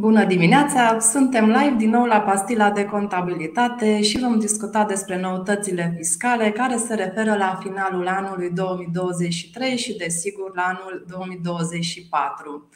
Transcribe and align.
Bună 0.00 0.24
dimineața! 0.24 0.98
Suntem 0.98 1.46
live 1.46 1.74
din 1.76 1.90
nou 1.90 2.04
la 2.04 2.20
pastila 2.20 2.70
de 2.70 2.84
contabilitate 2.84 4.02
și 4.02 4.18
vom 4.18 4.38
discuta 4.38 4.84
despre 4.84 5.20
noutățile 5.20 5.92
fiscale 5.96 6.50
care 6.50 6.76
se 6.76 6.94
referă 6.94 7.34
la 7.34 7.58
finalul 7.62 8.08
anului 8.08 8.50
2023 8.50 9.76
și, 9.76 9.96
desigur, 9.96 10.54
la 10.54 10.62
anul 10.62 11.04
2024. 11.08 12.68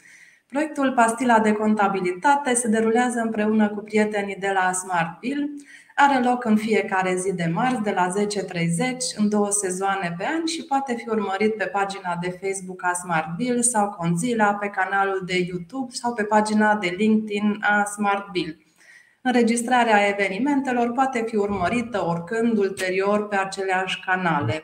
Proiectul 0.47 0.91
Pastila 0.91 1.39
de 1.39 1.51
contabilitate 1.51 2.53
se 2.53 2.67
derulează 2.67 3.19
împreună 3.19 3.69
cu 3.69 3.81
prietenii 3.81 4.37
de 4.39 4.51
la 4.53 4.71
Smartville 4.71 5.49
are 5.95 6.23
loc 6.23 6.45
în 6.45 6.55
fiecare 6.55 7.15
zi 7.15 7.33
de 7.33 7.49
marți 7.53 7.81
de 7.81 7.91
la 7.91 8.07
10.30 8.07 8.25
în 9.15 9.29
două 9.29 9.49
sezoane 9.49 10.15
pe 10.17 10.25
an 10.25 10.45
și 10.45 10.63
poate 10.63 10.93
fi 10.93 11.09
urmărit 11.09 11.55
pe 11.55 11.65
pagina 11.65 12.17
de 12.21 12.39
Facebook 12.41 12.83
a 12.83 12.93
Smartville 12.93 13.61
sau 13.61 13.89
Conzilla, 13.89 14.53
pe 14.53 14.67
canalul 14.67 15.21
de 15.25 15.37
YouTube 15.37 15.93
sau 15.93 16.13
pe 16.13 16.23
pagina 16.23 16.75
de 16.75 16.95
LinkedIn 16.97 17.57
a 17.61 17.83
Smartville. 17.83 18.57
Înregistrarea 19.21 20.07
evenimentelor 20.07 20.91
poate 20.91 21.23
fi 21.27 21.35
urmărită 21.35 22.05
oricând 22.05 22.57
ulterior 22.57 23.27
pe 23.27 23.35
aceleași 23.35 23.99
canale. 24.05 24.63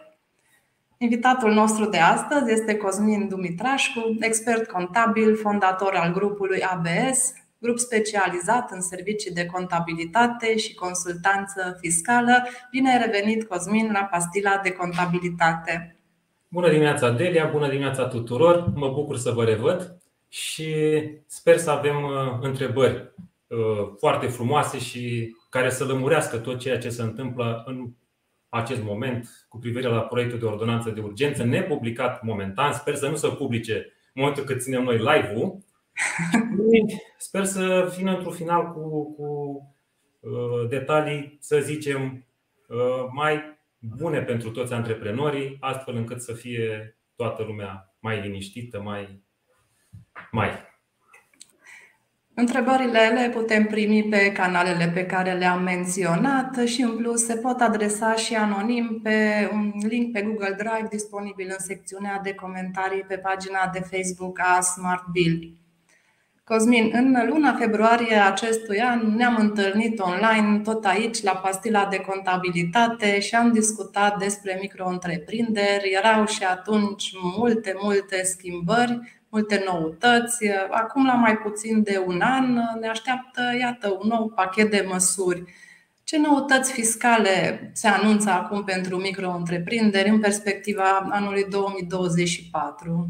Invitatul 0.97 1.53
nostru 1.53 1.85
de 1.85 1.97
astăzi 1.97 2.51
este 2.51 2.77
Cosmin 2.77 3.27
Dumitrașcu, 3.27 4.17
expert 4.19 4.71
contabil, 4.71 5.35
fondator 5.35 5.95
al 5.95 6.11
grupului 6.11 6.63
ABS, 6.63 7.33
grup 7.59 7.77
specializat 7.77 8.71
în 8.71 8.81
servicii 8.81 9.31
de 9.31 9.45
contabilitate 9.45 10.57
și 10.57 10.73
consultanță 10.73 11.77
fiscală. 11.79 12.47
Bine 12.71 12.91
ai 12.91 13.05
revenit, 13.05 13.47
Cosmin, 13.47 13.91
la 13.91 14.03
pastila 14.03 14.59
de 14.63 14.71
contabilitate. 14.71 15.99
Bună 16.47 16.69
dimineața, 16.69 17.09
Delia, 17.09 17.45
bună 17.45 17.69
dimineața 17.69 18.07
tuturor. 18.07 18.71
Mă 18.75 18.89
bucur 18.89 19.17
să 19.17 19.31
vă 19.31 19.43
revăd 19.43 19.97
și 20.27 20.75
sper 21.27 21.57
să 21.57 21.71
avem 21.71 22.03
uh, 22.03 22.37
întrebări 22.41 23.13
uh, 23.47 23.57
foarte 23.97 24.27
frumoase 24.27 24.79
și 24.79 25.35
care 25.49 25.69
să 25.69 25.83
lămurească 25.83 26.37
tot 26.37 26.59
ceea 26.59 26.77
ce 26.77 26.89
se 26.89 27.01
întâmplă 27.01 27.63
în 27.65 27.89
acest 28.49 28.83
moment 28.83 29.45
cu 29.49 29.57
privire 29.57 29.87
la 29.87 30.01
proiectul 30.01 30.39
de 30.39 30.45
ordonanță 30.45 30.89
de 30.89 31.01
urgență, 31.01 31.43
nepublicat 31.43 32.23
momentan. 32.23 32.73
Sper 32.73 32.95
să 32.95 33.07
nu 33.07 33.15
se 33.15 33.27
publice 33.27 33.73
în 34.13 34.21
momentul 34.21 34.43
cât 34.43 34.61
ținem 34.61 34.83
noi 34.83 34.97
live-ul, 34.97 35.57
Sper 37.17 37.45
să 37.45 37.93
vină 37.97 38.15
într-un 38.15 38.33
final 38.33 38.71
cu, 38.71 39.13
cu 39.13 39.59
uh, 40.19 40.69
detalii, 40.69 41.37
să 41.39 41.59
zicem, 41.59 42.25
uh, 42.67 43.09
mai 43.13 43.59
bune 43.79 44.21
pentru 44.21 44.51
toți 44.51 44.73
antreprenorii, 44.73 45.57
astfel 45.59 45.95
încât 45.95 46.21
să 46.21 46.33
fie 46.33 46.97
toată 47.15 47.43
lumea 47.43 47.95
mai 47.99 48.21
liniștită, 48.21 48.81
mai. 48.81 49.23
mai. 50.31 50.49
Întrebările 52.33 53.07
le 53.07 53.29
putem 53.29 53.65
primi 53.65 54.03
pe 54.03 54.31
canalele 54.31 54.91
pe 54.93 55.05
care 55.05 55.33
le-am 55.33 55.63
menționat 55.63 56.57
și 56.65 56.81
în 56.81 56.95
plus 56.95 57.25
se 57.25 57.35
pot 57.35 57.59
adresa 57.59 58.15
și 58.15 58.35
anonim 58.35 58.99
pe 59.03 59.49
un 59.53 59.71
link 59.87 60.11
pe 60.11 60.21
Google 60.21 60.55
Drive 60.57 60.87
disponibil 60.89 61.47
în 61.49 61.59
secțiunea 61.59 62.19
de 62.23 62.33
comentarii 62.33 63.01
pe 63.01 63.17
pagina 63.17 63.69
de 63.73 63.79
Facebook 63.79 64.39
a 64.39 64.61
Smart 64.61 65.05
Bill. 65.11 65.58
Cosmin, 66.49 66.89
în 66.93 67.17
luna 67.27 67.53
februarie 67.53 68.15
acestui 68.15 68.81
an 68.81 69.15
ne-am 69.15 69.35
întâlnit 69.35 69.99
online, 69.99 70.59
tot 70.59 70.85
aici, 70.85 71.21
la 71.23 71.31
pastila 71.31 71.85
de 71.85 71.97
contabilitate 71.97 73.19
și 73.19 73.35
am 73.35 73.51
discutat 73.51 74.17
despre 74.17 74.57
micro-întreprinderi. 74.61 75.91
Erau 76.03 76.25
și 76.25 76.43
atunci 76.43 77.11
multe, 77.37 77.73
multe 77.81 78.23
schimbări, 78.23 78.99
multe 79.29 79.63
noutăți. 79.65 80.47
Acum, 80.69 81.05
la 81.05 81.13
mai 81.13 81.37
puțin 81.37 81.83
de 81.83 82.03
un 82.05 82.21
an, 82.21 82.59
ne 82.79 82.87
așteaptă, 82.87 83.41
iată, 83.59 83.97
un 84.01 84.07
nou 84.07 84.31
pachet 84.35 84.71
de 84.71 84.85
măsuri. 84.87 85.43
Ce 86.03 86.17
noutăți 86.17 86.71
fiscale 86.71 87.69
se 87.73 87.87
anunță 87.87 88.29
acum 88.29 88.63
pentru 88.63 88.97
micro-întreprinderi 88.97 90.09
în 90.09 90.19
perspectiva 90.19 91.07
anului 91.09 91.45
2024? 91.49 93.09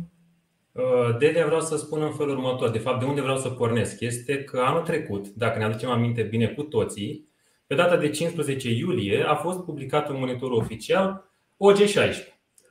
Uh, 0.80 1.18
Delia 1.18 1.46
vreau 1.46 1.62
să 1.62 1.78
spun 1.78 2.02
în 2.02 2.12
felul 2.12 2.38
următor. 2.38 2.70
De 2.70 2.80
fapt, 2.80 3.00
de 3.00 3.06
unde 3.06 3.22
vreau 3.22 3.38
să 3.38 3.50
pornesc 3.50 4.00
este 4.00 4.44
că 4.44 4.60
anul 4.60 4.82
trecut, 4.82 5.28
dacă 5.28 5.58
ne 5.58 5.64
aducem 5.64 5.90
aminte 5.90 6.22
bine 6.22 6.48
cu 6.48 6.64
toții, 6.64 7.28
pe 7.68 7.76
data 7.76 7.98
de 7.98 8.10
15 8.10 8.70
iulie 8.70 9.24
a 9.24 9.36
fost 9.36 9.60
publicat 9.60 10.10
un 10.10 10.20
monitor 10.20 10.52
oficial 10.52 11.32
OG16, 11.58 12.16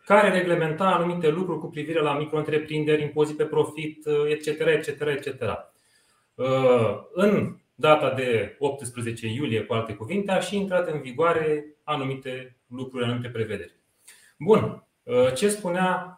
care 0.04 0.38
reglementa 0.38 0.84
anumite 0.84 1.28
lucruri 1.28 1.58
cu 1.58 1.66
privire 1.66 2.00
la 2.00 2.18
micro-întreprinderi, 2.18 3.02
impozit 3.02 3.36
pe 3.36 3.44
profit, 3.44 4.06
etc. 4.28 4.46
etc., 4.46 5.00
etc. 5.00 5.42
În 7.12 7.56
data 7.74 8.14
de 8.14 8.56
18 8.58 9.26
iulie, 9.26 9.60
cu 9.60 9.72
alte 9.72 9.94
cuvinte, 9.94 10.32
a 10.32 10.40
și 10.40 10.56
intrat 10.56 10.90
în 10.90 11.00
vigoare 11.00 11.76
anumite 11.84 12.56
lucruri, 12.66 13.04
anumite 13.04 13.28
prevederi. 13.28 13.72
Bun. 14.38 14.86
Uh, 15.02 15.32
ce 15.34 15.48
spunea 15.48 16.12
Uh, 16.12 16.17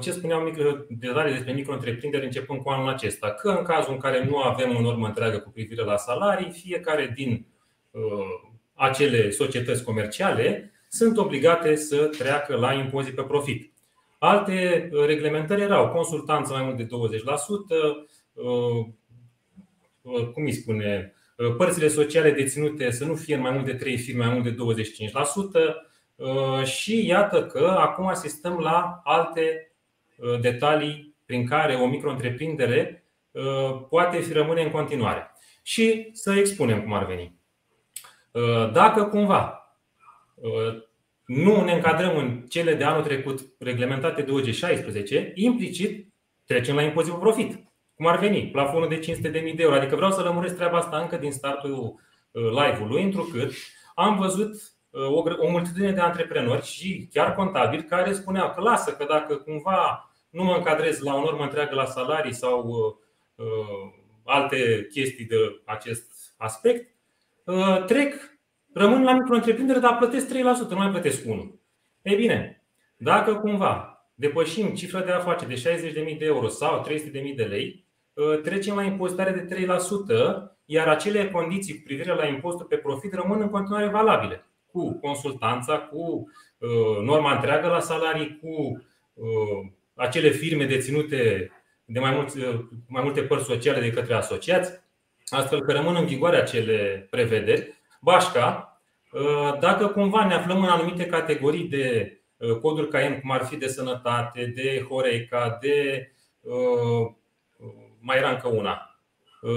ce 0.00 0.10
spuneam 0.10 0.56
detalii 0.88 1.32
despre 1.32 1.52
micro-întreprinderi 1.52 2.24
începând 2.24 2.62
cu 2.62 2.68
anul 2.68 2.88
acesta, 2.88 3.30
că 3.30 3.48
în 3.48 3.64
cazul 3.64 3.92
în 3.92 3.98
care 3.98 4.24
nu 4.24 4.36
avem 4.36 4.76
o 4.76 4.80
normă 4.80 5.06
întreagă 5.06 5.38
cu 5.38 5.50
privire 5.50 5.82
la 5.84 5.96
salarii, 5.96 6.50
fiecare 6.50 7.12
din 7.14 7.46
uh, 7.90 8.02
acele 8.74 9.30
societăți 9.30 9.84
comerciale 9.84 10.72
sunt 10.88 11.16
obligate 11.16 11.76
să 11.76 11.96
treacă 12.18 12.56
la 12.56 12.72
impozit 12.72 13.14
pe 13.14 13.22
profit. 13.22 13.72
Alte 14.18 14.88
uh, 14.92 15.06
reglementări 15.06 15.62
erau 15.62 15.88
consultanță 15.88 16.52
mai 16.52 16.62
mult 16.62 16.76
de 16.76 16.86
20%, 16.86 16.88
cum 20.32 20.44
îi 20.44 20.52
spune, 20.52 21.14
părțile 21.56 21.88
sociale 21.88 22.30
deținute 22.30 22.90
să 22.90 23.04
nu 23.04 23.14
fie 23.14 23.34
în 23.34 23.40
mai 23.40 23.50
mult 23.50 23.64
de 23.64 23.74
3 23.74 23.96
firme, 23.96 24.24
mai 24.24 24.34
mult 24.34 24.44
de 24.44 24.54
25%, 24.54 24.56
Uh, 25.56 25.74
și 26.64 27.06
iată 27.06 27.46
că 27.46 27.76
acum 27.78 28.06
asistăm 28.06 28.58
la 28.58 29.00
alte 29.04 29.72
uh, 30.16 30.40
detalii 30.40 31.16
prin 31.24 31.46
care 31.46 31.74
o 31.74 31.86
micro-întreprindere 31.86 33.04
uh, 33.30 33.80
poate 33.88 34.18
fi 34.18 34.32
rămâne 34.32 34.62
în 34.62 34.70
continuare. 34.70 35.30
Și 35.62 36.10
să 36.12 36.32
expunem 36.32 36.82
cum 36.82 36.92
ar 36.92 37.06
veni. 37.06 37.34
Dacă 38.72 39.04
cumva 39.04 39.60
nu 41.26 41.64
ne 41.64 41.72
încadrăm 41.72 42.16
în 42.16 42.44
cele 42.48 42.74
de 42.74 42.84
anul 42.84 43.02
trecut 43.02 43.40
reglementate 43.58 44.22
de 44.22 44.32
OG16, 44.32 45.32
implicit 45.34 46.12
trecem 46.44 46.74
la 46.74 46.82
impozit 46.82 47.12
pe 47.12 47.18
profit. 47.18 47.66
Cum 47.94 48.06
ar 48.06 48.18
veni? 48.18 48.50
Plafonul 48.50 48.88
de 48.88 48.98
500.000 48.98 49.30
de 49.30 49.54
euro. 49.56 49.74
Adică 49.74 49.96
vreau 49.96 50.10
să 50.10 50.22
lămuresc 50.22 50.54
treaba 50.54 50.78
asta 50.78 50.98
încă 50.98 51.16
din 51.16 51.32
startul 51.32 52.00
live-ului, 52.32 53.02
întrucât 53.02 53.52
am 53.94 54.16
văzut 54.16 54.75
o, 55.04 55.22
o 55.38 55.50
multitudine 55.50 55.92
de 55.92 56.00
antreprenori 56.00 56.64
și 56.64 57.08
chiar 57.12 57.34
contabili 57.34 57.84
care 57.84 58.12
spuneau 58.12 58.52
că 58.54 58.60
lasă 58.60 58.90
că 58.90 59.04
dacă 59.08 59.34
cumva 59.34 60.10
nu 60.30 60.44
mă 60.44 60.54
încadrez 60.54 61.00
la 61.00 61.14
o 61.14 61.20
normă 61.20 61.42
întreagă 61.42 61.74
la 61.74 61.84
salarii 61.84 62.34
sau 62.34 62.66
uh, 62.66 63.46
uh, 63.46 63.92
alte 64.24 64.86
chestii 64.90 65.24
de 65.24 65.62
acest 65.64 66.34
aspect, 66.36 66.94
uh, 67.44 67.84
trec, 67.84 68.14
rămân 68.72 69.02
la 69.02 69.12
micro-întreprindere, 69.12 69.78
dar 69.78 69.96
plătesc 69.96 70.28
3%, 70.28 70.32
nu 70.68 70.76
mai 70.76 70.90
plătesc 70.90 71.26
1. 71.26 71.60
Ei 72.02 72.16
bine, 72.16 72.64
dacă 72.96 73.34
cumva 73.34 73.90
depășim 74.14 74.74
cifra 74.74 75.00
de 75.00 75.12
afaceri 75.12 75.54
de 75.54 75.90
60.000 76.12 76.18
de 76.18 76.24
euro 76.24 76.48
sau 76.48 76.86
300.000 76.88 77.34
de 77.36 77.44
lei, 77.44 77.84
uh, 78.12 78.40
trecem 78.40 78.74
la 78.74 78.82
impozitare 78.82 79.30
de 79.30 79.54
3%, 79.54 80.56
iar 80.64 80.88
acele 80.88 81.30
condiții 81.30 81.74
cu 81.74 81.82
privire 81.84 82.14
la 82.14 82.26
impozitul 82.26 82.66
pe 82.66 82.76
profit 82.76 83.14
rămân 83.14 83.40
în 83.40 83.48
continuare 83.48 83.88
valabile 83.88 84.45
cu 84.76 84.92
consultanța, 84.92 85.78
cu 85.78 86.30
uh, 86.58 87.02
norma 87.02 87.34
întreagă 87.34 87.68
la 87.68 87.80
salarii, 87.80 88.38
cu 88.42 88.82
uh, 89.14 89.68
acele 89.94 90.30
firme 90.30 90.64
deținute 90.64 91.50
de 91.84 92.00
mai, 92.00 92.10
mulți, 92.10 92.38
uh, 92.38 92.58
mai 92.88 93.02
multe 93.02 93.22
părți 93.22 93.46
sociale 93.46 93.80
de 93.80 93.90
către 93.90 94.14
asociați, 94.14 94.72
astfel 95.28 95.60
că 95.60 95.72
rămân 95.72 95.96
în 95.96 96.06
vigoare 96.06 96.36
acele 96.36 97.06
prevederi. 97.10 97.74
Bașca, 98.00 98.70
dacă 99.60 99.86
cumva 99.86 100.26
ne 100.26 100.34
aflăm 100.34 100.62
în 100.62 100.68
anumite 100.68 101.06
categorii 101.06 101.64
de 101.64 102.16
coduri 102.60 102.88
CAEN, 102.88 103.20
cum 103.20 103.30
ar 103.30 103.44
fi 103.44 103.56
de 103.56 103.66
sănătate, 103.66 104.52
de 104.54 104.86
Horeca, 104.88 105.58
de 105.60 106.08
mai 108.00 108.16
era 108.16 108.30
încă 108.30 108.48
una, 108.48 109.00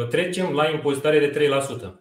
trecem 0.09 0.53
la 0.53 0.69
impozitare 0.69 1.19
de 1.19 1.49
3%. 1.91 1.99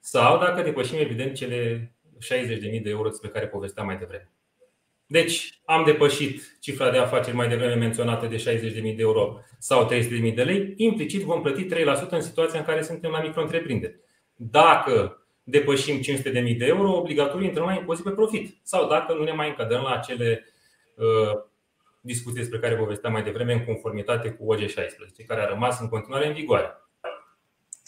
Sau 0.00 0.38
dacă 0.38 0.62
depășim 0.62 0.98
evident 0.98 1.34
cele 1.34 1.92
60.000 2.18 2.82
de 2.82 2.90
euro 2.90 3.08
despre 3.08 3.28
care 3.28 3.46
povesteam 3.46 3.86
mai 3.86 3.96
devreme. 3.96 4.32
Deci 5.06 5.60
am 5.64 5.84
depășit 5.84 6.56
cifra 6.60 6.90
de 6.90 6.98
afaceri 6.98 7.36
mai 7.36 7.48
devreme 7.48 7.74
menționată 7.74 8.26
de 8.26 8.36
60.000 8.36 8.82
de 8.82 8.94
euro 8.98 9.40
sau 9.58 9.88
300.000 9.88 10.34
de 10.34 10.42
lei, 10.42 10.74
implicit 10.76 11.22
vom 11.22 11.42
plăti 11.42 11.66
3% 11.66 12.08
în 12.10 12.20
situația 12.20 12.58
în 12.58 12.64
care 12.64 12.82
suntem 12.82 13.10
la 13.10 13.20
micro-întreprinderi. 13.20 14.00
Dacă 14.34 15.26
depășim 15.42 16.00
500.000 16.00 16.32
de 16.32 16.66
euro, 16.66 16.96
obligatoriu 16.96 17.46
intrăm 17.46 17.66
la 17.66 17.74
impozit 17.74 18.04
pe 18.04 18.10
profit. 18.10 18.56
Sau 18.62 18.88
dacă 18.88 19.12
nu 19.12 19.24
ne 19.24 19.32
mai 19.32 19.48
încadrăm 19.48 19.82
la 19.82 19.90
acele 19.90 20.44
uh, 20.94 21.42
discuții 22.00 22.38
despre 22.38 22.58
care 22.58 22.76
povesteam 22.76 23.12
mai 23.12 23.22
devreme 23.22 23.52
în 23.52 23.64
conformitate 23.64 24.30
cu 24.30 24.54
OG16, 24.54 25.26
care 25.26 25.40
a 25.40 25.48
rămas 25.48 25.80
în 25.80 25.88
continuare 25.88 26.26
în 26.26 26.34
vigoare. 26.34 26.87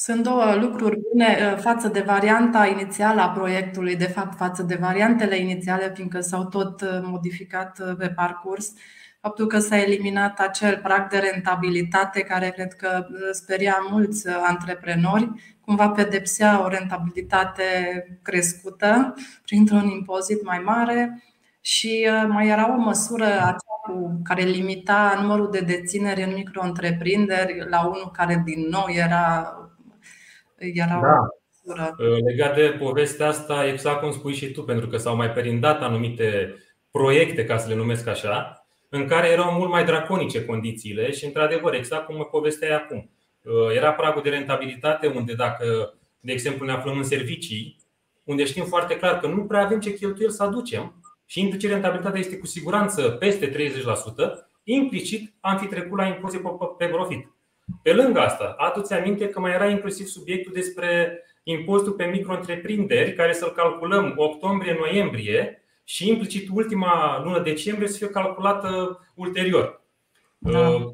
Sunt 0.03 0.23
două 0.23 0.55
lucruri 0.55 0.99
bune 1.11 1.57
față 1.57 1.89
de 1.89 2.01
varianta 2.01 2.67
inițială 2.67 3.21
a 3.21 3.29
proiectului, 3.31 3.97
de 3.97 4.07
fapt 4.07 4.37
față 4.37 4.63
de 4.63 4.75
variantele 4.75 5.37
inițiale, 5.37 5.93
fiindcă 5.95 6.21
s-au 6.21 6.45
tot 6.45 6.83
modificat 7.03 7.97
pe 7.99 8.09
parcurs. 8.09 8.73
Faptul 9.21 9.47
că 9.47 9.59
s-a 9.59 9.81
eliminat 9.81 10.39
acel 10.39 10.81
prag 10.83 11.09
de 11.09 11.19
rentabilitate 11.19 12.21
care 12.21 12.51
cred 12.51 12.73
că 12.73 13.07
speria 13.33 13.77
mulți 13.91 14.29
antreprenori, 14.29 15.31
cumva 15.61 15.89
pedepsea 15.89 16.65
o 16.65 16.69
rentabilitate 16.69 17.63
crescută 18.23 19.15
printr-un 19.45 19.89
impozit 19.89 20.45
mai 20.45 20.59
mare 20.59 21.23
și 21.61 22.09
uh, 22.11 22.29
mai 22.29 22.49
era 22.49 22.73
o 22.73 22.77
măsură 22.77 23.25
aceea 23.25 23.79
cu 23.83 24.21
care 24.25 24.43
limita 24.43 25.19
numărul 25.21 25.51
de 25.51 25.61
dețineri 25.61 26.23
în 26.23 26.33
micro-întreprinderi 26.35 27.69
la 27.69 27.87
unul 27.87 28.11
care 28.13 28.43
din 28.45 28.69
nou 28.71 28.85
era, 28.89 29.55
era 30.75 31.01
da. 31.01 31.19
o 31.19 31.27
măsură. 31.67 31.95
Uh, 31.99 32.19
legat 32.25 32.55
de 32.55 32.77
povestea 32.79 33.27
asta, 33.27 33.67
exact 33.67 34.01
cum 34.01 34.13
spui 34.13 34.35
și 34.35 34.51
tu, 34.51 34.63
pentru 34.63 34.87
că 34.87 34.97
s-au 34.97 35.17
mai 35.17 35.31
perindat 35.31 35.83
anumite 35.83 36.55
proiecte, 36.91 37.45
ca 37.45 37.59
să 37.59 37.69
le 37.69 37.75
numesc 37.75 38.07
așa, 38.07 38.65
în 38.89 39.07
care 39.07 39.29
erau 39.29 39.53
mult 39.53 39.71
mai 39.71 39.85
draconice 39.85 40.45
condițiile 40.45 41.11
și, 41.11 41.25
într-adevăr, 41.25 41.75
exact 41.75 42.07
cum 42.07 42.17
mă 42.17 42.25
povesteai 42.25 42.77
acum. 42.77 43.11
Uh, 43.43 43.75
era 43.75 43.93
pragul 43.93 44.23
de 44.23 44.29
rentabilitate 44.29 45.07
unde 45.07 45.35
dacă, 45.35 45.95
de 46.21 46.33
exemplu, 46.33 46.67
ne 46.67 46.73
aflăm 46.73 46.97
în 46.97 47.05
servicii, 47.05 47.77
unde 48.25 48.45
știm 48.45 48.65
foarte 48.65 48.97
clar 48.97 49.19
că 49.19 49.27
nu 49.27 49.45
prea 49.45 49.65
avem 49.65 49.81
ce 49.81 49.95
cheltuieli 49.95 50.33
să 50.33 50.43
aducem 50.43 51.03
și 51.27 51.41
implicit 51.41 51.71
rentabilitatea 51.71 52.21
este 52.21 52.39
cu 52.39 52.47
siguranță 52.47 53.11
peste 53.11 53.51
30%, 53.51 53.53
implicit 54.63 55.35
am 55.41 55.59
fi 55.59 55.67
trecut 55.67 55.99
la 55.99 56.07
impozit 56.07 56.41
pe 56.79 56.87
profit. 56.87 57.29
Pe 57.83 57.93
lângă 57.93 58.21
asta, 58.21 58.55
adu-ți 58.59 58.93
aminte 58.93 59.29
că 59.29 59.41
mai 59.41 59.53
era 59.53 59.67
inclusiv 59.67 60.07
subiectul 60.07 60.53
despre 60.53 61.23
impozitul 61.43 61.93
pe 61.93 62.05
micro-întreprinderi, 62.05 63.13
care 63.13 63.33
să-l 63.33 63.53
calculăm 63.53 64.13
octombrie-noiembrie 64.17 65.63
și 65.85 66.09
implicit 66.09 66.49
ultima 66.53 67.23
lună 67.25 67.41
decembrie 67.41 67.89
să 67.89 67.97
fie 67.97 68.09
calculată 68.09 69.01
ulterior. 69.15 69.83
Da. 70.39 70.69
Uh, 70.69 70.93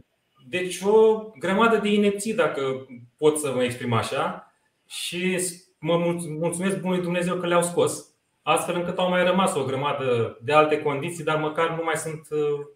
deci 0.48 0.80
o 0.80 1.22
grămadă 1.38 1.76
de 1.76 1.92
inepții, 1.92 2.34
dacă 2.34 2.86
pot 3.16 3.38
să 3.38 3.52
mă 3.54 3.62
exprim 3.62 3.92
așa, 3.92 4.52
și 4.86 5.38
mă 5.78 5.96
mulțumesc 6.38 6.80
Bunului 6.80 7.02
Dumnezeu 7.02 7.36
că 7.36 7.46
le-au 7.46 7.62
scos, 7.62 8.14
astfel 8.42 8.74
încât 8.74 8.98
au 8.98 9.08
mai 9.08 9.24
rămas 9.24 9.54
o 9.54 9.64
grămadă 9.64 10.38
de 10.42 10.52
alte 10.52 10.82
condiții, 10.82 11.24
dar 11.24 11.38
măcar 11.38 11.70
nu 11.70 11.84
mai 11.84 11.96
sunt 11.96 12.26
uh, 12.30 12.66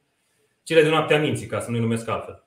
cele 0.63 0.83
de 0.83 0.89
noaptea 0.89 1.21
minții, 1.21 1.47
ca 1.47 1.61
să 1.61 1.71
nu-i 1.71 1.81
numesc 1.81 2.09
altfel. 2.09 2.45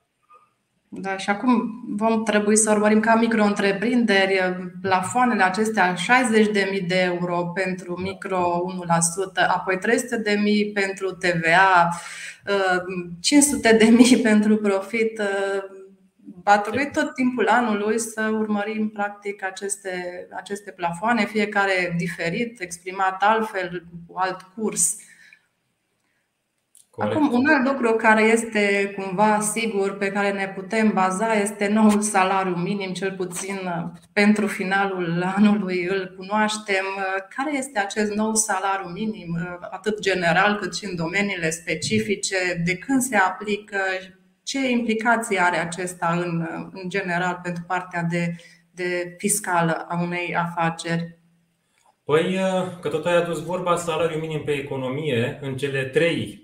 Da, 0.96 1.16
și 1.16 1.30
acum 1.30 1.82
vom 1.96 2.24
trebui 2.24 2.56
să 2.56 2.70
urmărim 2.70 3.00
ca 3.00 3.14
micro-întreprinderi 3.14 4.40
plafoanele 4.80 5.42
acestea 5.42 5.94
60.000 5.94 6.86
de 6.86 7.00
euro 7.00 7.50
pentru 7.54 8.00
micro 8.00 8.62
1%, 9.42 9.48
apoi 9.48 9.78
300.000 9.78 10.72
pentru 10.74 11.10
TVA, 11.10 11.88
500.000 14.18 14.22
pentru 14.22 14.56
profit. 14.56 15.22
Va 16.42 16.58
trebui 16.58 16.90
tot 16.92 17.14
timpul 17.14 17.46
anului 17.48 17.98
să 17.98 18.30
urmărim 18.38 18.88
practic 18.88 19.44
aceste, 19.44 20.26
aceste 20.36 20.70
plafoane, 20.70 21.24
fiecare 21.24 21.94
diferit, 21.96 22.60
exprimat 22.60 23.22
altfel, 23.22 23.84
cu 24.06 24.18
alt 24.18 24.42
curs. 24.42 24.96
Corect. 26.94 27.14
Acum, 27.14 27.32
un 27.32 27.46
alt 27.46 27.66
lucru 27.66 27.92
care 27.92 28.22
este 28.22 28.94
cumva 28.98 29.40
sigur, 29.40 29.96
pe 29.96 30.06
care 30.06 30.32
ne 30.32 30.48
putem 30.48 30.92
baza, 30.92 31.32
este 31.32 31.68
noul 31.68 32.00
salariu 32.00 32.54
minim, 32.54 32.92
cel 32.92 33.12
puțin 33.12 33.58
uh, 33.64 34.00
pentru 34.12 34.46
finalul 34.46 35.32
anului 35.36 35.84
îl 35.84 36.14
cunoaștem. 36.16 36.84
Uh, 36.96 37.24
care 37.36 37.56
este 37.56 37.78
acest 37.78 38.12
nou 38.12 38.34
salariu 38.34 38.88
minim, 38.88 39.38
uh, 39.40 39.66
atât 39.70 40.00
general 40.00 40.56
cât 40.56 40.76
și 40.76 40.84
în 40.84 40.96
domeniile 40.96 41.50
specifice? 41.50 42.62
De 42.64 42.76
când 42.76 43.00
se 43.00 43.16
aplică? 43.16 43.78
Ce 44.42 44.70
implicații 44.70 45.38
are 45.38 45.56
acesta 45.56 46.22
în, 46.24 46.48
în 46.72 46.88
general 46.88 47.40
pentru 47.42 47.62
partea 47.66 48.02
de, 48.02 48.34
de 48.70 49.14
fiscală 49.18 49.86
a 49.88 50.02
unei 50.02 50.36
afaceri? 50.36 51.18
Păi, 52.04 52.38
că 52.80 52.88
tot 52.88 53.06
ai 53.06 53.16
adus 53.16 53.44
vorba 53.44 53.76
salariu 53.76 54.18
minim 54.18 54.42
pe 54.44 54.52
economie, 54.52 55.38
în 55.42 55.56
cele 55.56 55.84
trei 55.84 56.43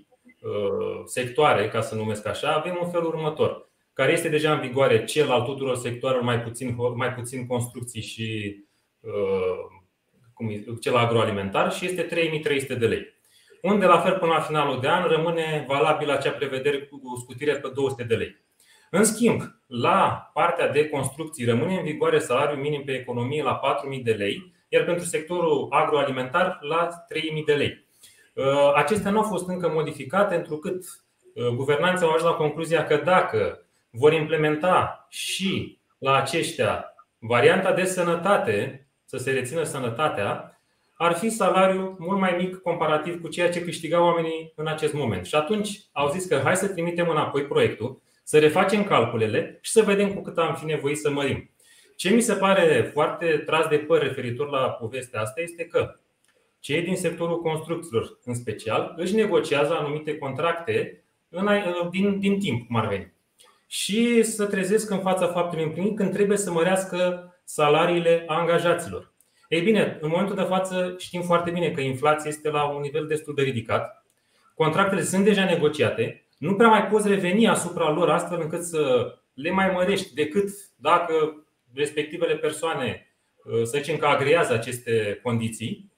sectoare, 1.05 1.67
ca 1.67 1.81
să 1.81 1.95
numesc 1.95 2.27
așa, 2.27 2.53
avem 2.53 2.77
un 2.81 2.89
fel 2.89 3.05
următor, 3.05 3.69
care 3.93 4.11
este 4.11 4.29
deja 4.29 4.53
în 4.53 4.59
vigoare 4.59 5.03
cel 5.03 5.31
al 5.31 5.41
tuturor 5.41 5.75
sectoarelor, 5.75 6.23
mai 6.23 6.41
puțin, 6.41 6.75
mai 6.95 7.13
puțin 7.13 7.47
construcții 7.47 8.01
și 8.01 8.59
uh, 8.99 9.81
cum, 10.33 10.77
cel 10.79 10.95
agroalimentar 10.95 11.71
și 11.71 11.85
este 11.85 12.01
3300 12.01 12.75
de 12.75 12.87
lei. 12.87 13.19
Unde, 13.61 13.85
la 13.85 13.99
fel, 13.99 14.17
până 14.17 14.31
la 14.31 14.39
finalul 14.39 14.79
de 14.79 14.87
an, 14.87 15.07
rămâne 15.07 15.65
valabilă 15.67 16.13
acea 16.13 16.31
prevedere 16.31 16.79
cu 16.79 16.99
scutire 17.21 17.53
pe 17.55 17.69
200 17.73 18.03
de 18.03 18.15
lei. 18.15 18.45
În 18.89 19.03
schimb, 19.03 19.41
la 19.67 20.31
partea 20.33 20.71
de 20.71 20.89
construcții 20.89 21.45
rămâne 21.45 21.77
în 21.77 21.83
vigoare 21.83 22.19
salariul 22.19 22.61
minim 22.61 22.83
pe 22.83 22.91
economie 22.91 23.43
la 23.43 23.59
4.000 23.95 24.03
de 24.03 24.11
lei, 24.11 24.53
iar 24.69 24.83
pentru 24.83 25.05
sectorul 25.05 25.67
agroalimentar 25.69 26.57
la 26.61 26.89
3.000 27.39 27.45
de 27.45 27.53
lei. 27.53 27.85
Uh, 28.33 28.73
acestea 28.75 29.11
nu 29.11 29.17
au 29.17 29.23
fost 29.23 29.47
încă 29.47 29.69
modificate, 29.69 30.35
întrucât 30.35 30.83
uh, 31.33 31.47
guvernanții 31.47 32.05
au 32.05 32.11
ajuns 32.11 32.31
la 32.31 32.37
concluzia 32.37 32.85
că 32.85 32.95
dacă 32.95 33.65
vor 33.89 34.13
implementa 34.13 35.05
și 35.09 35.79
la 35.97 36.15
aceștia 36.15 36.93
varianta 37.19 37.73
de 37.73 37.83
sănătate, 37.85 38.87
să 39.05 39.17
se 39.17 39.31
rețină 39.31 39.63
sănătatea, 39.63 40.61
ar 40.93 41.13
fi 41.13 41.29
salariul 41.29 41.95
mult 41.99 42.19
mai 42.19 42.35
mic 42.37 42.57
comparativ 42.57 43.21
cu 43.21 43.27
ceea 43.27 43.49
ce 43.49 43.63
câștigau 43.63 44.05
oamenii 44.05 44.53
în 44.55 44.67
acest 44.67 44.93
moment. 44.93 45.25
Și 45.25 45.35
atunci 45.35 45.79
au 45.91 46.09
zis 46.09 46.25
că 46.25 46.41
hai 46.43 46.55
să 46.55 46.67
trimitem 46.67 47.09
înapoi 47.09 47.45
proiectul, 47.45 48.01
să 48.23 48.39
refacem 48.39 48.83
calculele 48.83 49.59
și 49.61 49.71
să 49.71 49.81
vedem 49.81 50.13
cu 50.13 50.21
cât 50.21 50.37
am 50.37 50.55
fi 50.55 50.65
nevoit 50.65 50.97
să 50.97 51.11
mărim. 51.11 51.49
Ce 51.95 52.09
mi 52.09 52.21
se 52.21 52.33
pare 52.33 52.89
foarte 52.93 53.43
tras 53.45 53.67
de 53.67 53.77
păr 53.77 54.01
referitor 54.01 54.49
la 54.49 54.69
povestea 54.69 55.21
asta 55.21 55.41
este 55.41 55.65
că 55.65 55.95
cei 56.61 56.81
din 56.81 56.95
sectorul 56.95 57.41
construcțiilor, 57.41 58.19
în 58.23 58.33
special, 58.33 58.93
își 58.97 59.15
negociază 59.15 59.73
anumite 59.73 60.17
contracte 60.17 61.03
din, 61.89 62.19
din 62.19 62.39
timp, 62.39 62.67
cum 62.67 62.75
ar 62.75 62.87
veni. 62.87 63.13
Și 63.67 64.23
să 64.23 64.45
trezesc 64.45 64.89
în 64.89 64.99
fața 64.99 65.27
faptului 65.27 65.63
împlinit 65.63 65.95
când 65.95 66.13
trebuie 66.13 66.37
să 66.37 66.51
mărească 66.51 67.25
salariile 67.43 68.23
angajaților. 68.27 69.13
Ei 69.47 69.61
bine, 69.61 69.97
în 70.01 70.09
momentul 70.09 70.35
de 70.35 70.41
față 70.41 70.95
știm 70.97 71.21
foarte 71.21 71.51
bine 71.51 71.71
că 71.71 71.81
inflația 71.81 72.29
este 72.29 72.49
la 72.49 72.63
un 72.63 72.81
nivel 72.81 73.07
destul 73.07 73.33
de 73.35 73.41
ridicat. 73.41 74.05
Contractele 74.55 75.01
sunt 75.01 75.23
deja 75.23 75.45
negociate, 75.45 76.25
nu 76.37 76.55
prea 76.55 76.67
mai 76.67 76.87
poți 76.87 77.07
reveni 77.07 77.47
asupra 77.47 77.91
lor 77.91 78.09
astfel 78.09 78.41
încât 78.41 78.63
să 78.63 79.13
le 79.33 79.51
mai 79.51 79.71
mărești 79.73 80.13
decât 80.13 80.49
dacă 80.75 81.45
respectivele 81.73 82.35
persoane, 82.35 83.15
să 83.63 83.77
zicem 83.77 83.97
că 83.97 84.05
agrează 84.05 84.53
aceste 84.53 85.19
condiții 85.23 85.90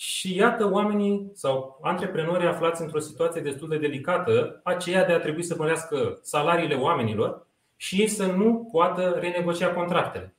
și 0.00 0.34
iată 0.36 0.70
oamenii 0.72 1.30
sau 1.34 1.78
antreprenorii 1.82 2.46
aflați 2.46 2.82
într-o 2.82 2.98
situație 2.98 3.40
destul 3.40 3.68
de 3.68 3.78
delicată, 3.78 4.60
aceea 4.64 5.04
de 5.04 5.12
a 5.12 5.18
trebui 5.18 5.42
să 5.42 5.54
mărească 5.58 6.18
salariile 6.22 6.74
oamenilor 6.74 7.46
și 7.76 8.00
ei 8.00 8.08
să 8.08 8.26
nu 8.26 8.68
poată 8.72 9.16
renegocia 9.20 9.72
contractele. 9.72 10.34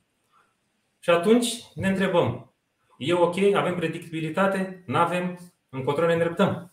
Și 0.98 1.10
atunci 1.10 1.62
ne 1.74 1.88
întrebăm, 1.88 2.52
e 2.98 3.12
ok, 3.12 3.36
avem 3.54 3.74
predictibilitate, 3.74 4.82
nu 4.86 4.98
avem, 4.98 5.38
încotro 5.68 6.06
ne 6.06 6.12
îndreptăm. 6.12 6.69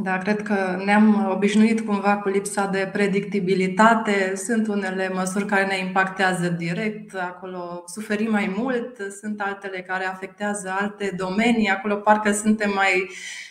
Da, 0.00 0.18
cred 0.18 0.42
că 0.42 0.82
ne-am 0.84 1.30
obișnuit 1.30 1.80
cumva 1.80 2.16
cu 2.16 2.28
lipsa 2.28 2.66
de 2.66 2.88
predictibilitate. 2.92 4.32
Sunt 4.36 4.66
unele 4.66 5.08
măsuri 5.08 5.46
care 5.46 5.66
ne 5.66 5.78
impactează 5.78 6.48
direct, 6.48 7.14
acolo 7.14 7.82
suferim 7.86 8.30
mai 8.30 8.54
mult, 8.56 8.96
sunt 9.20 9.40
altele 9.40 9.82
care 9.82 10.04
afectează 10.04 10.76
alte 10.80 11.14
domenii, 11.16 11.68
acolo 11.68 11.96
parcă 11.96 12.32
suntem 12.32 12.72
mai, 12.74 13.10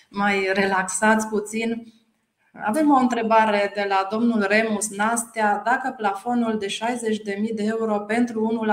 mai 0.10 0.50
relaxați 0.54 1.28
puțin. 1.28 1.94
Avem 2.66 2.92
o 2.92 3.00
întrebare 3.00 3.72
de 3.76 3.86
la 3.90 4.08
domnul 4.12 4.46
Remus 4.48 4.90
Nastea. 4.90 5.62
Dacă 5.66 5.94
plafonul 5.98 6.58
de 6.58 6.68
60.000 6.68 7.56
de 7.56 7.64
euro 7.64 8.00
pentru 8.00 8.68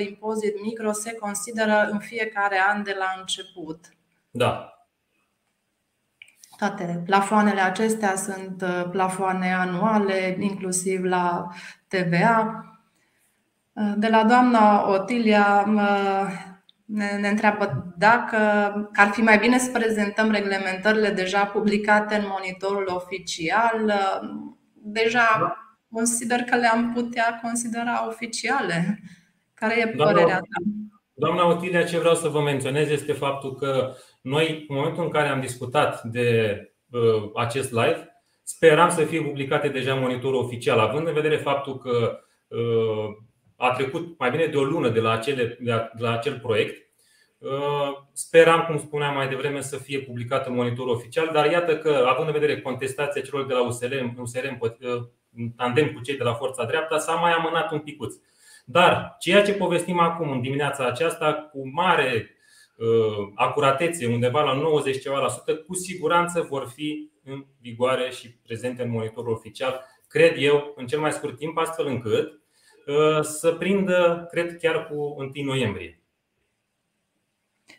1% 0.00 0.06
impozit 0.08 0.62
micro 0.62 0.92
se 0.92 1.12
consideră 1.12 1.88
în 1.90 1.98
fiecare 1.98 2.58
an 2.68 2.82
de 2.82 2.96
la 2.98 3.16
început? 3.20 3.80
Da, 4.30 4.75
toate 6.56 7.02
plafoanele 7.06 7.60
acestea 7.60 8.16
sunt 8.16 8.62
uh, 8.62 8.88
plafoane 8.90 9.54
anuale, 9.54 10.36
inclusiv 10.40 11.04
la 11.04 11.46
TVA. 11.88 12.64
Uh, 13.72 13.92
de 13.96 14.08
la 14.08 14.24
doamna 14.24 14.88
Otilia 14.90 15.64
uh, 15.74 16.54
ne, 16.84 17.18
ne 17.20 17.28
întreabă 17.28 17.94
dacă 17.96 18.36
ar 18.94 19.08
fi 19.08 19.20
mai 19.20 19.38
bine 19.38 19.58
să 19.58 19.70
prezentăm 19.70 20.30
reglementările 20.30 21.10
deja 21.10 21.44
publicate 21.44 22.14
în 22.14 22.24
monitorul 22.28 22.90
oficial. 22.94 23.92
Deja 24.72 25.36
da. 25.38 25.56
consider 25.92 26.40
că 26.42 26.56
le-am 26.56 26.92
putea 26.92 27.40
considera 27.42 28.06
oficiale. 28.08 29.00
Care 29.54 29.80
e 29.80 29.86
părerea 29.86 30.38
ta? 30.38 30.62
Doamna 31.18 31.46
Otilia, 31.46 31.82
ce 31.82 31.98
vreau 31.98 32.14
să 32.14 32.28
vă 32.28 32.40
menționez 32.40 32.88
este 32.88 33.12
faptul 33.12 33.54
că 33.54 33.94
noi, 34.26 34.64
în 34.68 34.76
momentul 34.76 35.02
în 35.02 35.10
care 35.10 35.28
am 35.28 35.40
discutat 35.40 36.02
de 36.02 36.58
uh, 36.90 37.30
acest 37.34 37.70
live, 37.70 38.20
speram 38.42 38.90
să 38.90 39.04
fie 39.04 39.22
publicate 39.22 39.68
deja 39.68 39.94
monitorul 39.94 40.42
oficial, 40.42 40.78
având 40.78 41.06
în 41.06 41.12
vedere 41.12 41.36
faptul 41.36 41.78
că 41.78 42.20
uh, 42.48 43.16
a 43.56 43.70
trecut 43.70 44.18
mai 44.18 44.30
bine 44.30 44.46
de 44.46 44.56
o 44.56 44.64
lună 44.64 44.88
de 44.88 45.00
la, 45.00 45.10
acele, 45.10 45.58
de 45.60 45.88
la 45.98 46.12
acel 46.12 46.38
proiect. 46.38 46.90
Uh, 47.38 47.92
speram, 48.12 48.64
cum 48.64 48.78
spuneam 48.78 49.14
mai 49.14 49.28
devreme, 49.28 49.60
să 49.60 49.76
fie 49.76 49.98
publicat 49.98 50.46
în 50.46 50.54
monitorul 50.54 50.94
oficial, 50.94 51.30
dar 51.32 51.50
iată 51.50 51.78
că, 51.78 52.04
având 52.08 52.26
în 52.26 52.32
vedere 52.32 52.60
contestația 52.60 53.22
celor 53.22 53.46
de 53.46 53.52
la 53.52 53.66
USR, 53.66 53.92
USR 54.18 54.44
în 55.36 55.50
tandem 55.56 55.92
cu 55.92 56.00
cei 56.00 56.16
de 56.16 56.22
la 56.22 56.34
Forța 56.34 56.64
Dreapta, 56.64 56.98
s-a 56.98 57.14
mai 57.14 57.32
amânat 57.32 57.72
un 57.72 57.78
picuț. 57.78 58.14
Dar 58.64 59.16
ceea 59.18 59.42
ce 59.42 59.52
povestim 59.52 59.98
acum 59.98 60.30
în 60.30 60.40
dimineața 60.40 60.86
aceasta 60.86 61.48
cu 61.52 61.70
mare 61.72 62.30
uh, 62.30 62.34
acuratețe, 63.34 64.06
undeva 64.06 64.42
la 64.42 64.52
90 64.52 65.00
ceva 65.00 65.18
la 65.18 65.28
sută, 65.28 65.56
cu 65.56 65.74
siguranță 65.74 66.46
vor 66.48 66.72
fi 66.74 67.10
în 67.24 67.46
vigoare 67.60 68.10
și 68.10 68.30
prezente 68.30 68.82
în 68.82 68.90
monitorul 68.90 69.32
oficial, 69.32 69.84
cred 70.08 70.34
eu, 70.38 70.72
în 70.76 70.86
cel 70.86 71.00
mai 71.00 71.12
scurt 71.12 71.36
timp, 71.36 71.58
astfel 71.58 71.86
încât 71.86 72.40
uh, 72.86 73.20
să 73.20 73.52
prindă, 73.52 74.26
cred, 74.30 74.58
chiar 74.58 74.86
cu 74.86 74.94
1 74.94 75.30
noiembrie. 75.44 76.00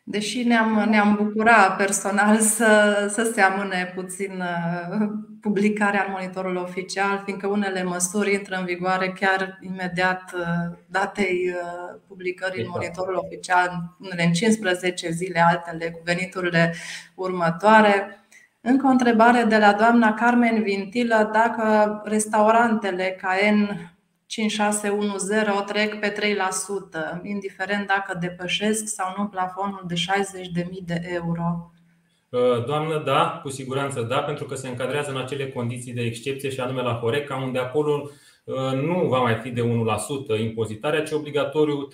Deși 0.10 0.44
ne-am, 0.44 0.86
ne-am 0.90 1.16
bucura 1.16 1.72
personal 1.72 2.40
să, 2.58 3.06
să 3.10 3.32
se 3.34 3.42
amâne 3.42 3.92
puțin 3.96 4.42
uh, 4.42 5.08
publicarea 5.42 6.04
în 6.08 6.12
monitorul 6.12 6.56
oficial, 6.56 7.22
fiindcă 7.26 7.48
unele 7.48 7.84
măsuri 7.84 8.34
intră 8.34 8.56
în 8.56 8.66
vigoare 8.66 9.14
chiar 9.20 9.60
imediat 9.62 10.32
uh, 10.34 10.78
datei 10.86 11.54
uh, 11.54 12.00
publicării 12.08 12.60
în 12.62 12.66
exact. 12.66 12.78
monitorul 12.78 13.24
oficial, 13.26 13.96
unele 14.00 14.24
în 14.24 14.32
15 14.32 15.10
zile, 15.10 15.40
altele 15.40 15.92
cu 15.92 16.02
veniturile 16.04 16.74
următoare. 17.16 18.24
Încă 18.62 18.88
o 18.88 18.90
întrebare 18.90 19.44
de 19.44 19.58
la 19.58 19.74
doamna 19.74 20.14
Carmen 20.14 20.64
Vintilă, 20.64 21.30
dacă 21.34 22.02
restaurantele 22.06 23.18
KN 23.22 23.90
5610 24.27 25.51
o 25.57 25.62
trec 25.62 26.00
pe 26.00 26.12
3%, 26.12 27.24
indiferent 27.24 27.88
dacă 27.88 28.17
depășesc 28.19 28.88
sau 28.88 29.13
nu 29.17 29.27
plafonul 29.27 29.84
de 29.88 29.96
60.000 29.96 30.63
de 30.86 31.01
euro. 31.03 31.72
Uh, 32.29 32.65
doamnă, 32.65 33.01
da, 33.05 33.39
cu 33.43 33.50
siguranță 33.50 34.01
da, 34.01 34.17
pentru 34.17 34.46
că 34.46 34.55
se 34.55 34.67
încadrează 34.67 35.10
în 35.10 35.17
acele 35.17 35.50
condiții 35.50 35.93
de 35.93 36.01
excepție 36.01 36.50
și 36.50 36.60
anume 36.60 36.81
la 36.81 36.93
Horeca, 36.93 37.36
unde 37.36 37.60
acolo 37.60 38.10
uh, 38.43 38.72
nu 38.81 39.07
va 39.07 39.19
mai 39.19 39.36
fi 39.36 39.50
de 39.50 39.62
1% 40.38 40.39
impozitarea, 40.39 41.03
ci 41.03 41.12
obligatoriu 41.12 41.88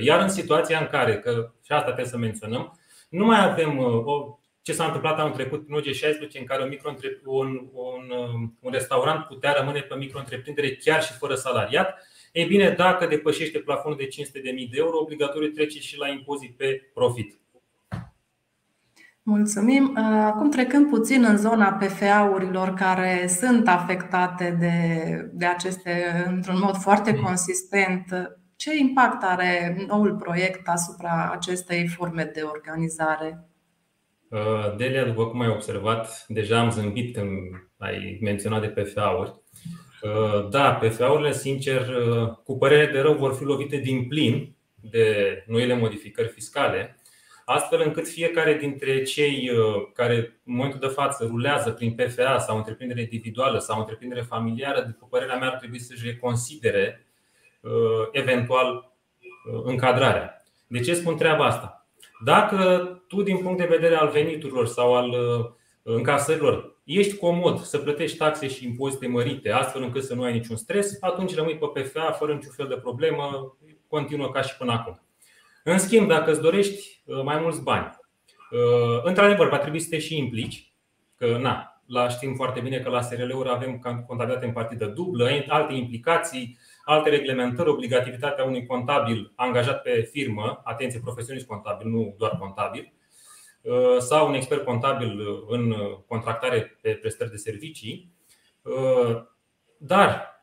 3%. 0.00 0.04
Iar 0.04 0.20
în 0.20 0.28
situația 0.28 0.78
în 0.78 0.86
care, 0.86 1.18
că 1.18 1.30
și 1.64 1.72
asta 1.72 1.84
trebuie 1.84 2.06
să 2.06 2.16
menționăm, 2.16 2.78
nu 3.08 3.24
mai 3.24 3.44
avem 3.44 3.78
uh, 3.78 4.04
o 4.04 4.38
ce 4.66 4.72
s-a 4.72 4.84
întâmplat 4.84 5.18
anul 5.18 5.32
trecut 5.32 5.68
în 5.68 5.80
OG16 5.80 6.38
în 6.38 6.44
care 6.44 6.62
un, 6.62 6.68
micro 6.68 6.94
un, 7.24 7.48
un, 7.72 8.10
um, 8.18 8.56
un 8.60 8.72
restaurant 8.72 9.24
putea 9.24 9.52
rămâne 9.52 9.80
pe 9.80 9.94
micro-întreprindere 9.94 10.74
chiar 10.74 11.02
și 11.02 11.12
fără 11.12 11.34
salariat. 11.34 12.02
Ei 12.32 12.44
bine, 12.44 12.70
dacă 12.70 13.06
depășește 13.06 13.58
plafonul 13.58 13.96
de 13.96 14.08
500.000 14.08 14.10
de 14.42 14.76
euro, 14.76 14.98
obligatoriu 14.98 15.48
trece 15.48 15.80
și 15.80 15.98
la 15.98 16.08
impozit 16.08 16.56
pe 16.56 16.90
profit. 16.94 17.38
Mulțumim. 19.22 19.84
Uh, 19.84 20.02
acum 20.04 20.50
trecând 20.50 20.88
puțin 20.88 21.24
în 21.24 21.36
zona 21.36 21.72
PFA-urilor 21.72 22.74
care 22.74 23.26
sunt 23.26 23.68
afectate 23.68 24.56
de, 24.58 25.30
de 25.32 25.46
aceste 25.46 26.24
într-un 26.28 26.58
mod 26.58 26.76
foarte 26.76 27.12
mm. 27.12 27.22
consistent, 27.22 28.04
ce 28.56 28.76
impact 28.76 29.22
are 29.22 29.84
noul 29.86 30.16
proiect 30.16 30.68
asupra 30.68 31.30
acestei 31.32 31.88
forme 31.88 32.30
de 32.34 32.40
organizare? 32.40 33.46
Uh, 34.30 34.76
Delia, 34.76 35.04
după 35.04 35.26
cum 35.26 35.40
ai 35.40 35.48
observat, 35.48 36.24
deja 36.28 36.58
am 36.60 36.70
zâmbit 36.70 37.14
când 37.14 37.30
ai 37.78 38.18
menționat 38.22 38.60
de 38.60 38.68
PFA-uri. 38.82 39.34
Uh, 40.02 40.48
da, 40.48 40.74
PFA-urile, 40.74 41.32
sincer, 41.32 41.88
uh, 41.88 42.28
cu 42.44 42.58
părere 42.58 42.92
de 42.92 43.00
rău, 43.00 43.14
vor 43.14 43.34
fi 43.34 43.44
lovite 43.44 43.76
din 43.76 44.08
plin 44.08 44.54
de 44.74 45.44
noile 45.46 45.76
modificări 45.76 46.28
fiscale, 46.28 47.00
astfel 47.44 47.80
încât 47.84 48.08
fiecare 48.08 48.54
dintre 48.54 49.02
cei 49.02 49.50
care 49.94 50.16
în 50.44 50.54
momentul 50.54 50.80
de 50.80 50.86
față 50.86 51.24
rulează 51.24 51.70
prin 51.70 51.94
PFA 51.94 52.38
sau 52.38 52.56
întreprindere 52.56 53.00
individuală 53.00 53.58
sau 53.58 53.78
întreprindere 53.78 54.20
familiară, 54.20 54.80
după 54.80 55.06
părerea 55.10 55.36
mea, 55.36 55.48
ar 55.48 55.56
trebui 55.56 55.78
să-și 55.78 56.06
reconsidere 56.06 57.06
eventual 58.12 58.96
încadrarea. 59.64 60.42
De 60.66 60.80
ce 60.80 60.94
spun 60.94 61.16
treaba 61.16 61.44
asta? 61.44 61.86
Dacă 62.24 62.90
tu, 63.08 63.22
din 63.22 63.38
punct 63.38 63.58
de 63.58 63.66
vedere 63.66 63.94
al 63.94 64.08
veniturilor 64.08 64.66
sau 64.66 64.94
al 64.94 65.08
uh, 65.08 65.50
încasărilor, 65.82 66.76
ești 66.84 67.16
comod 67.16 67.60
să 67.60 67.78
plătești 67.78 68.16
taxe 68.16 68.48
și 68.48 68.64
impozite 68.64 69.06
mărite, 69.06 69.50
astfel 69.50 69.82
încât 69.82 70.04
să 70.04 70.14
nu 70.14 70.22
ai 70.22 70.32
niciun 70.32 70.56
stres, 70.56 71.02
atunci 71.02 71.34
rămâi 71.34 71.58
pe 71.58 71.80
PFA 71.80 72.12
fără 72.12 72.32
niciun 72.32 72.52
fel 72.52 72.66
de 72.66 72.76
problemă, 72.76 73.56
continuă 73.88 74.30
ca 74.30 74.40
și 74.40 74.56
până 74.56 74.72
acum. 74.72 75.00
În 75.64 75.78
schimb, 75.78 76.08
dacă 76.08 76.30
îți 76.30 76.40
dorești 76.40 77.02
uh, 77.04 77.22
mai 77.22 77.38
mulți 77.40 77.62
bani, 77.62 77.96
uh, 78.50 79.00
într-adevăr, 79.02 79.48
va 79.48 79.58
trebui 79.58 79.80
să 79.80 79.88
te 79.90 79.98
și 79.98 80.18
implici, 80.18 80.72
că 81.16 81.38
na, 81.40 81.80
la 81.86 82.08
știm 82.08 82.34
foarte 82.34 82.60
bine 82.60 82.78
că 82.78 82.88
la 82.88 83.00
SRL-uri 83.00 83.48
avem 83.48 83.78
contabilitate 84.06 84.46
în 84.46 84.52
partidă 84.52 84.86
dublă, 84.86 85.28
alte 85.48 85.74
implicații, 85.74 86.58
alte 86.84 87.08
reglementări, 87.08 87.68
obligativitatea 87.68 88.44
unui 88.44 88.66
contabil 88.66 89.32
angajat 89.36 89.82
pe 89.82 90.08
firmă, 90.12 90.60
atenție, 90.64 91.00
profesionist 91.00 91.46
contabil, 91.46 91.88
nu 91.88 92.14
doar 92.18 92.36
contabil, 92.38 92.92
uh, 92.92 92.95
sau 93.98 94.28
un 94.28 94.34
expert 94.34 94.64
contabil 94.64 95.20
în 95.48 95.74
contractare 96.06 96.78
pe 96.82 96.90
prestări 96.90 97.30
de 97.30 97.36
servicii. 97.36 98.12
Uh, 98.62 99.22
dar 99.78 100.42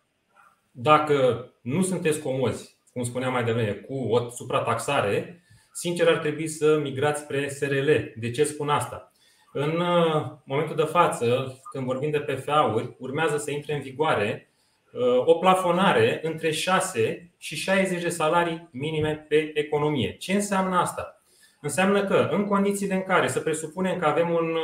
dacă 0.71 1.49
nu 1.61 1.81
sunteți 1.81 2.19
comozi, 2.19 2.77
cum 2.91 3.03
spuneam 3.03 3.31
mai 3.31 3.43
devreme, 3.43 3.71
cu 3.71 3.93
o 3.93 4.29
suprataxare, 4.29 5.43
sincer 5.71 6.07
ar 6.07 6.17
trebui 6.17 6.47
să 6.47 6.77
migrați 6.77 7.21
spre 7.21 7.47
SRL. 7.47 7.91
De 8.15 8.31
ce 8.31 8.43
spun 8.43 8.69
asta? 8.69 9.11
În 9.53 9.79
uh, 9.79 10.25
momentul 10.45 10.75
de 10.75 10.83
față, 10.83 11.59
când 11.71 11.85
vorbim 11.85 12.11
de 12.11 12.19
PFA-uri, 12.19 12.95
urmează 12.99 13.37
să 13.37 13.51
intre 13.51 13.73
în 13.73 13.81
vigoare 13.81 14.53
Uh, 14.93 15.25
o 15.25 15.33
plafonare 15.33 16.19
între 16.23 16.51
6 16.51 17.31
și 17.37 17.55
60 17.55 18.01
de 18.01 18.09
salarii 18.09 18.69
minime 18.71 19.25
pe 19.29 19.51
economie. 19.53 20.17
Ce 20.17 20.33
înseamnă 20.33 20.77
asta? 20.77 21.22
Înseamnă 21.63 22.03
că 22.03 22.29
în 22.31 22.45
condițiile 22.45 22.93
în 22.93 23.03
care 23.03 23.27
să 23.27 23.39
presupunem 23.39 23.99
că 23.99 24.05
avem 24.05 24.29
un 24.29 24.57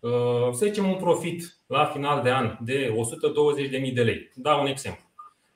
uh, 0.00 0.52
să 0.52 0.66
zicem 0.66 0.88
un 0.88 0.96
profit 0.96 1.56
la 1.66 1.84
final 1.84 2.22
de 2.22 2.30
an 2.30 2.56
de 2.60 2.94
120.000 3.88 3.92
de 3.92 4.02
lei. 4.02 4.30
Dau 4.34 4.60
un 4.60 4.66
exemplu. 4.66 5.04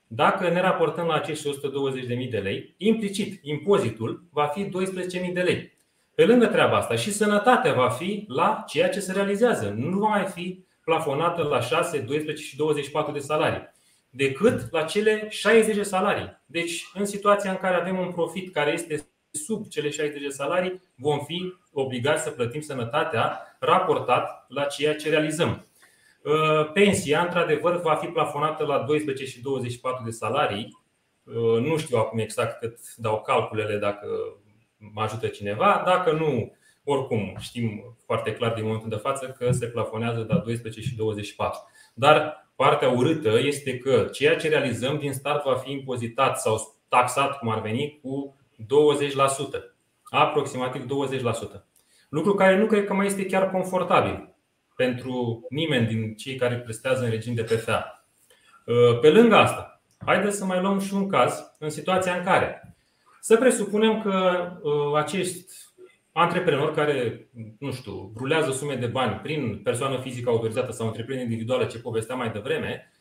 Dacă 0.07 0.49
ne 0.49 0.61
raportăm 0.61 1.07
la 1.07 1.13
acești 1.13 1.49
120.000 1.49 2.29
de 2.29 2.37
lei, 2.37 2.73
implicit 2.77 3.39
impozitul 3.43 4.23
va 4.31 4.45
fi 4.45 4.65
12.000 4.65 5.33
de 5.33 5.41
lei. 5.41 5.73
Pe 6.15 6.25
lângă 6.25 6.47
treaba 6.47 6.77
asta 6.77 6.95
și 6.95 7.11
sănătatea 7.11 7.73
va 7.73 7.89
fi 7.89 8.25
la 8.27 8.63
ceea 8.67 8.89
ce 8.89 8.99
se 8.99 9.11
realizează. 9.11 9.73
Nu 9.77 9.97
va 9.97 10.07
mai 10.07 10.25
fi 10.25 10.65
plafonată 10.83 11.43
la 11.43 11.61
6, 11.61 11.99
12 11.99 12.45
și 12.45 12.55
24 12.55 13.11
de 13.11 13.19
salarii, 13.19 13.69
decât 14.09 14.71
la 14.71 14.83
cele 14.83 15.27
60 15.29 15.75
de 15.75 15.83
salarii. 15.83 16.41
Deci, 16.45 16.89
în 16.93 17.05
situația 17.05 17.51
în 17.51 17.57
care 17.57 17.75
avem 17.75 17.99
un 17.99 18.11
profit 18.11 18.53
care 18.53 18.71
este 18.71 19.10
sub 19.31 19.67
cele 19.67 19.89
60 19.89 20.21
de 20.21 20.29
salarii, 20.29 20.81
vom 20.95 21.19
fi 21.19 21.53
obligați 21.71 22.23
să 22.23 22.29
plătim 22.29 22.61
sănătatea 22.61 23.55
raportat 23.59 24.45
la 24.47 24.63
ceea 24.63 24.95
ce 24.95 25.09
realizăm. 25.09 25.65
Uh, 26.23 26.71
pensia, 26.73 27.21
într-adevăr, 27.21 27.81
va 27.81 27.95
fi 27.95 28.07
plafonată 28.07 28.65
la 28.65 28.79
12 28.79 29.25
și 29.25 29.41
24 29.41 30.03
de 30.03 30.09
salarii. 30.09 30.77
Uh, 31.23 31.59
nu 31.61 31.77
știu 31.77 31.97
acum 31.97 32.19
exact 32.19 32.59
cât 32.59 32.79
dau 32.95 33.21
calculele 33.21 33.77
dacă 33.77 34.07
mă 34.77 35.01
ajută 35.01 35.27
cineva. 35.27 35.83
Dacă 35.85 36.11
nu, 36.11 36.55
oricum, 36.83 37.35
știm 37.39 37.97
foarte 38.05 38.33
clar 38.33 38.53
din 38.53 38.63
momentul 38.63 38.89
de 38.89 38.95
față 38.95 39.35
că 39.37 39.51
se 39.51 39.67
plafonează 39.67 40.25
la 40.29 40.37
12 40.37 40.81
și 40.81 40.95
24. 40.95 41.59
Dar 41.93 42.49
partea 42.55 42.89
urâtă 42.89 43.39
este 43.39 43.77
că 43.77 44.07
ceea 44.11 44.35
ce 44.35 44.49
realizăm 44.49 44.97
din 44.97 45.13
start 45.13 45.43
va 45.43 45.55
fi 45.55 45.71
impozitat 45.71 46.41
sau 46.41 46.75
taxat, 46.87 47.37
cum 47.37 47.49
ar 47.49 47.61
veni, 47.61 47.99
cu 48.01 48.35
20%. 48.61 48.65
Aproximativ 50.03 50.85
20%. 50.85 50.85
Lucru 52.09 52.33
care 52.33 52.57
nu 52.57 52.65
cred 52.65 52.85
că 52.85 52.93
mai 52.93 53.05
este 53.05 53.25
chiar 53.25 53.51
confortabil 53.51 54.35
pentru 54.75 55.45
nimeni 55.49 55.87
din 55.87 56.15
cei 56.15 56.35
care 56.35 56.55
prestează 56.55 57.03
în 57.03 57.09
regim 57.09 57.33
de 57.33 57.43
PFA. 57.43 58.05
Pe 59.01 59.09
lângă 59.09 59.35
asta, 59.35 59.81
haideți 60.05 60.37
să 60.37 60.45
mai 60.45 60.61
luăm 60.61 60.79
și 60.79 60.93
un 60.93 61.07
caz 61.07 61.55
în 61.59 61.69
situația 61.69 62.15
în 62.15 62.23
care 62.23 62.75
să 63.23 63.37
presupunem 63.37 64.01
că 64.01 64.47
uh, 64.61 64.95
acești 64.95 65.53
antreprenori 66.11 66.73
care, 66.73 67.29
nu 67.59 67.71
știu, 67.71 68.13
rulează 68.17 68.51
sume 68.51 68.75
de 68.75 68.85
bani 68.85 69.19
prin 69.19 69.57
persoană 69.63 69.99
fizică 69.99 70.29
autorizată 70.29 70.71
sau 70.71 70.87
întreprindere 70.87 71.29
individuală, 71.29 71.65
ce 71.65 71.79
povestea 71.79 72.15
mai 72.15 72.31
devreme, 72.31 72.91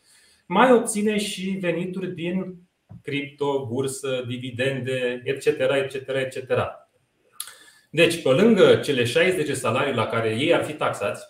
mai 0.46 0.72
obține 0.72 1.18
și 1.18 1.58
venituri 1.60 2.14
din 2.14 2.56
cripto, 3.02 3.66
bursă, 3.66 4.24
dividende, 4.28 5.22
etc. 5.24 5.46
etc, 5.46 6.08
etc. 6.08 6.52
Deci, 7.90 8.22
pe 8.22 8.28
lângă 8.28 8.76
cele 8.76 9.04
60 9.04 9.46
de 9.46 9.52
salarii 9.52 9.94
la 9.94 10.06
care 10.06 10.28
ei 10.28 10.54
ar 10.54 10.64
fi 10.64 10.72
taxați, 10.72 11.24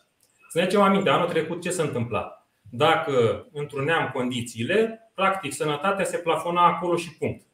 să 0.48 0.58
ne 0.58 0.64
facem 0.64 0.80
aminte, 0.80 1.08
anul 1.08 1.28
trecut 1.28 1.62
ce 1.62 1.70
se 1.70 1.82
întâmpla? 1.82 2.46
Dacă 2.70 3.46
întruneam 3.52 4.10
condițiile, 4.12 5.10
practic 5.14 5.52
sănătatea 5.52 6.04
se 6.04 6.18
plafona 6.18 6.66
acolo 6.66 6.96
și 6.96 7.16
punct. 7.16 7.46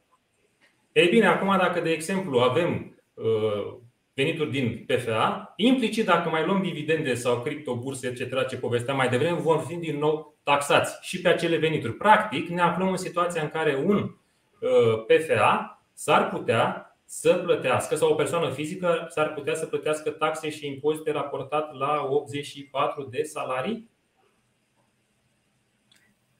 Ei 0.91 1.09
bine, 1.09 1.25
acum 1.25 1.57
dacă, 1.57 1.79
de 1.79 1.91
exemplu, 1.91 2.39
avem 2.39 2.99
uh, 3.13 3.77
venituri 4.13 4.51
din 4.51 4.85
PFA, 4.87 5.53
implicit 5.55 6.05
dacă 6.05 6.29
mai 6.29 6.45
luăm 6.45 6.61
dividende 6.61 7.13
sau 7.13 7.41
criptoburse, 7.41 8.07
etc., 8.07 8.47
ce 8.47 8.57
povesteam 8.57 8.97
mai 8.97 9.09
devreme, 9.09 9.37
vom 9.37 9.59
fi 9.59 9.75
din 9.75 9.97
nou 9.97 10.36
taxați 10.47 10.97
și 11.01 11.21
pe 11.21 11.29
acele 11.29 11.57
venituri. 11.57 11.93
Practic, 11.93 12.47
ne 12.47 12.61
aflăm 12.61 12.89
în 12.89 12.97
situația 12.97 13.41
în 13.41 13.49
care 13.49 13.83
un 13.85 13.97
uh, 13.97 15.05
PFA 15.07 15.81
s-ar 15.93 16.29
putea 16.29 16.91
să 17.05 17.33
plătească, 17.33 17.95
sau 17.95 18.11
o 18.11 18.15
persoană 18.15 18.49
fizică 18.49 19.07
s-ar 19.09 19.33
putea 19.33 19.55
să 19.55 19.65
plătească 19.65 20.09
taxe 20.09 20.49
și 20.49 20.67
impozite 20.67 21.11
raportat 21.11 21.73
la 21.73 22.07
84 22.09 23.03
de 23.03 23.23
salarii 23.23 23.89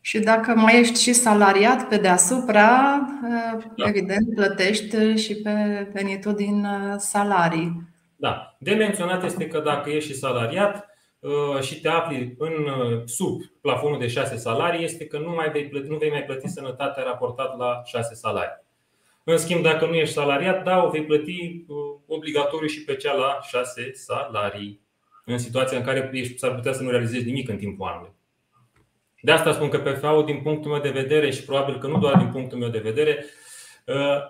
și 0.01 0.19
dacă 0.19 0.53
mai 0.55 0.79
ești 0.79 1.01
și 1.01 1.13
salariat 1.13 1.87
pe 1.87 1.97
deasupra, 1.97 2.99
da. 3.75 3.87
evident 3.87 4.35
plătești 4.35 5.15
și 5.15 5.35
pe 5.35 5.51
venitul 5.93 6.33
din 6.33 6.65
uh, 6.65 6.95
salarii. 6.97 7.81
Da. 8.15 8.55
De 8.59 8.73
menționat 8.73 9.23
este 9.23 9.47
că 9.47 9.59
dacă 9.59 9.89
ești 9.89 10.11
și 10.11 10.17
salariat 10.17 10.75
uh, 10.75 10.96
și 11.61 11.81
te 11.81 11.87
afli 11.87 12.35
în 12.37 12.53
uh, 12.53 13.01
sub 13.05 13.41
plafonul 13.61 13.99
de 13.99 14.07
6 14.07 14.35
salarii, 14.35 14.83
este 14.83 15.05
că 15.05 15.17
nu, 15.17 15.33
mai 15.33 15.49
vei 15.51 15.67
plăti, 15.67 15.89
nu 15.89 15.97
vei 15.97 16.09
mai 16.09 16.23
plăti 16.23 16.47
sănătatea 16.47 17.03
raportat 17.03 17.57
la 17.57 17.81
6 17.85 18.13
salarii. 18.13 18.65
În 19.23 19.37
schimb, 19.37 19.63
dacă 19.63 19.85
nu 19.85 19.93
ești 19.93 20.13
salariat, 20.13 20.63
da, 20.63 20.83
o 20.83 20.89
vei 20.89 21.03
plăti 21.05 21.65
obligatoriu 22.07 22.67
și 22.67 22.83
pe 22.83 22.95
cea 22.95 23.13
la 23.13 23.39
6 23.41 23.91
salarii. 23.93 24.81
În 25.25 25.37
situația 25.37 25.77
în 25.77 25.83
care 25.83 26.11
s-ar 26.35 26.55
putea 26.55 26.73
să 26.73 26.83
nu 26.83 26.89
realizezi 26.89 27.25
nimic 27.25 27.49
în 27.49 27.57
timpul 27.57 27.87
anului. 27.87 28.15
De 29.21 29.31
asta 29.31 29.53
spun 29.53 29.69
că 29.69 29.79
PFA-ul, 29.79 30.25
din 30.25 30.41
punctul 30.41 30.71
meu 30.71 30.81
de 30.81 30.89
vedere, 30.89 31.31
și 31.31 31.43
probabil 31.43 31.77
că 31.77 31.87
nu 31.87 31.97
doar 31.97 32.15
din 32.15 32.29
punctul 32.29 32.57
meu 32.57 32.69
de 32.69 32.79
vedere, 32.79 33.17
uh, 33.19 33.46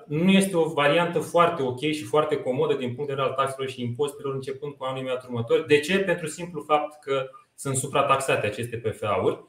nu 0.07 0.31
este 0.31 0.57
o 0.57 0.69
variantă 0.69 1.19
foarte 1.19 1.61
ok 1.61 1.79
și 1.79 2.03
foarte 2.03 2.37
comodă 2.37 2.73
din 2.73 2.93
punct 2.93 3.09
de 3.09 3.13
vedere 3.13 3.27
al 3.27 3.33
taxelor 3.33 3.69
și 3.69 3.81
impozitelor 3.81 4.33
începând 4.33 4.73
cu 4.73 4.83
anul 4.83 4.99
imediat 4.99 5.23
următor. 5.23 5.65
De 5.65 5.79
ce? 5.79 5.99
Pentru 5.99 6.27
simplu 6.27 6.61
fapt 6.61 7.03
că 7.03 7.29
sunt 7.55 7.75
suprataxate 7.75 8.45
aceste 8.45 8.77
PFA-uri. 8.77 9.39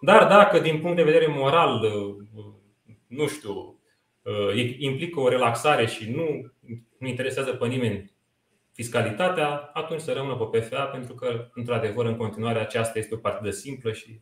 Dar 0.00 0.26
dacă 0.26 0.58
din 0.58 0.80
punct 0.80 0.96
de 0.96 1.02
vedere 1.02 1.26
moral, 1.26 1.82
uh, 1.82 2.16
nu 3.06 3.26
știu, 3.26 3.80
uh, 4.22 4.76
implică 4.78 5.20
o 5.20 5.28
relaxare 5.28 5.86
și 5.86 6.10
nu, 6.10 6.52
nu 6.98 7.06
interesează 7.06 7.50
pe 7.50 7.66
nimeni 7.66 8.12
fiscalitatea, 8.72 9.70
atunci 9.72 10.00
să 10.00 10.12
rămână 10.12 10.36
pe 10.36 10.58
PFA 10.58 10.82
pentru 10.82 11.14
că, 11.14 11.50
într-adevăr, 11.54 12.06
în 12.06 12.16
continuare 12.16 12.58
aceasta 12.58 12.98
este 12.98 13.14
o 13.14 13.18
partidă 13.18 13.50
simplă 13.50 13.92
și 13.92 14.20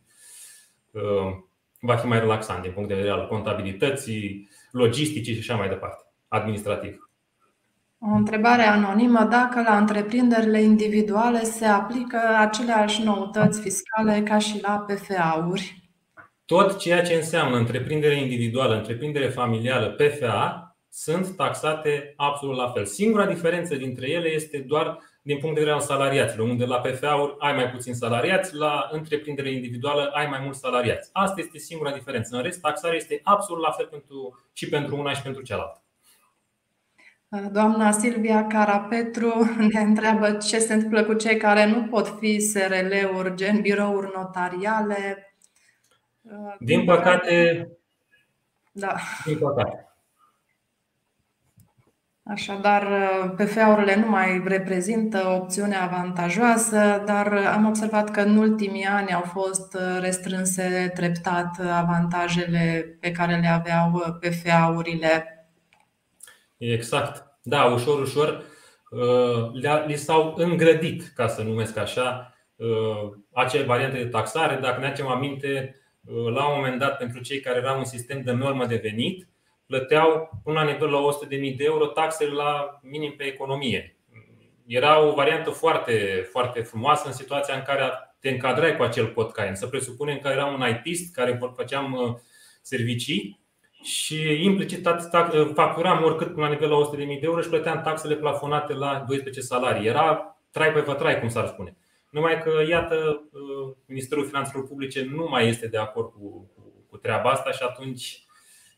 va 1.79 1.95
fi 1.95 2.07
mai 2.07 2.19
relaxant 2.19 2.61
din 2.61 2.71
punct 2.71 2.87
de 2.87 2.95
vedere 2.95 3.13
al 3.13 3.27
contabilității, 3.27 4.49
logisticii 4.77 5.33
și 5.33 5.39
așa 5.39 5.55
mai 5.55 5.69
departe, 5.69 6.03
administrativ. 6.27 7.09
O 7.99 8.15
întrebare 8.15 8.61
anonimă. 8.61 9.27
Dacă 9.29 9.61
la 9.61 9.77
întreprinderile 9.77 10.61
individuale 10.61 11.43
se 11.43 11.65
aplică 11.65 12.19
aceleași 12.39 13.03
noutăți 13.03 13.61
fiscale 13.61 14.21
ca 14.23 14.37
și 14.37 14.59
la 14.61 14.85
PFA-uri? 14.87 15.91
Tot 16.45 16.77
ceea 16.77 17.01
ce 17.01 17.13
înseamnă 17.13 17.57
întreprindere 17.57 18.21
individuală, 18.21 18.75
întreprindere 18.75 19.27
familială, 19.27 19.87
PFA, 19.89 20.67
sunt 20.89 21.35
taxate 21.35 22.13
absolut 22.15 22.57
la 22.57 22.71
fel. 22.71 22.85
Singura 22.85 23.25
diferență 23.25 23.75
dintre 23.75 24.09
ele 24.09 24.29
este 24.29 24.57
doar 24.67 24.97
din 25.27 25.37
punct 25.37 25.55
de 25.55 25.61
vedere 25.61 25.79
al 25.79 25.81
salariaților, 25.81 26.47
unde 26.47 26.65
la 26.65 26.79
PFA-uri 26.79 27.35
ai 27.39 27.53
mai 27.53 27.69
puțin 27.69 27.93
salariați, 27.93 28.55
la 28.55 28.89
întreprindere 28.91 29.51
individuală 29.51 30.11
ai 30.13 30.27
mai 30.27 30.39
mulți 30.43 30.59
salariați. 30.59 31.09
Asta 31.13 31.39
este 31.39 31.57
singura 31.57 31.91
diferență. 31.91 32.35
În 32.35 32.41
rest, 32.41 32.61
taxarea 32.61 32.97
este 32.97 33.19
absolut 33.23 33.63
la 33.63 33.71
fel 33.71 33.85
pentru, 33.85 34.39
și 34.53 34.69
pentru 34.69 34.97
una 34.97 35.13
și 35.13 35.21
pentru 35.21 35.41
cealaltă. 35.41 35.81
Doamna 37.51 37.91
Silvia 37.91 38.47
Carapetru 38.47 39.33
ne 39.73 39.79
întreabă 39.79 40.31
ce 40.31 40.59
se 40.59 40.73
întâmplă 40.73 41.03
cu 41.03 41.13
cei 41.13 41.37
care 41.37 41.65
nu 41.65 41.83
pot 41.83 42.07
fi 42.19 42.39
SRL-uri, 42.39 43.35
gen 43.35 43.61
birouri 43.61 44.11
notariale. 44.15 45.33
Din 46.59 46.85
păcate, 46.85 47.67
da. 48.71 48.95
Din 49.25 49.37
păcate. 49.37 49.86
Așadar, 52.29 52.87
PFA-urile 53.35 53.95
nu 53.95 54.09
mai 54.09 54.41
reprezintă 54.45 55.23
o 55.27 55.35
opțiune 55.35 55.75
avantajoasă, 55.75 57.03
dar 57.05 57.33
am 57.33 57.65
observat 57.65 58.11
că 58.11 58.21
în 58.21 58.37
ultimii 58.37 58.83
ani 58.83 59.13
au 59.13 59.21
fost 59.21 59.77
restrânse 59.99 60.91
treptat 60.95 61.59
avantajele 61.71 62.97
pe 62.99 63.11
care 63.11 63.39
le 63.39 63.47
aveau 63.47 64.17
PFA-urile. 64.19 65.37
Exact. 66.57 67.27
Da, 67.41 67.63
ușor, 67.63 68.01
ușor 68.01 68.43
uh, 68.89 69.85
li 69.85 69.95
s-au 69.95 70.33
îngrădit, 70.37 71.11
ca 71.15 71.27
să 71.27 71.41
numesc 71.41 71.77
așa, 71.77 72.33
uh, 72.55 73.11
acele 73.33 73.63
variante 73.63 73.97
de 73.97 74.09
taxare. 74.09 74.59
Dacă 74.61 74.79
ne 74.79 74.85
aducem 74.85 75.07
aminte, 75.07 75.75
uh, 76.05 76.33
la 76.33 76.47
un 76.47 76.55
moment 76.55 76.79
dat, 76.79 76.97
pentru 76.97 77.21
cei 77.21 77.39
care 77.39 77.57
erau 77.57 77.77
un 77.77 77.85
sistem 77.85 78.21
de 78.21 78.31
normă 78.31 78.65
de 78.65 78.79
venit, 78.83 79.27
plăteau 79.67 80.29
până 80.43 80.59
la 80.59 80.71
nivel 80.71 80.89
la 80.89 80.99
100.000 80.99 81.55
de 81.55 81.63
euro 81.63 81.85
taxele 81.85 82.33
la 82.33 82.79
minim 82.81 83.13
pe 83.17 83.23
economie. 83.23 83.97
Era 84.65 84.99
o 84.99 85.13
variantă 85.13 85.49
foarte, 85.49 86.27
foarte 86.31 86.61
frumoasă 86.61 87.07
în 87.07 87.13
situația 87.13 87.55
în 87.55 87.61
care 87.61 87.91
te 88.19 88.29
încadrai 88.29 88.77
cu 88.77 88.83
acel 88.83 89.13
cod 89.13 89.31
Cain. 89.31 89.55
Să 89.55 89.67
presupunem 89.67 90.17
că 90.19 90.27
eram 90.27 90.53
un 90.53 90.69
ITist 90.69 91.13
care 91.13 91.39
făceam 91.55 91.93
uh, 91.93 92.15
servicii 92.61 93.39
și 93.83 94.43
implicit 94.43 94.87
facturam 95.53 96.03
oricât 96.03 96.33
până 96.33 96.45
la 96.45 96.51
nivel 96.51 96.69
la 96.69 96.89
100.000 96.89 96.97
de 96.97 97.19
euro 97.21 97.41
și 97.41 97.49
plăteam 97.49 97.81
taxele 97.81 98.15
plafonate 98.15 98.73
la 98.73 99.03
12 99.07 99.41
salarii. 99.41 99.87
Era 99.87 100.37
trai 100.51 100.71
pe 100.71 100.79
vătrai, 100.79 101.19
cum 101.19 101.29
s-ar 101.29 101.47
spune. 101.47 101.77
Numai 102.09 102.41
că, 102.41 102.51
iată, 102.69 103.27
uh, 103.31 103.75
Ministerul 103.85 104.25
Finanțelor 104.25 104.67
Publice 104.67 105.03
nu 105.03 105.27
mai 105.29 105.47
este 105.47 105.67
de 105.67 105.77
acord 105.77 106.11
cu, 106.11 106.51
cu, 106.55 106.85
cu 106.89 106.97
treaba 106.97 107.29
asta 107.29 107.51
și 107.51 107.63
atunci 107.63 108.25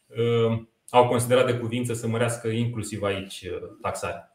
uh, 0.08 0.62
au 0.90 1.08
considerat 1.08 1.46
de 1.46 1.58
cuvință 1.58 1.94
să 1.94 2.08
mărească 2.08 2.48
inclusiv 2.48 3.04
aici 3.04 3.42
uh, 3.42 3.70
taxarea. 3.82 4.34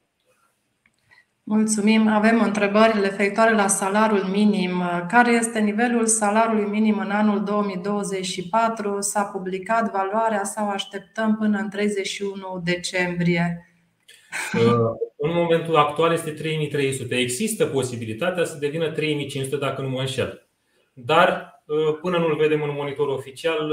Mulțumim. 1.46 2.08
Avem 2.08 2.42
întrebări 2.42 3.00
referitoare 3.00 3.54
la 3.54 3.66
salariul 3.66 4.24
minim. 4.24 4.82
Care 5.08 5.32
este 5.32 5.58
nivelul 5.58 6.06
salariului 6.06 6.70
minim 6.70 6.98
în 6.98 7.10
anul 7.10 7.44
2024? 7.44 9.00
S-a 9.00 9.22
publicat 9.22 9.90
valoarea 9.92 10.44
sau 10.44 10.68
așteptăm 10.68 11.36
până 11.36 11.58
în 11.58 11.68
31 11.68 12.60
decembrie? 12.64 13.68
Uh, 14.54 14.60
în 15.16 15.30
momentul 15.32 15.76
actual 15.76 16.12
este 16.12 16.30
3300. 16.30 17.14
Există 17.14 17.66
posibilitatea 17.66 18.44
să 18.44 18.56
devină 18.60 18.90
3500 18.90 19.56
dacă 19.56 19.82
nu 19.82 19.88
mă 19.88 20.00
înșel. 20.00 20.48
Dar 20.92 21.62
uh, 21.66 21.98
până 22.00 22.18
nu-l 22.18 22.36
vedem 22.36 22.62
în 22.62 22.70
monitor 22.76 23.08
oficial, 23.08 23.72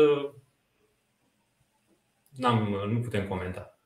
N-am, 2.42 2.76
nu 2.92 3.00
putem 3.00 3.28
comenta. 3.28 3.80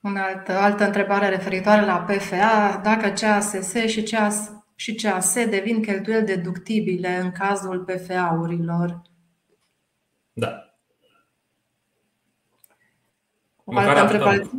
Una 0.00 0.24
altă, 0.24 0.52
altă 0.52 0.84
întrebare 0.84 1.28
referitoare 1.28 1.84
la 1.84 1.98
PFA. 1.98 2.80
Dacă 2.82 3.08
CASS 3.08 3.74
și 3.86 4.02
CAS 4.02 4.50
și 4.74 4.94
CAS 4.94 5.34
devin 5.34 5.82
cheltuieli 5.82 6.26
deductibile 6.26 7.16
în 7.16 7.32
cazul 7.32 7.84
PFA-urilor? 7.84 9.02
Da. 10.32 10.76
O 13.64 13.76
altă 13.76 14.00
întrebare. 14.00 14.50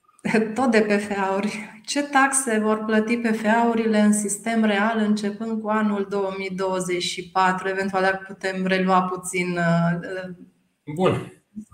Tot 0.54 0.70
de 0.70 0.80
PFA-uri. 0.80 1.80
Ce 1.84 2.02
taxe 2.02 2.58
vor 2.58 2.84
plăti 2.84 3.16
PFA-urile 3.16 4.00
în 4.00 4.12
sistem 4.12 4.64
real 4.64 4.98
începând 4.98 5.62
cu 5.62 5.68
anul 5.68 6.06
2024? 6.08 7.68
Eventual 7.68 8.02
dacă 8.02 8.24
putem 8.26 8.66
relua 8.66 9.02
puțin. 9.02 9.58
Uh, 9.58 11.16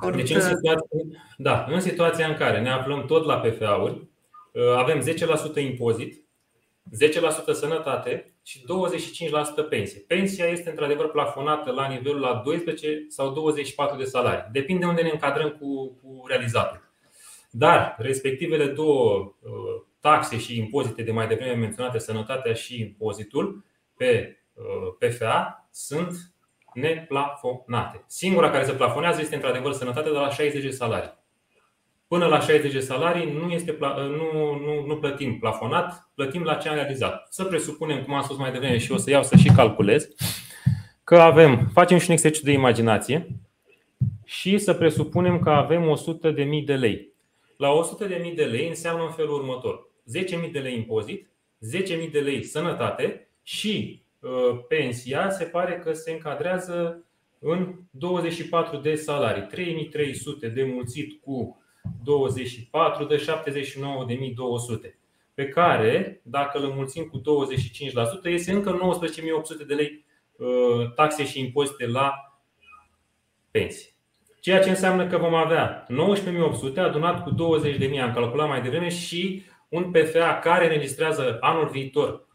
Bun. 0.00 0.16
Deci 0.16 0.30
în 0.30 0.40
situația, 0.40 0.74
da, 1.36 1.66
în 1.68 1.80
situația 1.80 2.26
în 2.26 2.34
care 2.34 2.60
ne 2.60 2.70
aflăm 2.70 3.06
tot 3.06 3.24
la 3.24 3.40
PFA-uri, 3.40 4.08
uh, 4.52 4.62
avem 4.76 5.00
10% 5.00 5.60
impozit, 5.60 6.24
10% 6.90 7.52
sănătate 7.52 8.34
și 8.42 8.64
25% 8.64 9.62
pensie. 9.68 10.04
Pensia 10.06 10.46
este 10.46 10.70
într-adevăr 10.70 11.10
plafonată 11.10 11.70
la 11.70 11.88
nivelul 11.88 12.20
la 12.20 12.42
12 12.44 13.06
sau 13.08 13.32
24 13.32 13.96
de 13.96 14.04
salarii. 14.04 14.48
Depinde 14.52 14.86
unde 14.86 15.02
ne 15.02 15.10
încadrăm 15.10 15.50
cu, 15.50 15.98
cu 16.02 16.24
realizatul. 16.26 16.92
Dar 17.50 17.94
respectivele 17.98 18.66
două 18.66 19.34
uh, 19.40 19.50
taxe 20.00 20.38
și 20.38 20.58
impozite 20.58 21.02
de 21.02 21.12
mai 21.12 21.26
devreme 21.26 21.54
menționate, 21.54 21.98
sănătatea 21.98 22.52
și 22.52 22.80
impozitul 22.80 23.64
pe 23.96 24.38
uh, 24.54 25.08
PFA, 25.08 25.68
sunt 25.70 26.33
neplafonate. 26.74 28.04
Singura 28.06 28.50
care 28.50 28.64
se 28.64 28.72
plafonează 28.72 29.20
este 29.20 29.34
într-adevăr 29.34 29.72
sănătate 29.72 30.10
de 30.10 30.16
la 30.16 30.30
60 30.30 30.62
de 30.62 30.70
salarii. 30.70 31.22
Până 32.08 32.26
la 32.26 32.40
60 32.40 32.72
de 32.72 32.80
salarii 32.80 33.32
nu, 33.32 33.50
este, 33.50 33.76
nu, 33.96 34.58
nu, 34.64 34.86
nu 34.86 34.96
plătim 34.96 35.38
plafonat, 35.38 36.10
plătim 36.14 36.42
la 36.42 36.54
ce 36.54 36.68
am 36.68 36.74
realizat. 36.74 37.26
Să 37.30 37.44
presupunem, 37.44 38.02
cum 38.02 38.14
am 38.14 38.22
spus 38.22 38.36
mai 38.36 38.52
devreme 38.52 38.78
și 38.78 38.92
o 38.92 38.96
să 38.96 39.10
iau 39.10 39.22
să 39.22 39.36
și 39.36 39.48
calculez, 39.48 40.08
că 41.04 41.16
avem, 41.16 41.70
facem 41.72 41.98
și 41.98 42.06
un 42.08 42.14
exercițiu 42.14 42.50
de 42.50 42.58
imaginație 42.58 43.26
și 44.24 44.58
să 44.58 44.74
presupunem 44.74 45.38
că 45.38 45.50
avem 45.50 45.96
100.000 46.60 46.64
de 46.64 46.74
lei. 46.74 47.12
La 47.56 47.68
100.000 48.28 48.34
de 48.34 48.44
lei 48.44 48.68
înseamnă 48.68 49.02
în 49.02 49.12
felul 49.12 49.34
următor: 49.34 49.88
10.000 50.46 50.50
de 50.52 50.58
lei 50.58 50.74
impozit, 50.74 51.30
10.000 52.04 52.10
de 52.12 52.20
lei 52.20 52.42
sănătate 52.42 53.28
și 53.42 53.98
uh, 53.98 54.03
pensia 54.68 55.30
se 55.30 55.44
pare 55.44 55.80
că 55.84 55.92
se 55.92 56.10
încadrează 56.10 57.04
în 57.38 57.74
24 57.90 58.76
de 58.76 58.94
salarii. 58.94 59.46
3300 59.46 60.48
de 60.48 60.64
mulțit 60.64 61.20
cu 61.22 61.62
24 62.04 63.04
de 63.04 63.16
79.200 63.16 64.94
pe 65.34 65.48
care, 65.48 66.20
dacă 66.24 66.58
îl 66.58 66.68
mulțim 66.68 67.04
cu 67.04 67.20
25%, 67.20 67.22
este 68.24 68.52
încă 68.52 68.78
19.800 69.62 69.66
de 69.66 69.74
lei 69.74 70.04
uh, 70.36 70.92
taxe 70.94 71.24
și 71.24 71.40
impozite 71.40 71.86
la 71.86 72.12
pensie. 73.50 73.88
Ceea 74.40 74.62
ce 74.62 74.70
înseamnă 74.70 75.06
că 75.06 75.18
vom 75.18 75.34
avea 75.34 75.86
19.800 75.86 76.76
adunat 76.76 77.22
cu 77.22 77.30
20.000, 77.30 78.00
am 78.00 78.12
calculat 78.12 78.48
mai 78.48 78.62
devreme, 78.62 78.88
și 78.88 79.42
un 79.68 79.90
PFA 79.90 80.38
care 80.42 80.64
înregistrează 80.64 81.36
anul 81.40 81.68
viitor 81.68 82.08
uh, 82.08 82.33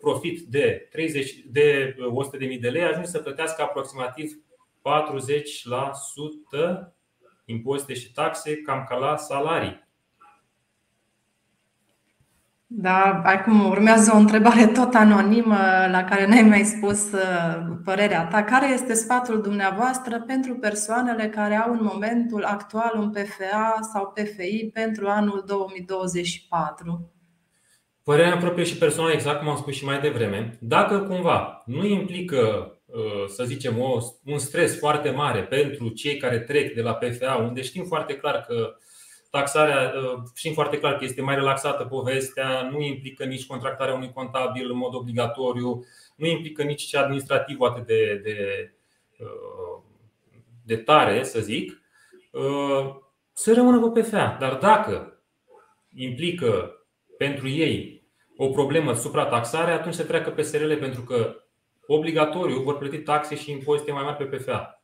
profit 0.00 0.40
de, 0.40 0.88
30, 0.90 1.44
de 1.46 1.96
100.000 2.54 2.60
de 2.60 2.68
lei, 2.68 2.82
ajunge 2.82 3.08
să 3.08 3.18
plătească 3.18 3.62
aproximativ 3.62 4.32
40% 4.32 4.36
impozite 7.44 7.94
și 7.94 8.12
taxe, 8.12 8.56
cam 8.56 8.84
ca 8.88 8.96
la 8.96 9.16
salarii. 9.16 9.88
Da, 12.72 13.20
acum 13.24 13.68
urmează 13.68 14.12
o 14.14 14.18
întrebare 14.18 14.66
tot 14.66 14.94
anonimă 14.94 15.56
la 15.90 16.04
care 16.04 16.26
n-ai 16.26 16.42
mai 16.42 16.64
spus 16.64 17.12
uh, 17.12 17.76
părerea 17.84 18.26
ta. 18.26 18.42
Care 18.42 18.72
este 18.72 18.94
sfatul 18.94 19.42
dumneavoastră 19.42 20.20
pentru 20.20 20.54
persoanele 20.54 21.28
care 21.28 21.56
au 21.56 21.72
în 21.72 21.80
momentul 21.82 22.44
actual 22.44 22.92
un 22.98 23.10
PFA 23.10 23.78
sau 23.92 24.12
PFI 24.14 24.70
pentru 24.72 25.08
anul 25.08 25.44
2024? 25.46 27.10
Părerea 28.04 28.30
mea 28.30 28.40
proprie 28.40 28.64
și 28.64 28.76
personală, 28.76 29.12
exact 29.12 29.38
cum 29.38 29.48
am 29.48 29.56
spus 29.56 29.74
și 29.74 29.84
mai 29.84 30.00
devreme, 30.00 30.58
dacă 30.60 30.98
cumva 30.98 31.62
nu 31.66 31.84
implică, 31.86 32.74
uh, 32.86 33.24
să 33.26 33.44
zicem, 33.44 33.74
un 34.24 34.38
stres 34.38 34.78
foarte 34.78 35.10
mare 35.10 35.42
pentru 35.42 35.88
cei 35.88 36.16
care 36.16 36.38
trec 36.38 36.74
de 36.74 36.82
la 36.82 36.94
PFA, 36.94 37.34
unde 37.34 37.62
știm 37.62 37.84
foarte 37.84 38.16
clar 38.16 38.40
că 38.40 38.74
Taxarea, 39.30 39.92
uh, 39.96 40.22
știm 40.34 40.52
foarte 40.52 40.78
clar 40.78 40.96
că 40.96 41.04
este 41.04 41.22
mai 41.22 41.34
relaxată 41.34 41.84
povestea, 41.84 42.68
nu 42.72 42.80
implică 42.80 43.24
nici 43.24 43.46
contractarea 43.46 43.94
unui 43.94 44.12
contabil 44.12 44.70
în 44.70 44.76
mod 44.76 44.94
obligatoriu, 44.94 45.84
nu 46.16 46.26
implică 46.26 46.62
nici 46.62 46.82
ce 46.82 46.98
administrativ 46.98 47.60
atât 47.60 47.86
de, 47.86 48.20
de, 48.24 48.70
uh, 49.18 49.82
de 50.64 50.76
tare, 50.76 51.22
să 51.22 51.40
zic, 51.40 51.82
uh, 52.30 52.94
să 53.32 53.54
rămână 53.54 53.90
pe 53.90 54.00
PFA. 54.00 54.36
Dar 54.40 54.54
dacă 54.54 55.22
implică 55.94 56.79
pentru 57.24 57.48
ei 57.48 58.02
o 58.36 58.48
problemă 58.48 58.94
suprataxare, 58.94 59.70
atunci 59.70 59.94
se 59.94 60.02
treacă 60.02 60.30
pe 60.30 60.42
SRL 60.42 60.72
pentru 60.74 61.02
că 61.02 61.34
obligatoriu 61.86 62.62
vor 62.62 62.78
plăti 62.78 62.98
taxe 62.98 63.36
și 63.36 63.50
impozite 63.50 63.92
mai 63.92 64.02
mari 64.02 64.16
pe 64.16 64.36
PFA. 64.36 64.82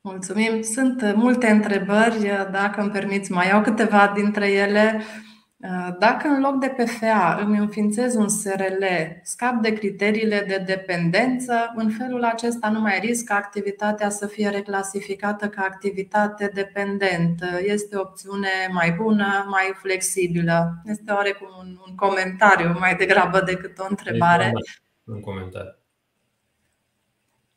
Mulțumim. 0.00 0.62
Sunt 0.62 1.14
multe 1.14 1.46
întrebări. 1.46 2.48
Dacă 2.50 2.80
îmi 2.80 2.90
permiți, 2.90 3.32
mai 3.32 3.46
iau 3.46 3.62
câteva 3.62 4.12
dintre 4.14 4.50
ele. 4.50 5.02
Dacă 5.98 6.28
în 6.28 6.40
loc 6.40 6.54
de 6.54 6.74
PFA 6.76 7.38
îmi 7.40 7.58
înființez 7.58 8.14
un 8.14 8.28
SRL, 8.28 8.84
scap 9.22 9.54
de 9.54 9.72
criteriile 9.72 10.44
de 10.48 10.62
dependență, 10.66 11.72
în 11.76 11.90
felul 11.90 12.24
acesta 12.24 12.70
nu 12.70 12.80
mai 12.80 12.98
risc 12.98 13.30
activitatea 13.30 14.08
să 14.08 14.26
fie 14.26 14.48
reclasificată 14.48 15.48
ca 15.48 15.62
activitate 15.62 16.50
dependentă. 16.54 17.46
Este 17.62 17.96
o 17.96 18.00
opțiune 18.00 18.48
mai 18.70 18.92
bună, 18.92 19.46
mai 19.48 19.72
flexibilă. 19.74 20.82
Este 20.84 21.12
oarecum 21.12 21.48
un, 21.58 21.76
un 21.88 21.94
comentariu 21.94 22.76
mai 22.78 22.94
degrabă 22.94 23.40
decât 23.40 23.78
o 23.78 23.86
întrebare. 23.88 24.52
Un 25.04 25.20
comentariu. 25.20 25.77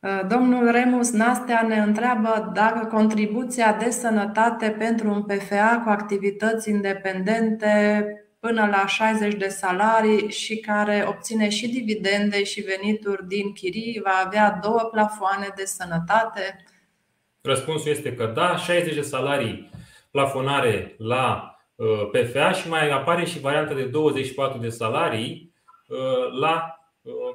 Uh, 0.02 0.22
domnul 0.28 0.72
Remus 0.72 1.12
Nastea 1.12 1.66
ne 1.68 1.78
întreabă 1.78 2.52
dacă 2.54 2.86
contribuția 2.86 3.74
de 3.74 3.90
sănătate 3.90 4.76
pentru 4.80 5.10
un 5.10 5.24
PFA 5.24 5.82
cu 5.84 5.90
activități 5.90 6.70
independente 6.70 8.06
până 8.40 8.68
la 8.72 8.88
60 8.88 9.34
de 9.34 9.48
salarii 9.48 10.32
și 10.32 10.60
care 10.60 11.06
obține 11.08 11.50
și 11.50 11.68
dividende 11.68 12.44
și 12.44 12.62
venituri 12.62 13.28
din 13.28 13.54
chirii 13.54 14.02
va 14.04 14.24
avea 14.26 14.60
două 14.62 14.90
plafoane 14.92 15.48
de 15.56 15.66
sănătate? 15.66 16.66
Răspunsul 17.42 17.92
este 17.92 18.14
că 18.14 18.26
da, 18.26 18.58
60 18.58 18.96
de 18.96 19.02
salarii 19.02 19.70
plafonare 20.12 20.96
la 20.98 21.56
uh, 21.76 22.10
PFA 22.12 22.52
și 22.52 22.70
mai 22.70 22.90
apare 22.90 23.26
și 23.26 23.40
varianta 23.40 23.74
de 23.74 23.84
24 23.84 24.60
de 24.60 24.70
salarii 24.70 25.54
uh, 25.88 26.40
la 26.40 26.76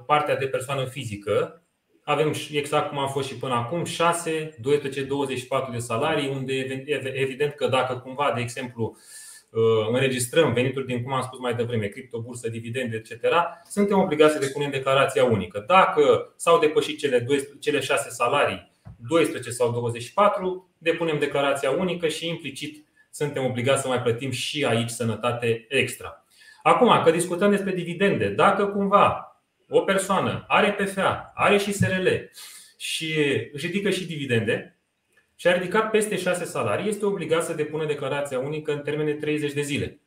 partea 0.06 0.36
de 0.36 0.46
persoană 0.46 0.84
fizică, 0.84 1.65
avem 2.08 2.32
exact 2.50 2.88
cum 2.88 2.98
a 2.98 3.06
fost 3.06 3.28
și 3.28 3.36
până 3.36 3.54
acum 3.54 3.84
6, 3.84 4.56
12, 4.60 5.02
24 5.02 5.72
de 5.72 5.78
salarii, 5.78 6.28
unde 6.28 6.84
evident 7.14 7.52
că 7.52 7.66
dacă 7.66 7.96
cumva, 7.96 8.32
de 8.34 8.40
exemplu, 8.40 8.96
uh, 9.50 9.88
înregistrăm 9.92 10.52
venituri 10.52 10.86
din, 10.86 11.02
cum 11.02 11.12
am 11.12 11.22
spus 11.22 11.38
mai 11.38 11.54
devreme, 11.54 11.86
cripto, 11.86 12.20
bursă, 12.20 12.48
dividende, 12.48 12.96
etc., 12.96 13.24
suntem 13.68 13.98
obligați 13.98 14.32
să 14.32 14.38
depunem 14.38 14.70
declarația 14.70 15.24
unică. 15.24 15.64
Dacă 15.66 16.32
s-au 16.36 16.58
depășit 16.58 16.98
cele, 16.98 17.18
12, 17.18 17.70
cele 17.70 17.80
6 17.80 18.10
salarii, 18.10 18.72
12 19.08 19.50
sau 19.50 19.70
24, 19.70 20.70
depunem 20.78 21.18
declarația 21.18 21.70
unică 21.70 22.08
și 22.08 22.28
implicit 22.28 22.86
suntem 23.10 23.44
obligați 23.44 23.82
să 23.82 23.88
mai 23.88 24.02
plătim 24.02 24.30
și 24.30 24.64
aici 24.64 24.90
sănătate 24.90 25.66
extra. 25.68 26.24
Acum, 26.62 27.02
că 27.04 27.10
discutăm 27.10 27.50
despre 27.50 27.72
dividende, 27.72 28.28
dacă 28.28 28.66
cumva 28.66 29.35
o 29.68 29.80
persoană 29.80 30.44
are 30.48 30.72
PFA, 30.72 31.32
are 31.34 31.58
și 31.58 31.72
SRL 31.72 32.06
și 32.76 33.14
își 33.52 33.66
ridică 33.66 33.90
și 33.90 34.06
dividende 34.06 34.78
și 35.34 35.46
a 35.46 35.52
ridicat 35.52 35.90
peste 35.90 36.16
6 36.16 36.44
salarii, 36.44 36.88
este 36.88 37.06
obligat 37.06 37.44
să 37.44 37.54
depună 37.54 37.86
declarația 37.86 38.38
unică 38.38 38.72
în 38.72 38.80
termen 38.80 39.06
de 39.06 39.12
30 39.12 39.52
de 39.52 39.60
zile. 39.60 40.00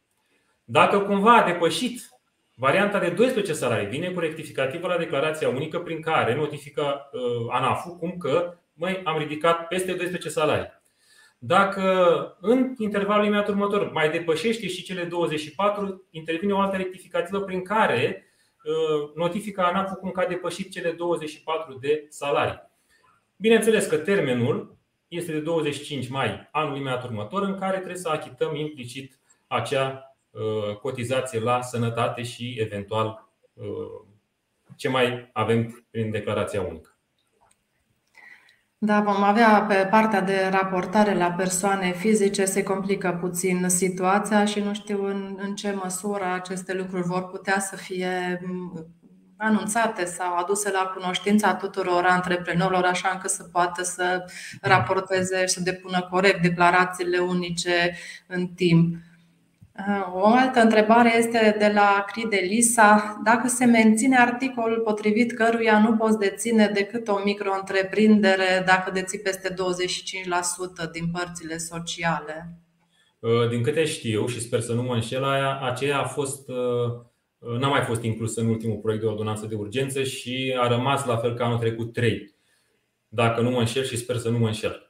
Dacă 0.63 1.00
cumva 1.00 1.36
a 1.36 1.45
depășit 1.45 2.10
varianta 2.56 3.00
de 3.00 3.10
12 3.10 3.54
salarii, 3.54 3.88
vine 3.88 4.10
cu 4.10 4.19
rectificativul 4.19 4.89
la 4.89 4.98
declarația 4.98 5.50
unică 5.50 5.80
prin 5.80 6.02
care 6.02 6.36
notifică 6.36 7.10
uh, 7.12 7.48
ANAF-ul 7.50 7.95
cum 7.95 8.17
că 8.17 8.58
măi, 8.74 9.02
am 9.04 9.17
ridicat 9.17 9.67
peste 9.67 9.91
12 9.91 10.30
salarii. 10.30 10.78
Dacă 11.38 12.38
în 12.41 12.74
intervalul 12.78 13.26
imediat 13.26 13.48
următor 13.48 13.91
mai 13.91 14.10
depășește 14.10 14.67
și 14.67 14.84
cele 14.84 15.04
24, 15.04 16.08
intervine 16.12 16.54
o 16.54 16.60
altă 16.60 16.78
rectificativă 16.78 17.41
prin 17.41 17.62
care 17.62 18.24
Uh, 18.24 18.29
notifică 19.15 19.62
ANAF 19.62 19.91
cum 20.00 20.12
că 20.12 20.19
a 20.19 20.26
depășit 20.26 20.72
cele 20.72 20.91
24 20.91 21.74
de 21.74 22.06
salarii. 22.10 22.62
Bineînțeles 23.36 23.86
că 23.86 23.98
termenul 23.98 24.78
este 25.08 25.32
de 25.32 25.39
25 25.39 26.08
mai 26.08 26.48
anul 26.52 26.76
imediat 26.76 27.04
următor, 27.04 27.41
în 27.41 27.58
care 27.58 27.76
trebuie 27.76 27.98
să 27.98 28.10
achităm 28.10 28.56
implicit 28.56 29.19
acea 29.48 30.15
uh, 30.30 30.76
cotizație 30.76 31.39
la 31.39 31.62
sănătate 31.62 32.24
și 32.24 32.56
eventual 32.60 33.30
uh, 33.54 33.65
ce 34.76 34.89
mai 34.89 35.30
avem 35.34 35.88
prin 35.91 36.12
declarația 36.12 36.62
unică. 36.62 36.88
Da, 38.82 39.02
vom 39.02 39.24
avea 39.24 39.65
pe 39.68 39.88
partea 39.89 40.22
de 40.22 40.48
raportare 40.52 41.13
la 41.13 41.32
persoane 41.32 41.92
fizice, 41.92 42.46
se 42.46 42.63
complică 42.63 43.18
puțin 43.20 43.65
situația 43.70 44.46
și 44.46 44.60
nu 44.60 44.74
știu 44.74 45.06
în, 45.06 45.36
în 45.38 45.56
ce 45.56 45.72
măsură 45.72 46.26
aceste 46.34 46.74
lucruri 46.74 47.08
vor 47.08 47.28
putea 47.28 47.60
să 47.60 47.76
fie 47.76 48.42
anunțate 49.38 50.06
sau 50.06 50.36
aduse 50.36 50.72
la 50.72 50.92
cunoștința 50.96 51.56
tuturor 51.56 52.06
antreprenorilor, 52.06 52.84
așa 52.84 53.10
încât 53.13 53.30
să 53.30 53.44
poată 53.44 53.84
să 53.84 54.26
raporteze 54.62 55.46
și 55.46 55.54
să 55.54 55.62
depună 55.62 56.08
corect 56.10 56.42
declarațiile 56.42 57.18
unice 57.18 57.98
în 58.28 58.48
timp. 58.48 58.96
O 60.13 60.26
altă 60.26 60.60
întrebare 60.60 61.18
este 61.18 61.56
de 61.60 61.72
la 61.74 62.06
Cride 62.12 62.39
Lisa. 62.48 63.20
Dacă 63.24 63.48
se 63.48 63.65
menține 63.65 64.18
articolul 64.18 64.80
potrivit 64.80 65.32
căruia 65.32 65.80
nu 65.80 65.96
poți 65.96 66.18
deține 66.18 66.72
decât 66.74 67.08
o 67.08 67.22
micro-întreprindere 67.24 68.63
dacă 68.65 68.92
deții 68.92 69.20
peste 69.20 69.54
25% 69.54 70.92
din 70.92 71.10
părțile 71.12 71.58
sociale? 71.58 72.58
Uh, 73.20 73.50
din 73.50 73.63
câte 73.63 73.86
știu 73.86 74.28
și 74.28 74.42
sper 74.42 74.60
să 74.60 74.74
nu 74.74 74.82
mă 74.82 74.94
înșel, 74.94 75.24
aceea 75.62 76.00
a 76.00 76.06
fost 76.06 76.50
uh, 76.50 77.58
n-a 77.60 77.68
mai 77.68 77.82
fost 77.82 78.04
inclus 78.04 78.36
în 78.36 78.48
ultimul 78.48 78.78
proiect 78.78 79.02
de 79.04 79.10
ordonanță 79.10 79.46
de 79.46 79.56
urgență 79.56 80.04
și 80.04 80.56
a 80.60 80.68
rămas 80.68 81.06
la 81.06 81.18
fel 81.18 81.34
ca 81.34 81.46
anul 81.46 81.58
trecut 81.58 81.94
3. 81.94 82.36
Dacă 83.08 83.42
nu 83.42 83.50
mă 83.50 83.60
înșel 83.60 83.84
și 83.84 83.98
sper 83.98 84.18
să 84.18 84.30
nu 84.30 84.38
mă 84.38 84.46
înșel. 84.46 84.88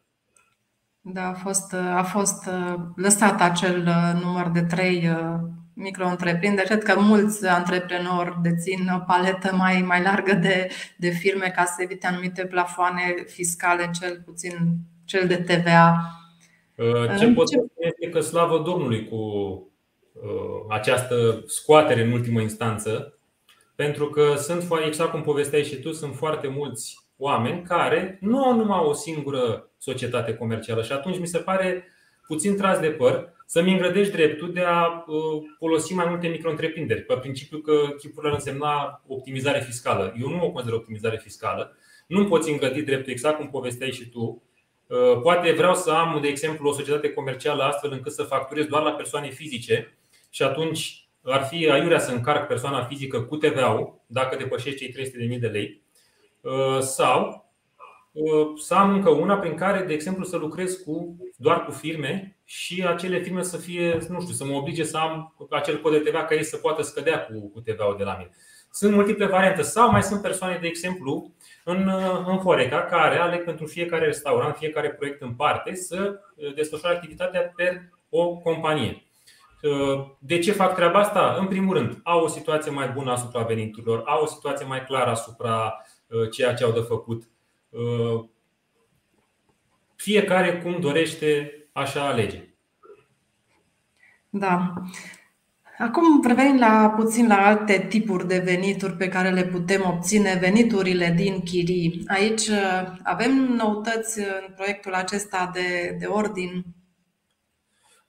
Da, 1.01 1.27
a 1.27 1.33
fost, 1.33 1.73
a 1.73 2.03
fost 2.03 2.49
lăsat 2.95 3.41
acel 3.41 3.83
număr 4.21 4.49
de 4.53 4.61
3 4.61 5.09
micro-întreprinderi. 5.73 6.67
Cred 6.67 6.83
că 6.83 6.99
mulți 6.99 7.47
antreprenori 7.47 8.35
dețin 8.41 8.89
o 8.95 9.03
paletă 9.07 9.55
mai, 9.55 9.81
mai 9.81 10.01
largă 10.01 10.33
de, 10.33 10.69
de 10.97 11.09
firme 11.09 11.53
ca 11.55 11.65
să 11.65 11.81
evite 11.83 12.07
anumite 12.07 12.45
plafoane 12.45 13.23
fiscale, 13.25 13.89
cel 13.99 14.21
puțin 14.25 14.57
cel 15.05 15.27
de 15.27 15.35
TVA. 15.35 16.19
Ce 17.17 17.33
pot 17.33 17.47
spune 17.47 17.67
este 17.77 18.09
că 18.09 18.19
slavă 18.19 18.61
Domnului 18.65 19.07
cu 19.07 19.15
uh, 19.15 20.65
această 20.69 21.43
scoatere 21.45 22.03
în 22.03 22.11
ultimă 22.11 22.41
instanță, 22.41 23.19
pentru 23.75 24.09
că 24.09 24.33
sunt, 24.37 24.63
exact 24.85 25.11
cum 25.11 25.21
povesteai 25.21 25.63
și 25.63 25.75
tu, 25.75 25.91
sunt 25.91 26.15
foarte 26.15 26.47
mulți 26.47 27.08
oameni 27.19 27.61
care 27.61 28.17
nu 28.21 28.43
au 28.43 28.55
numai 28.55 28.79
o 28.83 28.93
singură 28.93 29.71
societate 29.77 30.33
comercială 30.33 30.81
și 30.83 30.91
atunci 30.91 31.19
mi 31.19 31.27
se 31.27 31.37
pare 31.37 31.87
puțin 32.27 32.57
tras 32.57 32.79
de 32.79 32.87
păr 32.87 33.33
să-mi 33.45 33.71
îngrădești 33.71 34.13
dreptul 34.13 34.53
de 34.53 34.61
a 34.61 34.85
uh, 34.85 35.43
folosi 35.57 35.93
mai 35.93 36.05
multe 36.09 36.27
micro-întreprinderi, 36.27 37.01
pe 37.01 37.13
principiu 37.13 37.57
că 37.57 37.73
chipul 37.97 38.25
ar 38.25 38.33
însemna 38.33 39.03
optimizare 39.07 39.59
fiscală. 39.59 40.13
Eu 40.19 40.29
nu 40.29 40.45
o 40.45 40.51
consider 40.51 40.77
optimizare 40.77 41.17
fiscală. 41.23 41.75
Nu 42.07 42.25
poți 42.25 42.51
îngrădi 42.51 42.81
dreptul 42.81 43.11
exact 43.11 43.37
cum 43.37 43.49
povesteai 43.49 43.91
și 43.91 44.09
tu. 44.09 44.43
Uh, 44.87 45.21
poate 45.21 45.51
vreau 45.51 45.75
să 45.75 45.91
am, 45.91 46.19
de 46.21 46.27
exemplu, 46.27 46.69
o 46.69 46.73
societate 46.73 47.13
comercială 47.13 47.63
astfel 47.63 47.91
încât 47.91 48.11
să 48.11 48.23
facturez 48.23 48.65
doar 48.65 48.83
la 48.83 48.91
persoane 48.91 49.29
fizice 49.29 49.97
și 50.29 50.43
atunci 50.43 51.09
ar 51.23 51.43
fi 51.43 51.69
aiurea 51.69 51.99
să 51.99 52.11
încarc 52.11 52.47
persoana 52.47 52.83
fizică 52.83 53.21
cu 53.21 53.37
TVA-ul 53.37 54.03
dacă 54.05 54.35
depășește 54.35 54.91
cei 54.91 55.05
300.000 55.33 55.39
de 55.39 55.47
lei 55.47 55.65
uh, 55.65 55.88
sau 56.79 57.49
să 58.57 58.73
am 58.73 58.93
încă 58.93 59.09
una 59.09 59.37
prin 59.37 59.55
care, 59.55 59.83
de 59.85 59.93
exemplu, 59.93 60.23
să 60.23 60.37
lucrez 60.37 60.75
cu, 60.75 61.17
doar 61.35 61.65
cu 61.65 61.71
firme 61.71 62.37
și 62.45 62.85
acele 62.87 63.19
firme 63.19 63.43
să 63.43 63.57
fie, 63.57 63.99
nu 64.09 64.21
știu, 64.21 64.33
să 64.33 64.45
mă 64.45 64.53
oblige 64.53 64.83
să 64.83 64.97
am 64.97 65.35
acel 65.49 65.81
cod 65.81 65.91
de 65.91 66.09
TVA 66.09 66.23
ca 66.23 66.35
ei 66.35 66.43
să 66.43 66.57
poată 66.57 66.81
scădea 66.81 67.25
cu, 67.25 67.49
cu 67.53 67.59
TVA-ul 67.59 67.95
de 67.97 68.03
la 68.03 68.15
mine. 68.17 68.29
Sunt 68.71 68.93
multiple 68.93 69.25
variante 69.25 69.61
sau 69.61 69.91
mai 69.91 70.03
sunt 70.03 70.21
persoane, 70.21 70.57
de 70.61 70.67
exemplu, 70.67 71.33
în, 71.63 71.91
în 72.25 72.37
Horeca 72.37 72.81
care 72.81 73.17
aleg 73.17 73.43
pentru 73.43 73.65
fiecare 73.65 74.05
restaurant, 74.05 74.55
fiecare 74.55 74.89
proiect 74.89 75.21
în 75.21 75.33
parte 75.33 75.75
să 75.75 76.19
desfășoare 76.55 76.95
activitatea 76.95 77.41
pe 77.55 77.89
o 78.09 78.35
companie. 78.35 79.03
De 80.19 80.39
ce 80.39 80.51
fac 80.51 80.75
treaba 80.75 80.99
asta? 80.99 81.35
În 81.39 81.47
primul 81.47 81.77
rând, 81.77 81.99
au 82.03 82.23
o 82.23 82.27
situație 82.27 82.71
mai 82.71 82.87
bună 82.87 83.11
asupra 83.11 83.41
veniturilor, 83.41 84.03
au 84.05 84.23
o 84.23 84.25
situație 84.25 84.65
mai 84.65 84.83
clară 84.83 85.09
asupra 85.09 85.63
uh, 85.63 85.88
ceea 86.31 86.53
ce 86.53 86.63
au 86.63 86.71
de 86.71 86.79
făcut 86.79 87.29
Uh, 87.69 88.25
fiecare 89.95 90.61
cum 90.61 90.79
dorește, 90.79 91.51
așa 91.73 92.07
alege. 92.07 92.53
Da. 94.29 94.73
Acum 95.77 96.27
revenind 96.27 96.59
la 96.59 96.93
puțin 96.97 97.27
la 97.27 97.45
alte 97.45 97.85
tipuri 97.89 98.27
de 98.27 98.39
venituri 98.39 98.93
pe 98.93 99.07
care 99.07 99.29
le 99.29 99.45
putem 99.45 99.83
obține, 99.85 100.37
veniturile 100.39 101.13
din 101.15 101.41
chirii. 101.41 102.03
Aici 102.07 102.47
uh, 102.47 102.97
avem 103.03 103.55
noutăți 103.55 104.19
în 104.19 104.53
proiectul 104.55 104.93
acesta 104.93 105.51
de, 105.53 105.95
de 105.99 106.05
ordin? 106.05 106.65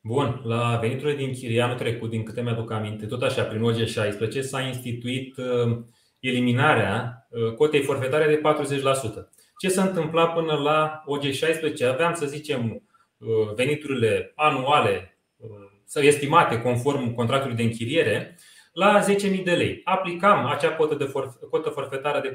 Bun, 0.01 0.41
la 0.45 0.79
veniturile 0.81 1.17
din 1.17 1.33
chirii 1.33 1.61
anul 1.61 1.77
trecut, 1.77 2.11
din 2.11 2.23
câte 2.23 2.43
mi-aduc 2.43 2.71
aminte, 2.71 3.07
tot 3.07 3.23
așa, 3.23 3.43
prin 3.43 3.63
OG 3.63 3.85
16 3.85 4.41
s-a 4.41 4.61
instituit 4.61 5.37
uh, 5.37 5.79
eliminarea 6.21 7.15
cotei 7.57 7.83
forfetare 7.83 8.27
de 8.27 8.41
40%. 8.41 9.29
Ce 9.61 9.69
s-a 9.69 9.83
întâmplat 9.83 10.35
până 10.35 10.55
la 10.55 11.05
OG16? 11.05 11.87
Aveam, 11.89 12.15
să 12.15 12.27
zicem, 12.27 12.83
uh, 13.19 13.55
veniturile 13.55 14.33
anuale 14.35 15.19
uh, 15.37 16.03
estimate 16.03 16.61
conform 16.63 17.15
contractului 17.15 17.57
de 17.57 17.63
închiriere 17.63 18.39
la 18.73 19.05
10.000 19.05 19.43
de 19.45 19.53
lei. 19.53 19.81
Aplicam 19.85 20.47
acea 20.47 20.75
cotă, 20.75 20.95
de 20.95 21.05
forf- 21.05 21.49
cotă 21.51 21.69
forfetară 21.69 22.21
de 22.21 22.35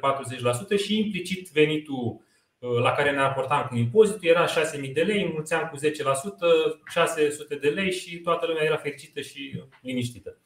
40% 0.75 0.77
și 0.77 0.99
implicit 0.99 1.49
venitul 1.49 2.25
uh, 2.57 2.69
la 2.81 2.91
care 2.91 3.11
ne 3.11 3.17
raportam 3.17 3.67
cu 3.69 3.75
impozitul 3.75 4.27
era 4.27 4.45
6.000 4.47 4.93
de 4.93 5.01
lei, 5.01 5.23
înmulțeam 5.23 5.69
cu 5.73 5.77
10%, 5.77 5.89
600 6.91 7.55
de 7.55 7.69
lei 7.69 7.91
și 7.91 8.17
toată 8.17 8.45
lumea 8.45 8.63
era 8.63 8.77
fericită 8.77 9.21
și 9.21 9.63
liniștită. 9.81 10.37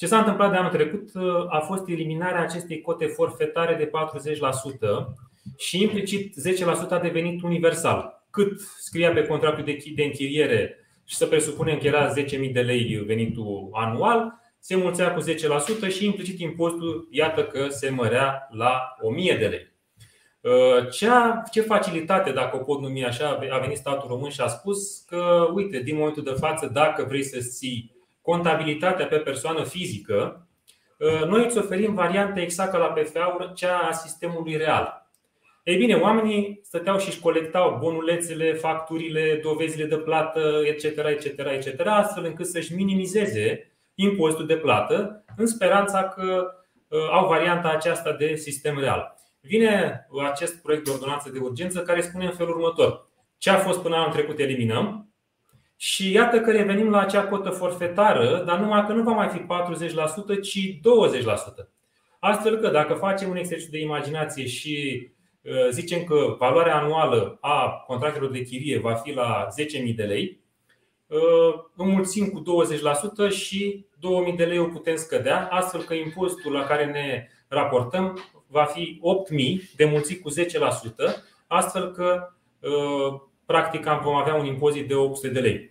Ce 0.00 0.06
s-a 0.06 0.18
întâmplat 0.18 0.50
de 0.50 0.56
anul 0.56 0.70
trecut 0.70 1.10
a 1.48 1.58
fost 1.58 1.88
eliminarea 1.88 2.42
acestei 2.42 2.80
cote 2.80 3.06
forfetare 3.06 3.74
de 3.74 3.90
40%, 3.90 3.90
și 5.56 5.82
implicit 5.82 6.34
10% 6.86 6.88
a 6.90 6.98
devenit 6.98 7.42
universal. 7.42 8.24
Cât 8.30 8.60
scria 8.60 9.12
pe 9.12 9.26
contractul 9.26 9.64
de 9.94 10.02
închiriere 10.02 10.76
și 11.04 11.16
să 11.16 11.26
presupunem 11.26 11.78
că 11.78 11.86
era 11.86 12.12
10.000 12.14 12.52
de 12.52 12.60
lei 12.60 13.02
venitul 13.06 13.68
anual, 13.72 14.40
se 14.58 14.76
mulțea 14.76 15.14
cu 15.14 15.22
10% 15.22 15.88
și 15.88 16.04
implicit 16.04 16.38
impozitul, 16.38 17.08
iată 17.10 17.44
că 17.44 17.68
se 17.68 17.90
mărea 17.90 18.48
la 18.50 18.94
1000 19.00 19.36
de 19.36 19.46
lei. 19.46 19.72
Cea, 20.90 21.42
ce 21.52 21.60
facilitate, 21.60 22.32
dacă 22.32 22.56
o 22.56 22.64
pot 22.64 22.80
numi 22.80 23.04
așa, 23.04 23.38
a 23.50 23.58
venit 23.58 23.76
statul 23.76 24.08
român 24.08 24.30
și 24.30 24.40
a 24.40 24.46
spus 24.46 25.04
că, 25.06 25.50
uite, 25.54 25.78
din 25.78 25.96
momentul 25.96 26.22
de 26.22 26.34
față, 26.38 26.70
dacă 26.72 27.04
vrei 27.08 27.22
să 27.22 27.38
ții 27.40 27.98
contabilitatea 28.22 29.06
pe 29.06 29.16
persoană 29.16 29.64
fizică, 29.64 30.48
noi 31.26 31.44
îți 31.44 31.58
oferim 31.58 31.94
varianta 31.94 32.40
exact 32.40 32.72
ca 32.72 32.78
la 32.78 32.86
PFA, 32.86 33.52
cea 33.54 33.78
a 33.78 33.92
sistemului 33.92 34.56
real. 34.56 35.00
Ei 35.64 35.76
bine, 35.76 35.94
oamenii 35.94 36.60
stăteau 36.62 36.98
și 36.98 37.08
își 37.08 37.20
colectau 37.20 37.78
bonulețele, 37.80 38.52
facturile, 38.52 39.40
dovezile 39.42 39.84
de 39.84 39.96
plată, 39.96 40.62
etc., 40.64 40.84
etc., 40.84 41.38
etc., 41.38 41.80
astfel 41.86 42.24
încât 42.24 42.46
să-și 42.46 42.74
minimizeze 42.74 43.72
impozitul 43.94 44.46
de 44.46 44.56
plată, 44.56 45.24
în 45.36 45.46
speranța 45.46 46.08
că 46.08 46.54
uh, 46.88 46.98
au 47.10 47.26
varianta 47.26 47.68
aceasta 47.68 48.12
de 48.12 48.34
sistem 48.34 48.78
real. 48.78 49.14
Vine 49.40 50.06
acest 50.30 50.62
proiect 50.62 50.84
de 50.84 50.90
ordonanță 50.90 51.30
de 51.30 51.38
urgență 51.38 51.82
care 51.82 52.00
spune 52.00 52.24
în 52.24 52.32
felul 52.32 52.54
următor. 52.54 53.08
Ce 53.38 53.50
a 53.50 53.58
fost 53.58 53.80
până 53.80 53.96
anul 53.96 54.12
trecut 54.12 54.38
eliminăm 54.38 55.09
și 55.80 56.12
iată 56.12 56.40
că 56.40 56.50
revenim 56.50 56.90
la 56.90 57.00
acea 57.00 57.22
cotă 57.22 57.50
forfetară, 57.50 58.42
dar 58.46 58.58
numai 58.58 58.86
că 58.86 58.92
nu 58.92 59.02
va 59.02 59.12
mai 59.12 59.28
fi 59.28 59.38
40%, 59.38 60.40
ci 60.42 60.58
20%. 60.58 61.68
Astfel 62.18 62.56
că 62.56 62.68
dacă 62.68 62.94
facem 62.94 63.30
un 63.30 63.36
exercițiu 63.36 63.72
de 63.72 63.84
imaginație 63.84 64.46
și 64.46 65.08
Uh, 65.44 65.68
zicem 65.70 66.04
că 66.04 66.36
valoarea 66.38 66.76
anuală 66.76 67.38
a 67.40 67.84
contractelor 67.86 68.30
de 68.30 68.42
chirie 68.42 68.78
va 68.78 68.94
fi 68.94 69.12
la 69.12 69.46
10.000 69.86 69.94
de 69.94 70.02
lei, 70.02 70.40
uh, 71.06 71.54
înmulțim 71.76 72.28
cu 72.28 72.42
20% 72.42 73.28
și 73.28 73.86
2.000 74.30 74.36
de 74.36 74.44
lei 74.44 74.58
o 74.58 74.64
putem 74.64 74.96
scădea, 74.96 75.48
astfel 75.50 75.82
că 75.82 75.94
impozitul 75.94 76.52
la 76.52 76.64
care 76.64 76.84
ne 76.84 77.28
raportăm 77.48 78.18
va 78.46 78.64
fi 78.64 79.00
8.000 79.60 79.74
de 79.76 79.84
mulțit 79.84 80.22
cu 80.22 80.30
10%, 80.30 80.34
astfel 81.46 81.92
că 81.92 82.32
uh, 82.60 83.20
practic 83.46 83.84
vom 84.02 84.14
avea 84.14 84.34
un 84.34 84.46
impozit 84.46 84.88
de 84.88 84.94
800 84.94 85.28
de 85.28 85.40
lei. 85.40 85.69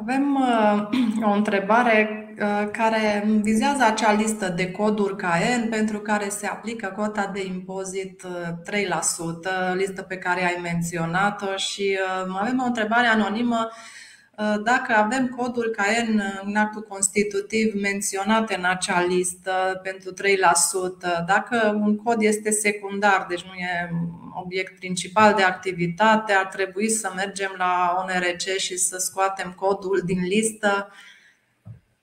Avem 0.00 0.36
o 1.30 1.30
întrebare 1.30 2.22
Uh, 2.40 2.68
care 2.70 3.24
vizează 3.42 3.84
acea 3.84 4.12
listă 4.12 4.48
de 4.48 4.70
coduri 4.70 5.16
KN 5.16 5.68
pentru 5.70 5.98
care 5.98 6.28
se 6.28 6.46
aplică 6.46 6.92
cota 6.96 7.30
de 7.32 7.44
impozit 7.44 8.22
3%, 8.22 8.26
uh, 8.26 9.74
listă 9.74 10.02
pe 10.02 10.16
care 10.16 10.44
ai 10.44 10.58
menționat-o 10.62 11.56
și 11.56 11.98
uh, 12.26 12.34
avem 12.40 12.60
o 12.62 12.66
întrebare 12.66 13.06
anonimă 13.06 13.70
dacă 14.64 14.92
avem 14.96 15.28
coduri 15.28 15.70
KN 15.70 16.20
în 16.44 16.56
actul 16.56 16.82
constitutiv 16.82 17.74
menționate 17.80 18.54
în 18.54 18.64
acea 18.64 19.02
listă 19.02 19.80
pentru 19.82 20.12
3%, 20.12 21.26
dacă 21.26 21.80
un 21.84 21.96
cod 21.96 22.22
este 22.22 22.50
secundar, 22.50 23.26
deci 23.28 23.42
nu 23.42 23.52
e 23.52 23.90
obiect 24.44 24.78
principal 24.78 25.34
de 25.34 25.42
activitate, 25.42 26.32
ar 26.32 26.46
trebui 26.46 26.88
să 26.90 27.12
mergem 27.16 27.54
la 27.56 27.96
ONRC 27.98 28.58
și 28.58 28.76
să 28.76 28.96
scoatem 28.98 29.52
codul 29.56 30.02
din 30.04 30.22
listă 30.22 30.88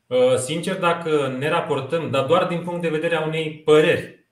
Uh, 0.09 0.35
sincer, 0.35 0.79
dacă 0.79 1.35
ne 1.37 1.49
raportăm, 1.49 2.09
dar 2.09 2.25
doar 2.25 2.47
din 2.47 2.61
punct 2.61 2.81
de 2.81 2.89
vedere 2.89 3.15
a 3.15 3.25
unei 3.25 3.61
păreri. 3.65 4.25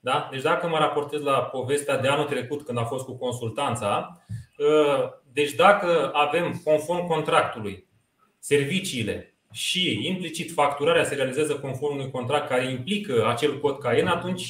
Da? 0.00 0.28
Deci 0.30 0.42
dacă 0.42 0.68
mă 0.68 0.78
raportez 0.78 1.20
la 1.20 1.38
povestea 1.38 1.98
de 1.98 2.08
anul 2.08 2.24
trecut 2.24 2.62
când 2.62 2.78
a 2.78 2.84
fost 2.84 3.04
cu 3.04 3.12
consultanța, 3.12 4.22
uh, 4.58 5.10
deci 5.34 5.52
dacă 5.52 6.10
avem 6.12 6.60
conform 6.64 7.06
contractului 7.06 7.86
serviciile 8.38 9.34
și 9.52 10.06
implicit 10.06 10.52
facturarea 10.52 11.04
se 11.04 11.14
realizează 11.14 11.54
conform 11.54 11.94
unui 11.94 12.10
contract 12.10 12.48
care 12.48 12.70
implică 12.70 13.26
acel 13.28 13.60
cod 13.60 13.78
CAEN, 13.78 14.06
atunci 14.06 14.42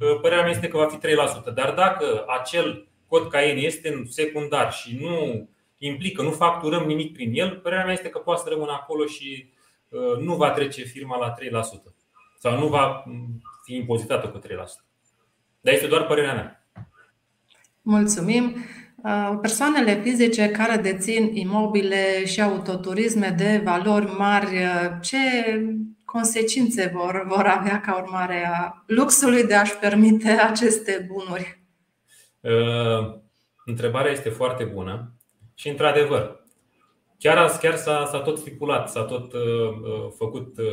uh, 0.00 0.20
părerea 0.20 0.42
mea 0.42 0.52
este 0.52 0.68
că 0.68 0.76
va 0.76 0.86
fi 0.86 0.96
3%. 0.96 1.54
Dar 1.54 1.74
dacă 1.74 2.24
acel 2.40 2.88
cod 3.06 3.28
CAEN 3.28 3.56
este 3.56 3.92
în 3.92 4.06
secundar 4.06 4.72
și 4.72 4.98
nu 5.00 5.48
implică, 5.78 6.22
nu 6.22 6.30
facturăm 6.30 6.86
nimic 6.86 7.12
prin 7.12 7.32
el, 7.34 7.56
părerea 7.56 7.84
mea 7.84 7.92
este 7.92 8.08
că 8.08 8.18
poate 8.18 8.42
să 8.42 8.48
rămână 8.48 8.72
acolo 8.72 9.06
și 9.06 9.52
nu 10.20 10.36
va 10.36 10.50
trece 10.50 10.82
firma 10.82 11.16
la 11.16 11.34
3% 11.34 11.38
sau 12.38 12.58
nu 12.58 12.66
va 12.66 13.04
fi 13.64 13.74
impozitată 13.74 14.28
cu 14.28 14.38
3%. 14.38 14.42
Dar 15.60 15.74
este 15.74 15.86
doar 15.86 16.06
părerea 16.06 16.34
mea. 16.34 16.66
Mulțumim. 17.82 18.56
Persoanele 19.40 20.00
fizice 20.02 20.48
care 20.48 20.76
dețin 20.76 21.30
imobile 21.34 22.24
și 22.26 22.42
autoturisme 22.42 23.34
de 23.36 23.60
valori 23.64 24.06
mari, 24.06 24.56
ce 25.02 25.18
consecințe 26.04 26.92
vor, 26.94 27.24
vor 27.26 27.44
avea 27.46 27.80
ca 27.80 28.02
urmare 28.02 28.46
a 28.46 28.82
luxului 28.86 29.44
de 29.44 29.54
a-și 29.54 29.76
permite 29.76 30.28
aceste 30.28 31.08
bunuri? 31.12 31.62
Întrebarea 33.64 34.10
este 34.10 34.28
foarte 34.28 34.64
bună 34.64 35.14
și, 35.54 35.68
într-adevăr, 35.68 36.44
chiar, 37.18 37.58
chiar 37.60 37.76
s-a, 37.76 38.08
s-a 38.10 38.20
tot 38.20 38.38
stipulat, 38.38 38.90
s-a 38.90 39.02
tot 39.02 39.32
uh, 39.32 39.40
făcut 40.16 40.58
uh, 40.58 40.64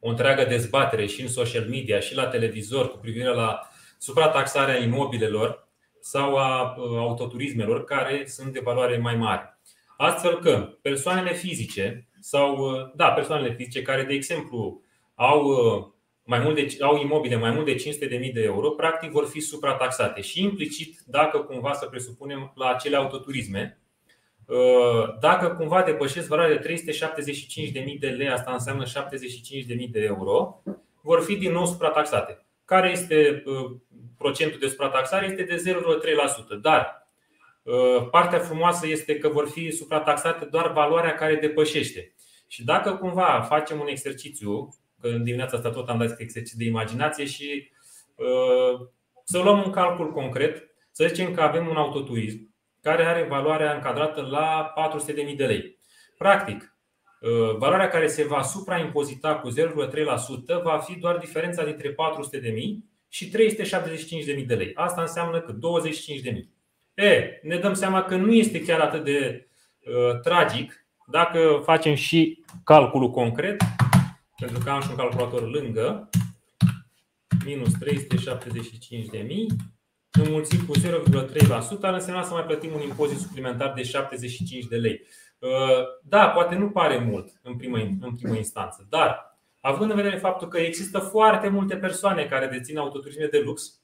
o 0.00 0.08
întreagă 0.08 0.44
dezbatere 0.44 1.06
și 1.06 1.22
în 1.22 1.28
social 1.28 1.66
media 1.68 2.00
și 2.00 2.14
la 2.14 2.26
televizor 2.26 2.90
cu 2.90 2.98
privire 2.98 3.34
la 3.34 3.60
suprataxarea 3.98 4.82
imobilelor 4.82 5.65
sau 6.08 6.36
a 6.36 6.74
autoturismelor 6.78 7.84
care 7.84 8.26
sunt 8.26 8.52
de 8.52 8.60
valoare 8.64 8.96
mai 8.98 9.16
mare. 9.16 9.58
Astfel 9.96 10.38
că 10.38 10.76
persoanele 10.82 11.32
fizice 11.32 12.08
sau, 12.20 12.72
da, 12.94 13.10
persoanele 13.10 13.54
fizice 13.54 13.82
care, 13.82 14.02
de 14.02 14.14
exemplu, 14.14 14.80
au, 15.14 15.44
mai 16.24 16.38
mult 16.38 16.54
de, 16.54 16.76
au 16.80 17.00
imobile 17.00 17.36
mai 17.36 17.50
mult 17.50 17.64
de 17.64 17.74
500.000 17.74 18.32
de 18.32 18.42
euro, 18.42 18.70
practic 18.70 19.10
vor 19.10 19.26
fi 19.26 19.40
suprataxate 19.40 20.20
și 20.20 20.42
implicit, 20.42 20.98
dacă 21.06 21.38
cumva 21.38 21.72
să 21.72 21.86
presupunem 21.86 22.52
la 22.54 22.68
acele 22.68 22.96
autoturisme, 22.96 23.80
dacă 25.20 25.48
cumva 25.58 25.82
depășesc 25.82 26.28
valoarea 26.28 26.56
de 26.56 26.82
375.000 27.94 27.98
de 27.98 28.08
lei, 28.08 28.28
asta 28.28 28.52
înseamnă 28.52 28.84
75.000 28.84 29.90
de 29.90 30.00
euro, 30.00 30.62
vor 31.00 31.22
fi 31.22 31.36
din 31.36 31.52
nou 31.52 31.66
suprataxate. 31.66 32.45
Care 32.66 32.90
este 32.90 33.42
procentul 34.18 34.58
de 34.58 34.68
suprataxare? 34.68 35.26
Este 35.26 35.42
de 35.42 35.72
0,3%. 36.56 36.60
Dar 36.60 37.08
partea 38.10 38.38
frumoasă 38.38 38.86
este 38.86 39.18
că 39.18 39.28
vor 39.28 39.48
fi 39.48 39.70
suprataxate 39.70 40.44
doar 40.44 40.72
valoarea 40.72 41.14
care 41.14 41.34
depășește. 41.36 42.14
Și 42.48 42.64
dacă 42.64 42.94
cumva 42.94 43.46
facem 43.48 43.80
un 43.80 43.86
exercițiu, 43.86 44.74
că 45.00 45.08
în 45.08 45.24
dimineața 45.24 45.56
asta 45.56 45.70
tot 45.70 45.88
am 45.88 45.98
dat 45.98 46.20
exercițiu 46.20 46.58
de 46.58 46.64
imaginație 46.64 47.24
și 47.24 47.70
să 49.24 49.38
luăm 49.38 49.62
un 49.62 49.70
calcul 49.70 50.12
concret, 50.12 50.70
să 50.90 51.06
zicem 51.06 51.34
că 51.34 51.40
avem 51.40 51.68
un 51.68 51.76
autoturism 51.76 52.54
care 52.82 53.04
are 53.04 53.22
valoarea 53.22 53.74
încadrată 53.74 54.20
la 54.20 54.72
400.000 55.28 55.36
de 55.36 55.46
lei. 55.46 55.78
Practic, 56.18 56.75
valoarea 57.58 57.88
care 57.88 58.06
se 58.06 58.24
va 58.24 58.42
supraimpozita 58.42 59.34
cu 59.34 59.50
0,3% 59.50 60.62
va 60.62 60.78
fi 60.78 60.98
doar 60.98 61.16
diferența 61.16 61.64
dintre 61.64 61.90
400.000 61.90 61.96
și 63.08 63.32
375.000 64.40 64.46
de 64.46 64.54
lei. 64.54 64.70
Asta 64.74 65.00
înseamnă 65.00 65.40
că 65.40 65.52
25.000. 65.52 65.58
E, 66.94 67.40
ne 67.42 67.58
dăm 67.58 67.74
seama 67.74 68.02
că 68.02 68.16
nu 68.16 68.32
este 68.32 68.62
chiar 68.62 68.80
atât 68.80 69.04
de 69.04 69.48
uh, 69.80 70.20
tragic 70.20 70.86
dacă 71.06 71.60
facem 71.64 71.94
și 71.94 72.44
calculul 72.64 73.10
concret, 73.10 73.62
pentru 74.36 74.58
că 74.64 74.70
am 74.70 74.80
și 74.80 74.88
un 74.90 74.96
calculator 74.96 75.50
lângă, 75.50 76.08
minus 77.44 77.72
375.000 77.74 77.76
înmulțit 80.22 80.66
cu 80.66 80.78
0,3% 80.78 81.80
ar 81.80 81.94
însemna 81.94 82.22
să 82.22 82.32
mai 82.32 82.44
plătim 82.44 82.70
un 82.74 82.80
impozit 82.80 83.18
suplimentar 83.18 83.72
de 83.72 83.82
75 83.82 84.64
de 84.64 84.76
lei. 84.76 85.06
Uh, 85.38 85.84
da, 86.02 86.28
poate 86.28 86.54
nu 86.54 86.70
pare 86.70 86.98
mult 86.98 87.40
în 87.42 87.56
primă, 87.56 87.78
în 87.78 88.16
primă 88.16 88.36
instanță, 88.36 88.86
dar 88.88 89.38
având 89.60 89.90
în 89.90 89.96
vedere 89.96 90.16
faptul 90.16 90.48
că 90.48 90.58
există 90.58 90.98
foarte 90.98 91.48
multe 91.48 91.76
persoane 91.76 92.26
care 92.26 92.46
dețin 92.46 92.78
autoturisme 92.78 93.26
de 93.26 93.38
lux, 93.38 93.80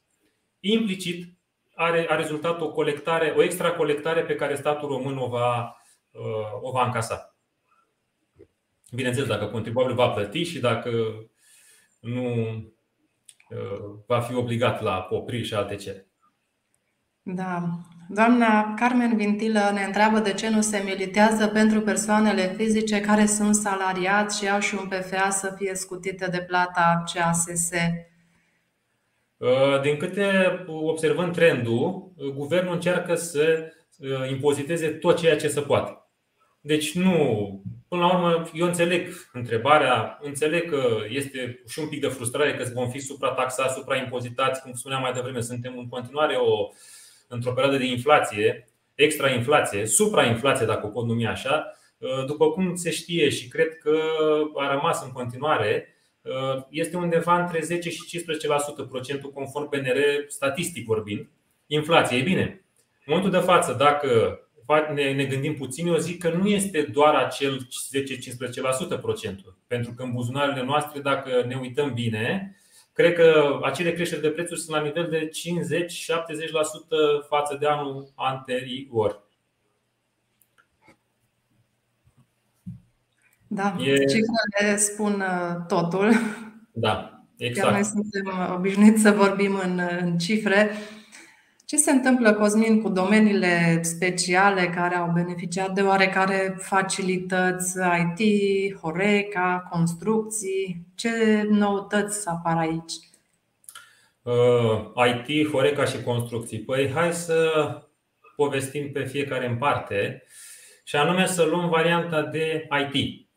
implicit 0.59 1.37
are, 1.75 2.05
a 2.09 2.15
rezultat 2.15 2.61
o 2.61 2.71
colectare, 2.71 3.33
o 3.37 3.43
extra 3.43 3.71
colectare 3.71 4.21
pe 4.21 4.35
care 4.35 4.55
statul 4.55 4.87
român 4.87 5.17
o 5.17 5.27
va, 5.27 5.77
uh, 6.11 6.61
o 6.61 6.71
va 6.71 6.85
încasa. 6.85 7.35
Bineînțeles, 8.91 9.29
dacă 9.29 9.45
contribuabilul 9.45 9.97
va 9.97 10.09
plăti 10.09 10.43
și 10.43 10.59
dacă 10.59 10.89
nu 11.99 12.55
uh, 13.49 13.99
va 14.07 14.19
fi 14.19 14.35
obligat 14.35 14.81
la 14.81 15.01
popriri 15.01 15.45
și 15.45 15.53
alte 15.53 15.75
cele. 15.75 16.07
Da. 17.21 17.79
Doamna 18.09 18.73
Carmen 18.73 19.15
Vintilă 19.17 19.71
ne 19.73 19.83
întreabă 19.83 20.19
de 20.19 20.33
ce 20.33 20.49
nu 20.49 20.61
se 20.61 20.81
militează 20.85 21.47
pentru 21.47 21.81
persoanele 21.81 22.53
fizice 22.57 23.01
care 23.01 23.25
sunt 23.25 23.55
salariați 23.55 24.39
și 24.39 24.49
au 24.49 24.59
și 24.59 24.75
un 24.75 24.87
PFA 24.87 25.29
să 25.29 25.53
fie 25.57 25.75
scutite 25.75 26.27
de 26.31 26.39
plata 26.47 27.03
CASS. 27.13 27.69
Uh, 29.37 29.81
din 29.81 29.97
câte 29.97 30.25
observăm 30.67 31.31
trendul, 31.31 32.11
guvernul 32.33 32.73
încearcă 32.73 33.15
să 33.15 33.71
uh, 33.97 34.29
impoziteze 34.29 34.87
tot 34.87 35.17
ceea 35.17 35.37
ce 35.37 35.47
se 35.47 35.61
poate. 35.61 35.97
Deci 36.61 36.95
nu, 36.95 37.13
până 37.87 38.01
la 38.01 38.13
urmă, 38.13 38.49
eu 38.53 38.65
înțeleg 38.65 39.07
întrebarea, 39.33 40.17
înțeleg 40.21 40.69
că 40.69 40.87
este 41.09 41.63
și 41.67 41.79
un 41.79 41.87
pic 41.87 42.01
de 42.01 42.07
frustrare 42.07 42.55
că 42.55 42.65
vom 42.73 42.89
fi 42.89 42.99
suprataxați, 42.99 43.73
supraimpozitați, 43.73 44.61
cum 44.61 44.73
spuneam 44.73 45.01
mai 45.01 45.13
devreme, 45.13 45.41
suntem 45.41 45.77
în 45.77 45.87
continuare 45.87 46.35
o 46.35 46.69
într-o 47.27 47.53
perioadă 47.53 47.77
de 47.77 47.85
inflație, 47.85 48.67
extrainflație, 48.95 49.85
suprainflație, 49.85 50.65
dacă 50.65 50.85
o 50.85 50.89
pot 50.89 51.05
numi 51.05 51.27
așa, 51.27 51.77
uh, 51.97 52.25
după 52.25 52.51
cum 52.51 52.75
se 52.75 52.91
știe 52.91 53.29
și 53.29 53.47
cred 53.47 53.77
că 53.77 53.97
a 54.55 54.73
rămas 54.73 55.03
în 55.03 55.11
continuare, 55.11 55.95
uh, 56.21 56.63
este 56.69 56.97
undeva 56.97 57.41
între 57.41 57.59
10 57.61 57.89
și 57.89 58.05
15% 58.05 58.83
procentul 58.89 59.31
conform 59.31 59.69
PNR, 59.69 59.97
statistic 60.27 60.85
vorbind, 60.85 61.27
inflație. 61.67 62.17
E 62.17 62.21
bine, 62.21 62.63
în 63.05 63.13
momentul 63.13 63.31
de 63.31 63.45
față, 63.45 63.73
dacă 63.73 64.37
ne, 64.93 65.25
gândim 65.25 65.55
puțin, 65.55 65.87
eu 65.87 65.97
zic 65.97 66.21
că 66.21 66.29
nu 66.29 66.47
este 66.47 66.81
doar 66.81 67.15
acel 67.15 67.67
10-15% 68.97 68.99
procentul. 69.01 69.57
Pentru 69.67 69.93
că 69.93 70.03
în 70.03 70.11
buzunarele 70.11 70.63
noastre, 70.63 70.99
dacă 70.99 71.43
ne 71.47 71.55
uităm 71.55 71.93
bine, 71.93 72.57
Cred 72.93 73.13
că 73.13 73.59
acele 73.63 73.93
creșteri 73.93 74.21
de 74.21 74.29
prețuri 74.29 74.59
sunt 74.59 74.75
la 74.75 74.83
nivel 74.83 75.09
de 75.09 75.29
50-70% 75.29 75.29
față 77.27 77.57
de 77.59 77.67
anul 77.67 78.11
anterior. 78.15 79.23
Da, 83.47 83.75
e... 83.79 83.97
cifrele 83.97 84.77
spun 84.77 85.21
uh, 85.21 85.65
totul. 85.67 86.11
Da, 86.71 87.23
exact. 87.37 87.67
Chiar 87.67 87.73
noi 87.73 87.83
suntem 87.83 88.53
obișnuiți 88.55 89.01
să 89.01 89.11
vorbim 89.11 89.59
în, 89.63 89.81
în 89.99 90.17
cifre. 90.17 90.71
Ce 91.73 91.79
se 91.79 91.91
întâmplă, 91.91 92.33
Cosmin, 92.33 92.81
cu 92.81 92.89
domeniile 92.89 93.79
speciale 93.81 94.71
care 94.75 94.95
au 94.95 95.11
beneficiat 95.13 95.71
de 95.71 95.81
oarecare 95.81 96.55
facilități 96.59 97.77
IT, 97.77 98.75
Horeca, 98.81 99.67
construcții? 99.69 100.87
Ce 100.95 101.47
noutăți 101.49 102.27
apar 102.27 102.57
aici? 102.57 102.93
Uh, 104.21 105.25
IT, 105.27 105.51
Horeca 105.51 105.85
și 105.85 106.01
construcții. 106.01 106.59
Păi 106.59 106.91
hai 106.93 107.13
să 107.13 107.51
povestim 108.35 108.91
pe 108.91 109.03
fiecare 109.03 109.47
în 109.47 109.55
parte 109.55 110.23
și 110.83 110.95
anume 110.95 111.25
să 111.25 111.43
luăm 111.43 111.69
varianta 111.69 112.21
de 112.21 112.67
IT. 112.91 113.27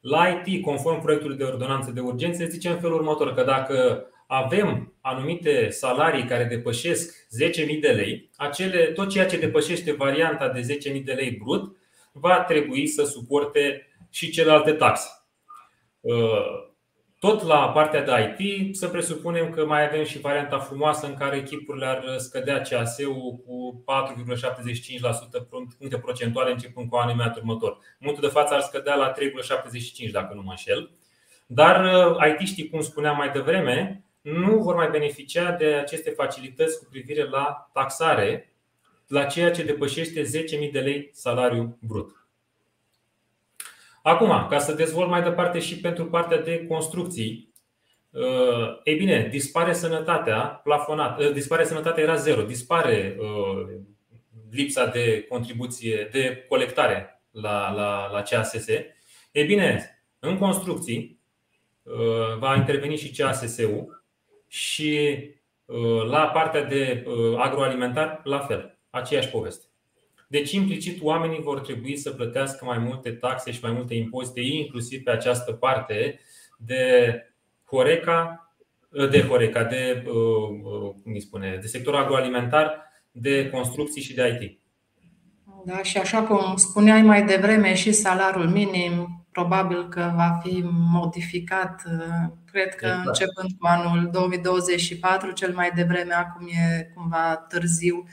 La 0.00 0.28
IT, 0.28 0.64
conform 0.64 1.00
proiectului 1.00 1.36
de 1.36 1.44
ordonanță 1.44 1.90
de 1.90 2.00
urgență, 2.00 2.44
zice 2.44 2.68
în 2.68 2.78
felul 2.78 2.96
următor 2.96 3.34
că 3.34 3.42
dacă 3.42 4.06
avem 4.26 4.96
anumite 5.00 5.68
salarii 5.70 6.24
care 6.24 6.44
depășesc 6.44 7.26
10.000 7.66 7.80
de 7.80 7.88
lei, 7.88 8.30
acele, 8.36 8.84
tot 8.84 9.10
ceea 9.10 9.26
ce 9.26 9.38
depășește 9.38 9.92
varianta 9.92 10.48
de 10.48 10.78
10.000 10.94 11.04
de 11.04 11.12
lei 11.12 11.30
brut 11.30 11.76
va 12.12 12.40
trebui 12.40 12.86
să 12.86 13.04
suporte 13.04 13.86
și 14.10 14.30
celelalte 14.30 14.72
taxe. 14.72 15.08
Uh, 16.00 16.66
tot 17.18 17.42
la 17.42 17.68
partea 17.68 18.04
de 18.04 18.36
IT, 18.38 18.76
să 18.76 18.88
presupunem 18.88 19.50
că 19.50 19.66
mai 19.66 19.86
avem 19.86 20.04
și 20.04 20.20
varianta 20.20 20.58
frumoasă 20.58 21.06
în 21.06 21.14
care 21.14 21.36
echipurile 21.36 21.86
ar 21.86 22.18
scădea 22.18 22.60
CAS-ul 22.60 23.42
cu 23.46 23.84
4,75% 25.42 25.48
puncte 25.78 25.98
procentuale 25.98 26.50
începând 26.50 26.88
cu 26.88 26.96
anul 26.96 27.12
imediat 27.12 27.36
următor. 27.36 27.70
În 27.70 27.78
momentul 27.98 28.28
de 28.28 28.34
față 28.34 28.54
ar 28.54 28.60
scădea 28.60 28.94
la 28.94 29.12
3,75% 30.06 30.10
dacă 30.12 30.34
nu 30.34 30.42
mă 30.42 30.50
înșel. 30.50 30.90
Dar 31.46 31.84
uh, 31.84 32.16
IT-știi, 32.30 32.68
cum 32.68 32.80
spuneam 32.80 33.16
mai 33.16 33.30
devreme, 33.30 34.05
nu 34.26 34.58
vor 34.58 34.74
mai 34.74 34.90
beneficia 34.90 35.52
de 35.52 35.74
aceste 35.74 36.10
facilități 36.10 36.78
cu 36.78 36.84
privire 36.90 37.28
la 37.28 37.70
taxare 37.72 38.54
la 39.06 39.24
ceea 39.24 39.50
ce 39.50 39.64
depășește 39.64 40.22
10.000 40.22 40.72
de 40.72 40.80
lei 40.80 41.10
salariu 41.12 41.78
brut. 41.80 42.26
Acum, 44.02 44.46
ca 44.48 44.58
să 44.58 44.72
dezvolt 44.72 45.08
mai 45.08 45.22
departe 45.22 45.58
și 45.58 45.80
pentru 45.80 46.06
partea 46.06 46.40
de 46.40 46.66
construcții, 46.66 47.52
uh, 48.10 48.80
ei 48.84 48.96
bine, 48.96 49.28
dispare 49.30 49.72
sănătatea 49.72 50.40
plafonat, 50.40 51.20
uh, 51.20 51.32
dispare 51.32 51.64
sănătatea 51.64 52.02
era 52.02 52.16
zero, 52.16 52.42
dispare 52.42 53.16
uh, 53.18 53.66
lipsa 54.50 54.86
de 54.86 55.26
contribuție, 55.28 56.08
de 56.12 56.44
colectare 56.48 57.22
la, 57.30 57.72
la, 57.72 58.10
la 58.10 58.22
CASS. 58.22 58.68
E 59.32 59.44
bine, 59.44 59.98
în 60.18 60.38
construcții 60.38 61.14
va 62.38 62.54
interveni 62.54 62.96
și 62.96 63.10
CASS-ul 63.10 63.95
și 64.48 65.20
la 66.08 66.26
partea 66.26 66.64
de 66.64 67.04
agroalimentar, 67.36 68.20
la 68.24 68.38
fel, 68.38 68.78
aceeași 68.90 69.28
poveste. 69.28 69.64
Deci, 70.28 70.52
implicit, 70.52 71.02
oamenii 71.02 71.40
vor 71.40 71.60
trebui 71.60 71.96
să 71.96 72.10
plătească 72.10 72.64
mai 72.64 72.78
multe 72.78 73.10
taxe 73.10 73.52
și 73.52 73.60
mai 73.62 73.72
multe 73.72 73.94
impozite, 73.94 74.40
inclusiv 74.40 75.02
pe 75.02 75.10
această 75.10 75.52
parte 75.52 76.20
de 76.58 77.12
Horeca, 77.64 78.50
de 79.10 79.22
Horeca, 79.22 79.64
de, 79.64 80.02
cum 81.02 81.12
îi 81.12 81.20
spune, 81.20 81.58
de 81.60 81.66
sectorul 81.66 81.98
agroalimentar, 81.98 82.84
de 83.10 83.50
construcții 83.50 84.02
și 84.02 84.14
de 84.14 84.38
IT. 84.40 84.60
Da, 85.64 85.82
și 85.82 85.98
așa 85.98 86.22
cum 86.22 86.56
spuneai 86.56 87.02
mai 87.02 87.24
devreme, 87.24 87.74
și 87.74 87.92
salariul 87.92 88.48
minim 88.48 89.25
probabil 89.36 89.88
că 89.88 90.12
va 90.14 90.38
fi 90.42 90.64
modificat, 90.92 91.82
cred 92.50 92.74
că 92.74 92.86
exact. 92.86 93.06
începând 93.06 93.50
cu 93.58 93.66
anul 93.66 94.08
2024, 94.12 95.30
cel 95.30 95.54
mai 95.54 95.70
devreme, 95.74 96.14
acum 96.14 96.46
e 96.46 96.90
cumva 96.94 97.44
târziu 97.48 98.04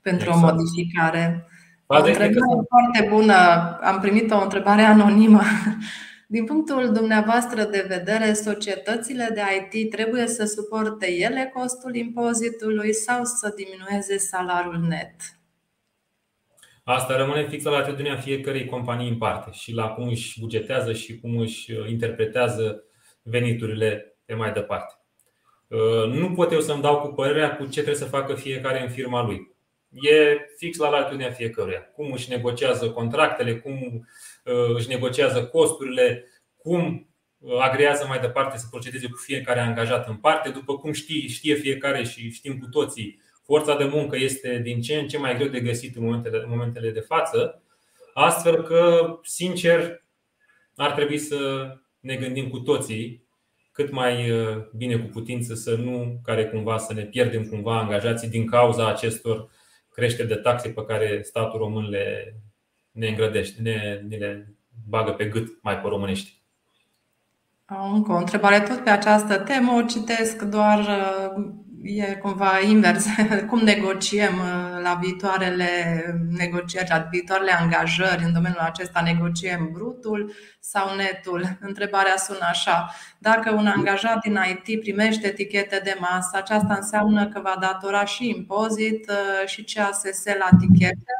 pentru 0.00 0.28
exact. 0.28 0.44
o 0.44 0.46
modificare. 0.46 1.46
O 1.86 1.96
întrebare 1.96 2.32
foarte 2.68 3.08
bună. 3.08 3.34
Am 3.82 4.00
primit 4.00 4.30
o 4.30 4.42
întrebare 4.42 4.82
anonimă. 4.82 5.42
Din 6.34 6.44
punctul 6.44 6.92
dumneavoastră 6.92 7.64
de 7.64 7.84
vedere, 7.88 8.32
societățile 8.32 9.30
de 9.34 9.40
IT 9.70 9.90
trebuie 9.90 10.26
să 10.26 10.44
suporte 10.44 11.12
ele 11.12 11.52
costul 11.54 11.94
impozitului 11.94 12.94
sau 12.94 13.24
să 13.24 13.54
diminueze 13.56 14.18
salariul 14.18 14.86
net? 14.88 15.39
Asta 16.94 17.16
rămâne 17.16 17.48
fix 17.48 17.64
la 17.64 17.76
atitudinea 17.76 18.16
fiecărei 18.16 18.64
companii 18.64 19.08
în 19.08 19.18
parte 19.18 19.50
și 19.52 19.72
la 19.72 19.88
cum 19.88 20.08
își 20.08 20.40
bugetează 20.40 20.92
și 20.92 21.20
cum 21.20 21.38
își 21.38 21.72
interpretează 21.88 22.84
veniturile 23.22 24.16
pe 24.24 24.34
mai 24.34 24.52
departe. 24.52 24.94
Nu 26.06 26.32
pot 26.34 26.52
eu 26.52 26.60
să-mi 26.60 26.82
dau 26.82 27.00
cu 27.00 27.08
părerea 27.08 27.56
cu 27.56 27.64
ce 27.64 27.70
trebuie 27.70 27.94
să 27.94 28.04
facă 28.04 28.34
fiecare 28.34 28.82
în 28.82 28.88
firma 28.88 29.22
lui 29.22 29.50
e 29.90 30.38
fix 30.56 30.78
la 30.78 30.88
latitudinea 30.88 31.30
fiecăruia. 31.30 31.80
Cum 31.80 32.12
își 32.12 32.30
negociază 32.30 32.90
contractele, 32.90 33.54
cum 33.56 34.08
uh, 34.44 34.74
își 34.74 34.88
negociază 34.88 35.44
costurile, 35.44 36.24
cum 36.56 37.08
uh, 37.38 37.58
agrează 37.60 38.06
mai 38.06 38.18
departe 38.18 38.58
să 38.58 38.66
procedeze 38.70 39.06
cu 39.06 39.16
fiecare 39.16 39.60
angajat 39.60 40.08
în 40.08 40.16
parte. 40.16 40.48
După 40.48 40.78
cum 40.78 40.92
știe, 40.92 41.28
știe 41.28 41.54
fiecare 41.54 42.04
și 42.04 42.30
știm 42.30 42.58
cu 42.58 42.66
toții, 42.66 43.20
forța 43.50 43.76
de 43.76 43.84
muncă 43.84 44.16
este 44.16 44.60
din 44.62 44.80
ce 44.80 44.94
în 44.94 45.08
ce 45.08 45.18
mai 45.18 45.36
greu 45.36 45.48
de 45.48 45.60
găsit 45.60 45.96
în 45.96 46.04
momentele, 46.04 46.38
în 46.38 46.48
momentele 46.48 46.90
de 46.90 47.00
față. 47.00 47.62
Astfel 48.14 48.62
că, 48.62 49.06
sincer, 49.22 50.04
ar 50.76 50.92
trebui 50.92 51.18
să 51.18 51.38
ne 52.00 52.16
gândim 52.16 52.48
cu 52.48 52.58
toții 52.58 53.24
cât 53.72 53.90
mai 53.90 54.30
uh, 54.30 54.56
bine 54.76 54.96
cu 54.96 55.06
putință 55.06 55.54
să 55.54 55.76
nu 55.76 56.20
care 56.24 56.46
cumva 56.46 56.78
să 56.78 56.92
ne 56.92 57.02
pierdem 57.02 57.44
cumva 57.44 57.78
angajații 57.78 58.28
din 58.28 58.46
cauza 58.46 58.88
acestor 58.88 59.50
creșteri 59.88 60.28
de 60.28 60.34
taxe 60.34 60.68
pe 60.68 60.84
care 60.84 61.22
statul 61.22 61.58
român 61.58 61.88
le 61.88 62.34
ne 62.90 63.08
îngrădește, 63.08 63.62
ne, 63.62 64.02
ne 64.08 64.16
le 64.16 64.54
bagă 64.88 65.12
pe 65.12 65.24
gât 65.24 65.62
mai 65.62 65.78
pe 65.78 65.88
românești. 65.88 66.42
Încă 67.94 68.12
o 68.12 68.16
întrebare 68.16 68.60
tot 68.60 68.84
pe 68.84 68.90
această 68.90 69.38
temă. 69.38 69.72
O 69.72 69.86
citesc 69.86 70.42
doar 70.42 70.88
e 71.82 72.14
cumva 72.14 72.60
invers. 72.60 73.06
Cum 73.48 73.58
negociem 73.58 74.38
uh, 74.38 74.82
la 74.82 74.98
viitoarele 75.00 75.68
negocieri, 76.30 76.88
la 76.88 77.06
viitoarele 77.10 77.52
angajări 77.52 78.24
în 78.24 78.32
domeniul 78.32 78.60
acesta, 78.60 79.00
negociem 79.00 79.70
brutul 79.72 80.32
sau 80.60 80.94
netul? 80.96 81.44
Întrebarea 81.68 82.16
sună 82.16 82.46
așa. 82.50 82.94
Dacă 83.18 83.50
un 83.50 83.66
angajat 83.66 84.20
din 84.20 84.38
IT 84.50 84.80
primește 84.80 85.26
etichete 85.26 85.80
de 85.84 85.96
masă, 85.98 86.30
aceasta 86.32 86.74
înseamnă 86.74 87.28
că 87.28 87.40
va 87.40 87.56
datora 87.60 88.04
și 88.04 88.28
impozit 88.28 89.10
uh, 89.10 89.48
și 89.48 89.64
CASS 89.64 90.24
la 90.24 90.48
etichete 90.52 91.12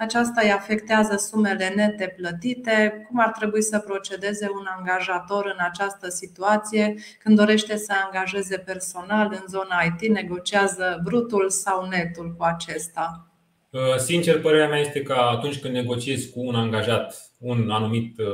aceasta 0.00 0.40
îi 0.44 0.50
afectează 0.50 1.16
sumele 1.16 1.72
nete 1.76 2.14
plătite. 2.16 3.06
Cum 3.08 3.20
ar 3.20 3.30
trebui 3.30 3.62
să 3.62 3.78
procedeze 3.78 4.48
un 4.54 4.66
angajator 4.78 5.44
în 5.44 5.64
această 5.70 6.08
situație 6.08 6.94
când 7.18 7.36
dorește 7.36 7.76
să 7.76 7.92
angajeze 8.04 8.58
personal 8.58 9.28
în 9.30 9.44
zona 9.48 9.76
IT, 9.86 10.10
negociază 10.10 11.00
brutul 11.04 11.50
sau 11.50 11.86
netul 11.86 12.34
cu 12.36 12.44
acesta? 12.44 13.34
Uh, 13.70 13.96
sincer, 13.96 14.40
părerea 14.40 14.68
mea 14.68 14.78
este 14.78 15.02
că 15.02 15.12
atunci 15.12 15.58
când 15.58 15.74
negociezi 15.74 16.30
cu 16.30 16.40
un 16.40 16.54
angajat 16.54 17.30
un 17.38 17.70
anumit 17.70 18.18
uh, 18.18 18.26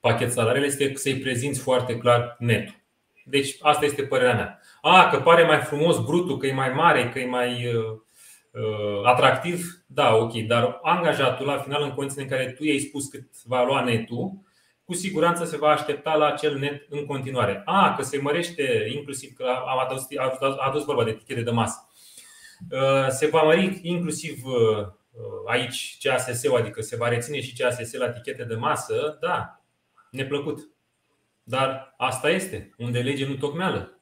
pachet 0.00 0.32
salarial, 0.32 0.64
este 0.64 0.92
să-i 0.94 1.18
prezinți 1.18 1.60
foarte 1.60 1.98
clar 1.98 2.36
netul. 2.38 2.74
Deci 3.24 3.56
asta 3.60 3.84
este 3.84 4.02
părerea 4.02 4.34
mea. 4.34 4.60
A, 4.80 5.08
că 5.10 5.16
pare 5.16 5.42
mai 5.42 5.60
frumos 5.60 6.04
brutul, 6.04 6.38
că 6.38 6.46
e 6.46 6.52
mai 6.52 6.72
mare, 6.72 7.10
că 7.12 7.18
e 7.18 7.26
mai 7.26 7.66
uh, 7.66 7.74
Uh, 7.74 8.02
atractiv, 9.04 9.84
da, 9.86 10.14
ok, 10.14 10.32
dar 10.32 10.78
angajatul 10.82 11.46
la 11.46 11.58
final, 11.58 11.82
în 11.82 11.90
condițiile 11.90 12.22
în 12.24 12.30
care 12.30 12.50
tu 12.50 12.64
i-ai 12.64 12.78
spus 12.78 13.08
cât 13.08 13.24
va 13.44 13.64
lua 13.64 13.84
netul, 13.84 14.44
cu 14.84 14.94
siguranță 14.94 15.44
se 15.44 15.56
va 15.56 15.68
aștepta 15.68 16.14
la 16.14 16.26
acel 16.26 16.58
net 16.58 16.86
în 16.88 17.06
continuare. 17.06 17.62
A, 17.64 17.94
că 17.96 18.02
se 18.02 18.18
mărește, 18.18 18.90
inclusiv 18.94 19.32
că 19.36 19.44
am 19.44 19.78
adus, 19.78 20.06
adus 20.58 20.84
vorba 20.84 21.04
de 21.04 21.10
etichete 21.10 21.42
de 21.42 21.50
masă. 21.50 21.88
Uh, 22.70 23.08
se 23.08 23.26
va 23.26 23.42
mări 23.42 23.80
inclusiv 23.82 24.44
uh, 24.44 24.86
aici 25.46 25.98
CASS-ul, 26.00 26.56
adică 26.56 26.80
se 26.80 26.96
va 26.96 27.08
reține 27.08 27.40
și 27.40 27.56
CASS 27.56 27.92
la 27.92 28.06
etichete 28.06 28.44
de 28.44 28.54
masă, 28.54 29.18
da, 29.20 29.62
neplăcut. 30.10 30.70
Dar 31.42 31.94
asta 31.96 32.30
este, 32.30 32.74
unde 32.78 32.98
lege 32.98 33.26
nu 33.26 33.34
tocmeală. 33.34 33.95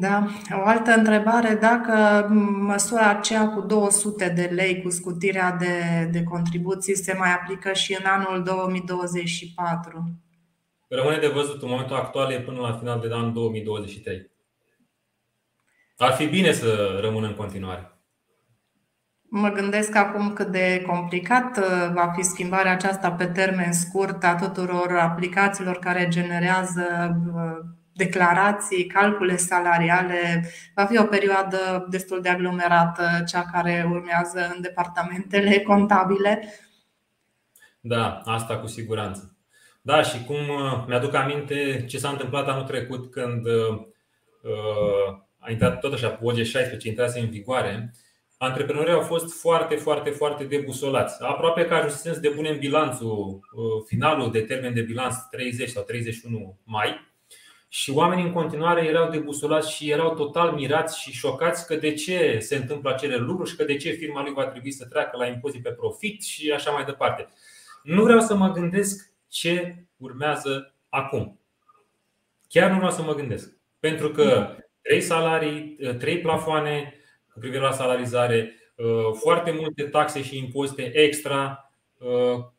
Da. 0.00 0.26
O 0.52 0.66
altă 0.66 0.90
întrebare, 0.90 1.54
dacă 1.54 2.26
măsura 2.60 3.08
aceea 3.08 3.48
cu 3.48 3.60
200 3.60 4.28
de 4.28 4.50
lei 4.54 4.82
cu 4.82 4.90
scutirea 4.90 5.52
de, 5.52 6.08
de 6.12 6.22
contribuții 6.22 6.96
se 6.96 7.14
mai 7.18 7.32
aplică 7.32 7.72
și 7.72 7.96
în 8.00 8.06
anul 8.06 8.42
2024? 8.42 10.10
Rămâne 10.88 11.18
de 11.18 11.26
văzut 11.26 11.62
în 11.62 11.68
momentul 11.68 11.96
actual 11.96 12.32
e 12.32 12.40
până 12.40 12.60
la 12.60 12.72
final 12.72 13.00
de 13.00 13.08
an 13.12 13.32
2023. 13.32 14.30
Ar 15.96 16.12
fi 16.12 16.26
bine 16.26 16.52
să 16.52 16.98
rămână 17.00 17.26
în 17.26 17.34
continuare. 17.34 17.90
Mă 19.28 19.48
gândesc 19.48 19.94
acum 19.94 20.32
cât 20.32 20.46
de 20.46 20.84
complicat 20.86 21.58
uh, 21.58 21.90
va 21.92 22.12
fi 22.16 22.22
schimbarea 22.22 22.72
aceasta 22.72 23.12
pe 23.12 23.26
termen 23.26 23.72
scurt 23.72 24.24
a 24.24 24.34
tuturor 24.34 24.98
aplicațiilor 24.98 25.78
care 25.78 26.08
generează 26.08 27.16
uh, 27.34 27.64
declarații, 27.96 28.86
calcule 28.86 29.36
salariale. 29.36 30.50
Va 30.74 30.84
fi 30.84 30.98
o 30.98 31.04
perioadă 31.04 31.86
destul 31.90 32.20
de 32.20 32.28
aglomerată, 32.28 33.22
cea 33.26 33.44
care 33.52 33.86
urmează 33.90 34.52
în 34.54 34.62
departamentele 34.62 35.60
contabile. 35.70 36.54
Da, 37.80 38.20
asta 38.24 38.58
cu 38.58 38.66
siguranță. 38.66 39.36
Da, 39.82 40.02
și 40.02 40.24
cum 40.24 40.36
uh, 40.36 40.84
mi-aduc 40.86 41.14
aminte 41.14 41.84
ce 41.88 41.98
s-a 41.98 42.08
întâmplat 42.08 42.48
anul 42.48 42.64
trecut 42.64 43.10
când 43.10 43.46
uh, 43.46 43.86
a 45.38 45.50
intrat 45.50 45.80
tot 45.80 45.92
așa, 45.92 46.18
OG 46.22 46.42
16 46.42 46.88
intrase 46.88 47.20
în 47.20 47.30
vigoare, 47.30 47.94
antreprenorii 48.38 48.92
au 48.92 49.00
fost 49.00 49.40
foarte, 49.40 49.74
foarte, 49.74 50.10
foarte 50.10 50.44
debusolați. 50.44 51.22
Aproape 51.22 51.64
că 51.64 51.74
ajunsesem 51.74 52.12
să 52.12 52.20
depunem 52.20 52.58
bilanțul, 52.58 53.40
uh, 53.52 53.84
finalul 53.86 54.30
de 54.30 54.40
termen 54.40 54.74
de 54.74 54.80
bilanț 54.80 55.14
30 55.30 55.68
sau 55.68 55.82
31 55.82 56.58
mai 56.64 57.14
și 57.68 57.90
oamenii 57.90 58.24
în 58.24 58.32
continuare 58.32 58.84
erau 58.84 59.10
debusolați 59.10 59.72
și 59.72 59.90
erau 59.90 60.14
total 60.14 60.50
mirați 60.50 61.00
și 61.00 61.12
șocați 61.12 61.66
că 61.66 61.76
de 61.76 61.94
ce 61.94 62.38
se 62.40 62.56
întâmplă 62.56 62.90
acele 62.90 63.16
lucruri 63.16 63.50
și 63.50 63.56
că 63.56 63.64
de 63.64 63.76
ce 63.76 63.90
firma 63.90 64.22
lui 64.22 64.32
va 64.32 64.46
trebui 64.46 64.72
să 64.72 64.86
treacă 64.86 65.16
la 65.16 65.26
impozit 65.26 65.62
pe 65.62 65.70
profit 65.70 66.22
și 66.22 66.50
așa 66.50 66.70
mai 66.70 66.84
departe. 66.84 67.28
Nu 67.82 68.02
vreau 68.02 68.20
să 68.20 68.34
mă 68.34 68.50
gândesc 68.50 69.12
ce 69.28 69.84
urmează 69.96 70.74
acum. 70.88 71.40
Chiar 72.48 72.70
nu 72.70 72.76
vreau 72.76 72.90
să 72.90 73.02
mă 73.02 73.14
gândesc. 73.14 73.56
Pentru 73.80 74.10
că 74.10 74.56
trei 74.82 75.00
salarii, 75.00 75.78
trei 75.98 76.20
plafoane 76.20 76.94
cu 77.32 77.38
privire 77.38 77.62
la 77.62 77.72
salarizare, 77.72 78.54
foarte 79.12 79.50
multe 79.50 79.82
taxe 79.82 80.22
și 80.22 80.38
impozite 80.38 80.90
extra, 80.94 81.70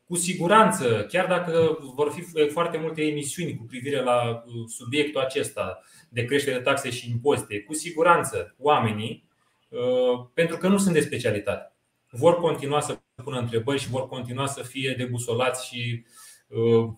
cu 0.08 0.16
siguranță, 0.16 1.06
chiar 1.08 1.26
dacă 1.26 1.78
vor 1.94 2.12
fi 2.12 2.48
foarte 2.48 2.78
multe 2.78 3.02
emisiuni 3.02 3.56
cu 3.56 3.64
privire 3.64 4.02
la 4.02 4.30
uh, 4.46 4.52
subiectul 4.66 5.20
acesta 5.20 5.80
de 6.08 6.24
creștere 6.24 6.56
de 6.56 6.62
taxe 6.62 6.90
și 6.90 7.10
impozite, 7.10 7.60
cu 7.60 7.74
siguranță 7.74 8.54
oamenii, 8.58 9.28
uh, 9.68 10.26
pentru 10.34 10.56
că 10.56 10.68
nu 10.68 10.78
sunt 10.78 10.94
de 10.94 11.00
specialitate, 11.00 11.72
vor 12.10 12.36
continua 12.36 12.80
să 12.80 12.98
pună 13.24 13.38
întrebări 13.38 13.80
și 13.80 13.88
vor 13.88 14.08
continua 14.08 14.46
să 14.46 14.62
fie 14.62 14.94
debusolați 14.96 15.66
și 15.66 16.04
uh, 16.46 16.88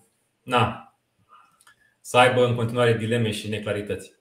na, 0.42 0.94
să 2.00 2.18
aibă 2.18 2.46
în 2.46 2.54
continuare 2.54 2.96
dileme 2.96 3.30
și 3.30 3.48
neclarități. 3.48 4.19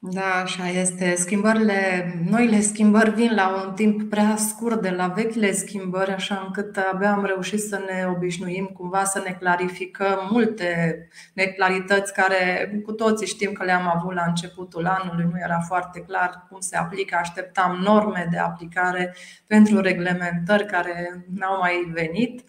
Da, 0.00 0.40
așa 0.42 0.68
este. 0.68 1.14
Schimbările, 1.14 2.12
noile 2.30 2.60
schimbări 2.60 3.10
vin 3.10 3.34
la 3.34 3.64
un 3.64 3.74
timp 3.74 4.10
prea 4.10 4.36
scurt 4.36 4.82
de 4.82 4.90
la 4.90 5.06
vechile 5.06 5.52
schimbări, 5.52 6.10
așa 6.10 6.42
încât 6.46 6.76
abia 6.92 7.12
am 7.12 7.24
reușit 7.24 7.60
să 7.60 7.82
ne 7.86 8.06
obișnuim, 8.08 8.66
cumva 8.66 9.04
să 9.04 9.22
ne 9.24 9.36
clarificăm 9.40 10.28
multe 10.30 10.98
neclarități 11.34 12.12
care 12.12 12.70
cu 12.84 12.92
toții 12.92 13.26
știm 13.26 13.52
că 13.52 13.64
le-am 13.64 13.92
avut 13.94 14.14
la 14.14 14.24
începutul 14.26 14.86
anului, 14.86 15.24
nu 15.24 15.38
era 15.42 15.58
foarte 15.60 16.00
clar 16.00 16.46
cum 16.50 16.60
se 16.60 16.76
aplică, 16.76 17.16
așteptam 17.16 17.76
norme 17.82 18.28
de 18.30 18.38
aplicare 18.38 19.14
pentru 19.46 19.80
reglementări 19.80 20.66
care 20.66 21.26
n-au 21.34 21.58
mai 21.58 21.90
venit. 21.94 22.42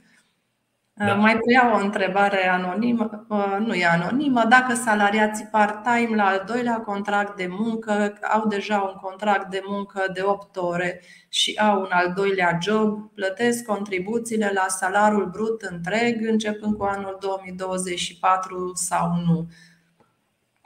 Da. 1.01 1.13
Mai 1.13 1.37
preiau 1.37 1.73
o 1.73 1.83
întrebare 1.83 2.47
anonimă, 2.47 3.25
nu 3.59 3.73
e 3.73 3.85
anonimă, 3.85 4.43
dacă 4.49 4.73
salariații 4.73 5.45
part-time 5.51 6.15
la 6.15 6.25
al 6.25 6.43
doilea 6.47 6.79
contract 6.79 7.35
de 7.37 7.47
muncă 7.49 8.13
au 8.33 8.47
deja 8.47 8.81
un 8.81 8.99
contract 9.01 9.49
de 9.51 9.61
muncă 9.65 10.05
de 10.13 10.21
8 10.23 10.57
ore 10.57 11.01
și 11.29 11.59
au 11.61 11.79
un 11.79 11.87
al 11.89 12.13
doilea 12.15 12.57
job, 12.61 13.11
plătesc 13.13 13.65
contribuțiile 13.65 14.51
la 14.53 14.65
salariul 14.67 15.29
brut 15.29 15.61
întreg 15.61 16.27
începând 16.27 16.75
cu 16.77 16.83
anul 16.83 17.17
2024 17.21 18.71
sau 18.75 19.15
nu? 19.25 19.47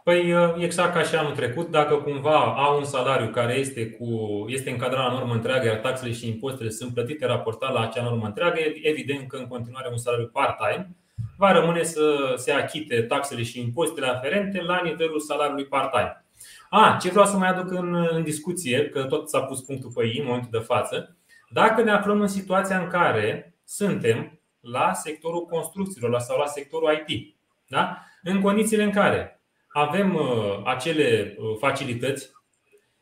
Păi 0.03 0.35
exact 0.57 0.93
ca 0.93 1.01
și 1.01 1.15
anul 1.15 1.31
trecut, 1.31 1.67
dacă 1.71 1.95
cumva 1.95 2.55
au 2.55 2.77
un 2.77 2.83
salariu 2.83 3.27
care 3.27 3.53
este, 3.53 3.89
cu, 3.89 4.05
este 4.47 4.69
încadrat 4.69 5.07
la 5.07 5.11
normă 5.11 5.33
întreagă, 5.33 5.65
iar 5.65 5.75
taxele 5.75 6.11
și 6.11 6.27
impozitele 6.27 6.69
sunt 6.69 6.93
plătite 6.93 7.25
raportat 7.25 7.73
la 7.73 7.81
acea 7.81 8.03
normă 8.03 8.25
întreagă, 8.25 8.59
evident 8.81 9.27
că 9.27 9.37
în 9.37 9.47
continuare 9.47 9.87
un 9.91 9.97
salariu 9.97 10.27
part-time 10.27 10.95
va 11.37 11.51
rămâne 11.51 11.83
să 11.83 12.33
se 12.35 12.51
achite 12.51 13.01
taxele 13.01 13.43
și 13.43 13.59
impozitele 13.59 14.07
aferente 14.07 14.61
la 14.61 14.81
nivelul 14.83 15.19
salariului 15.19 15.65
part-time. 15.65 16.25
A, 16.69 16.97
ce 17.01 17.09
vreau 17.09 17.25
să 17.25 17.37
mai 17.37 17.49
aduc 17.49 17.71
în, 17.71 18.07
în 18.11 18.23
discuție, 18.23 18.89
că 18.89 19.03
tot 19.03 19.29
s-a 19.29 19.41
pus 19.41 19.61
punctul 19.61 19.91
pe 19.95 20.05
ei 20.05 20.19
în 20.19 20.25
momentul 20.25 20.49
de 20.51 20.65
față, 20.65 21.17
dacă 21.49 21.81
ne 21.81 21.91
aflăm 21.91 22.21
în 22.21 22.27
situația 22.27 22.79
în 22.79 22.87
care 22.87 23.55
suntem 23.65 24.39
la 24.59 24.93
sectorul 24.93 25.45
construcțiilor 25.45 26.19
sau 26.19 26.37
la 26.37 26.45
sectorul 26.45 27.05
IT, 27.07 27.35
da? 27.67 27.97
în 28.23 28.41
condițiile 28.41 28.83
în 28.83 28.91
care 28.91 29.32
avem 29.73 30.15
uh, 30.15 30.61
acele 30.65 31.35
uh, 31.37 31.57
facilități. 31.59 32.31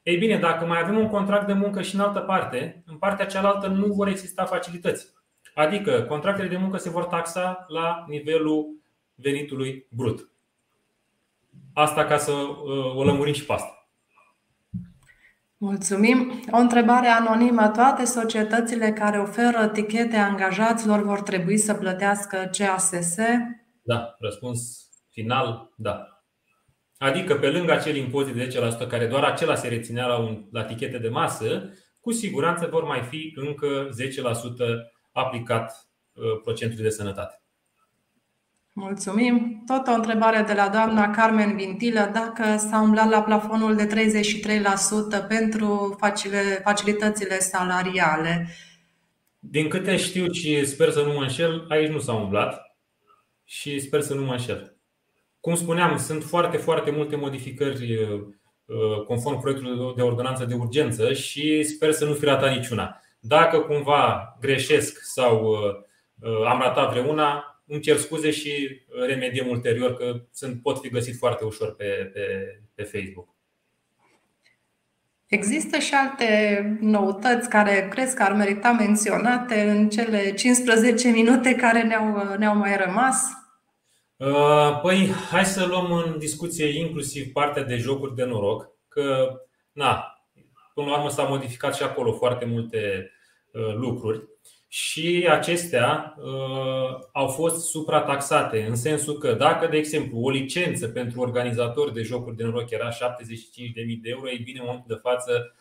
Ei 0.04 0.18
bine, 0.18 0.38
dacă 0.38 0.66
mai 0.66 0.80
avem 0.80 0.98
un 0.98 1.08
contract 1.08 1.48
de 1.48 1.54
muncă 1.54 1.82
și 1.82 1.96
în 1.96 2.02
altă 2.02 2.20
parte, 2.20 2.84
în 2.86 2.98
partea 2.98 3.26
cealaltă 3.26 3.68
nu 3.68 3.94
vor 3.94 4.08
exista 4.08 4.46
facilități. 4.46 5.08
Adică 5.56 6.02
contractele 6.02 6.48
de 6.48 6.58
muncă 6.58 6.78
se 6.78 6.90
vor 6.90 7.06
taxa 7.06 7.66
la 7.68 8.06
nivelul 8.08 8.66
venitului 9.16 9.88
brut. 9.90 10.30
Asta 11.74 12.06
ca 12.06 12.18
să 12.18 12.32
uh, 12.32 12.96
o 12.96 13.04
lămurim 13.04 13.34
și 13.34 13.46
pe 13.46 13.54
asta. 13.54 13.88
Mulțumim. 15.58 16.42
O 16.52 16.58
întrebare 16.58 17.08
anonimă. 17.08 17.68
Toate 17.68 18.06
societățile 18.06 18.92
care 18.92 19.20
oferă 19.20 19.68
tichete 19.68 20.16
angajaților 20.16 21.02
vor 21.02 21.22
trebui 21.22 21.58
să 21.58 21.74
plătească 21.74 22.50
CASS? 22.52 23.16
Da, 23.82 24.16
răspuns 24.20 24.90
final, 25.10 25.72
da. 25.76 26.11
Adică 27.02 27.36
pe 27.36 27.50
lângă 27.50 27.72
acel 27.72 27.96
impozit 27.96 28.36
de 28.36 28.48
10% 28.86 28.88
care 28.88 29.06
doar 29.06 29.24
acela 29.24 29.56
se 29.56 29.68
reținea 29.68 30.08
la, 30.08 30.18
un, 30.18 30.46
la 30.52 30.64
tichete 30.64 30.98
de 30.98 31.10
masă, 31.10 31.70
cu 32.00 32.12
siguranță 32.12 32.68
vor 32.72 32.84
mai 32.84 33.02
fi 33.02 33.34
încă 33.36 33.90
10% 33.90 33.92
aplicat 35.12 35.90
uh, 36.14 36.24
procentului 36.44 36.84
de 36.84 36.90
sănătate. 36.90 37.42
Mulțumim. 38.74 39.64
Tot 39.66 39.88
o 39.88 39.92
întrebare 39.92 40.42
de 40.42 40.54
la 40.54 40.70
doamna 40.70 41.10
Carmen 41.10 41.56
Vintilă. 41.56 42.10
Dacă 42.14 42.58
s-a 42.58 42.82
umblat 42.82 43.10
la 43.10 43.22
plafonul 43.22 43.76
de 43.76 43.88
33% 45.24 45.28
pentru 45.28 45.98
facilitățile 46.64 47.40
salariale? 47.40 48.48
Din 49.40 49.70
câte 49.70 49.98
știu 49.98 50.32
și 50.32 50.66
sper 50.66 50.92
să 50.92 51.02
nu 51.02 51.14
mă 51.14 51.22
înșel, 51.22 51.66
aici 51.70 51.90
nu 51.90 52.00
s-a 52.00 52.14
umblat 52.14 52.62
și 53.44 53.80
sper 53.80 54.02
să 54.02 54.14
nu 54.14 54.26
mă 54.26 54.32
înșel. 54.32 54.71
Cum 55.42 55.56
spuneam, 55.56 55.98
sunt 55.98 56.24
foarte, 56.24 56.58
foarte 56.58 56.92
multe 56.92 57.16
modificări 57.16 57.96
uh, 57.96 58.22
uh, 58.66 59.06
conform 59.06 59.40
proiectului 59.40 59.94
de 59.96 60.02
ordonanță 60.02 60.46
de 60.46 60.54
urgență 60.54 61.14
și 61.14 61.64
sper 61.64 61.92
să 61.92 62.06
nu 62.06 62.14
fi 62.14 62.26
ratat 62.26 62.56
niciuna. 62.56 63.02
Dacă 63.20 63.60
cumva 63.60 64.38
greșesc 64.40 65.00
sau 65.02 65.46
uh, 65.46 66.48
am 66.48 66.60
ratat 66.60 66.92
vreuna, 66.92 67.62
îmi 67.66 67.82
cer 67.82 67.98
scuze 67.98 68.32
și 68.32 68.82
remediem 69.08 69.48
ulterior 69.48 69.94
că 69.94 70.22
sunt, 70.32 70.62
pot 70.62 70.80
fi 70.80 70.90
găsit 70.90 71.18
foarte 71.18 71.46
ușor 71.46 71.76
pe, 71.76 72.12
pe, 72.14 72.22
pe 72.76 72.84
Facebook. 72.84 73.30
Există 75.26 75.78
și 75.78 75.94
alte 75.94 76.78
noutăți 76.80 77.50
care 77.50 77.88
crezi 77.90 78.16
că 78.16 78.24
ar 78.24 78.34
merita 78.34 78.72
menționate 78.72 79.70
în 79.70 79.90
cele 79.90 80.34
15 80.34 81.10
minute 81.10 81.56
care 81.56 81.84
ne-au, 81.84 82.36
ne-au 82.38 82.56
mai 82.56 82.78
rămas? 82.86 83.41
Uh, 84.22 84.80
păi, 84.82 85.10
hai 85.32 85.46
să 85.46 85.66
luăm 85.66 85.92
în 85.92 86.18
discuție 86.20 86.80
inclusiv 86.80 87.32
partea 87.32 87.64
de 87.64 87.78
jocuri 87.78 88.16
de 88.16 88.24
noroc, 88.24 88.70
că, 88.88 89.40
na, 89.72 90.22
până 90.74 90.88
la 90.88 90.98
urmă 90.98 91.10
s-au 91.10 91.28
modificat 91.28 91.76
și 91.76 91.84
acolo 91.84 92.14
foarte 92.14 92.46
multe 92.46 93.12
uh, 93.54 93.74
lucruri 93.74 94.28
și 94.68 95.28
acestea 95.30 96.16
uh, 96.18 97.00
au 97.12 97.28
fost 97.28 97.70
suprataxate, 97.70 98.66
în 98.66 98.76
sensul 98.76 99.18
că 99.18 99.34
dacă, 99.34 99.68
de 99.68 99.78
exemplu, 99.78 100.20
o 100.20 100.30
licență 100.30 100.88
pentru 100.88 101.22
organizatori 101.22 101.94
de 101.94 102.02
jocuri 102.02 102.36
de 102.36 102.44
noroc 102.44 102.70
era 102.70 102.90
75.000 102.90 102.96
de 104.02 104.10
euro, 104.10 104.30
ei 104.30 104.42
bine, 104.44 104.60
în 104.60 104.66
momentul 104.66 104.96
de 104.96 105.02
față 105.02 105.56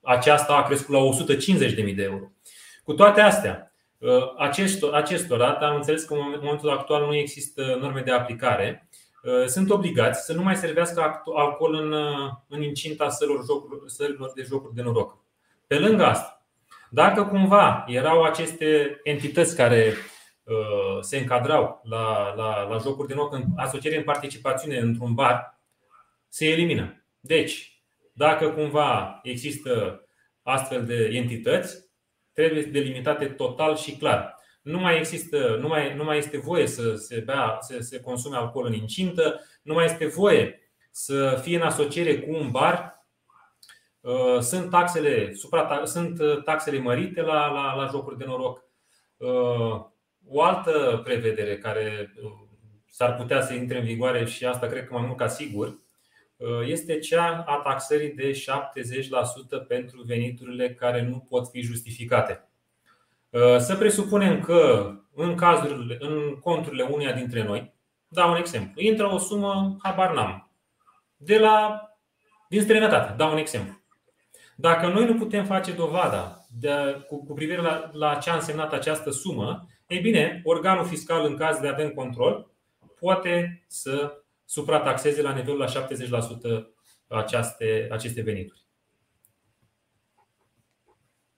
aceasta 0.00 0.54
a 0.54 0.62
crescut 0.62 0.94
la 0.94 1.36
150.000 1.88 1.94
de 1.94 2.02
euro. 2.02 2.32
Cu 2.84 2.92
toate 2.92 3.20
astea, 3.20 3.66
Uh, 3.66 3.71
acestor, 4.38 4.94
acestora, 4.94 5.56
dar 5.60 5.70
am 5.70 5.76
înțeles 5.76 6.04
că 6.04 6.14
în 6.14 6.38
momentul 6.40 6.70
actual 6.70 7.06
nu 7.06 7.14
există 7.14 7.78
norme 7.80 8.00
de 8.00 8.10
aplicare, 8.10 8.88
uh, 9.22 9.46
sunt 9.46 9.70
obligați 9.70 10.24
să 10.24 10.32
nu 10.32 10.42
mai 10.42 10.56
servească 10.56 11.22
alcool 11.34 11.74
în, 11.74 11.92
uh, 11.92 12.30
în 12.48 12.62
incinta 12.62 13.08
sălilor 13.86 14.32
de 14.34 14.42
jocuri 14.42 14.74
de 14.74 14.82
noroc. 14.82 15.18
Pe 15.66 15.78
lângă 15.78 16.04
asta, 16.04 16.46
dacă 16.90 17.24
cumva 17.24 17.84
erau 17.86 18.22
aceste 18.22 19.00
entități 19.02 19.56
care 19.56 19.94
se 21.00 21.18
încadrau 21.18 21.80
la, 21.84 22.34
la, 22.36 22.62
la 22.62 22.78
jocuri 22.78 23.08
de 23.08 23.14
noroc 23.14 23.32
în 23.32 23.44
asociere 23.56 23.96
în 23.96 24.02
participațiune 24.02 24.78
într-un 24.78 25.14
bar, 25.14 25.58
se 26.28 26.46
elimină. 26.46 27.04
Deci, 27.20 27.82
dacă 28.12 28.48
cumva 28.48 29.20
există 29.22 30.04
astfel 30.42 30.86
de 30.86 31.10
entități, 31.12 31.81
trebuie 32.32 32.62
delimitate 32.62 33.26
total 33.26 33.76
și 33.76 33.96
clar. 33.96 34.34
Nu 34.62 34.78
mai, 34.78 34.98
există, 34.98 35.56
nu, 35.60 35.68
mai, 35.68 35.94
nu 35.94 36.04
mai 36.04 36.18
este 36.18 36.38
voie 36.38 36.66
să 36.66 36.94
se, 36.94 37.20
bea, 37.20 37.56
să 37.60 37.78
se 37.78 38.00
consume 38.00 38.36
alcool 38.36 38.66
în 38.66 38.72
incintă, 38.72 39.40
nu 39.62 39.74
mai 39.74 39.84
este 39.84 40.06
voie 40.06 40.70
să 40.90 41.40
fie 41.42 41.56
în 41.56 41.62
asociere 41.62 42.18
cu 42.18 42.34
un 42.34 42.50
bar. 42.50 43.06
Uh, 44.00 44.38
sunt 44.40 44.70
taxele, 44.70 45.32
supra, 45.34 45.84
sunt 45.84 46.20
uh, 46.20 46.42
taxele 46.42 46.78
mărite 46.78 47.22
la, 47.22 47.50
la, 47.50 47.74
la 47.74 47.86
jocuri 47.90 48.18
de 48.18 48.24
noroc. 48.24 48.64
Uh, 49.16 49.90
o 50.26 50.42
altă 50.42 51.00
prevedere 51.04 51.58
care 51.58 52.12
s-ar 52.86 53.14
putea 53.14 53.40
să 53.40 53.52
intre 53.52 53.78
în 53.78 53.84
vigoare 53.84 54.24
și 54.24 54.44
asta 54.44 54.66
cred 54.66 54.86
că 54.86 54.92
mai 54.92 55.06
mult 55.06 55.16
ca 55.16 55.28
sigur, 55.28 55.68
Uh, 55.68 55.81
este 56.66 56.98
cea 56.98 57.44
a 57.46 57.56
taxării 57.56 58.12
de 58.12 58.30
70% 59.64 59.66
pentru 59.68 60.02
veniturile 60.02 60.74
care 60.74 61.02
nu 61.02 61.26
pot 61.28 61.48
fi 61.48 61.60
justificate. 61.60 62.48
Uh, 63.30 63.58
să 63.58 63.76
presupunem 63.76 64.40
că 64.40 64.92
în 65.14 65.34
cazurile, 65.34 65.96
în 66.00 66.38
conturile 66.40 66.82
uneia 66.82 67.12
dintre 67.12 67.42
noi, 67.42 67.74
dau 68.08 68.30
un 68.30 68.36
exemplu, 68.36 68.80
intră 68.80 69.12
o 69.12 69.18
sumă, 69.18 69.76
habar 69.82 70.14
n-am, 70.14 70.50
de 71.16 71.38
la, 71.38 71.82
din 72.48 72.62
străinătate, 72.62 73.14
dau 73.16 73.32
un 73.32 73.38
exemplu. 73.38 73.80
Dacă 74.56 74.86
noi 74.86 75.04
nu 75.04 75.14
putem 75.14 75.44
face 75.44 75.72
dovada 75.72 76.46
de, 76.60 77.04
cu, 77.08 77.24
cu 77.24 77.32
privire 77.32 77.60
la, 77.60 77.90
la 77.92 78.14
ce 78.14 78.30
a 78.30 78.34
însemnat 78.34 78.72
această 78.72 79.10
sumă, 79.10 79.66
ei 79.86 80.00
bine, 80.00 80.40
organul 80.44 80.84
fiscal, 80.84 81.24
în 81.24 81.36
caz 81.36 81.58
de 81.58 81.68
avem 81.68 81.90
control, 81.90 82.50
poate 83.00 83.64
să 83.66 84.21
suprataxeze 84.52 85.22
la 85.22 85.32
nivelul 85.32 85.58
la 85.58 85.86
70% 85.86 86.64
aceste, 87.06 87.88
aceste 87.90 88.22
venituri. 88.22 88.60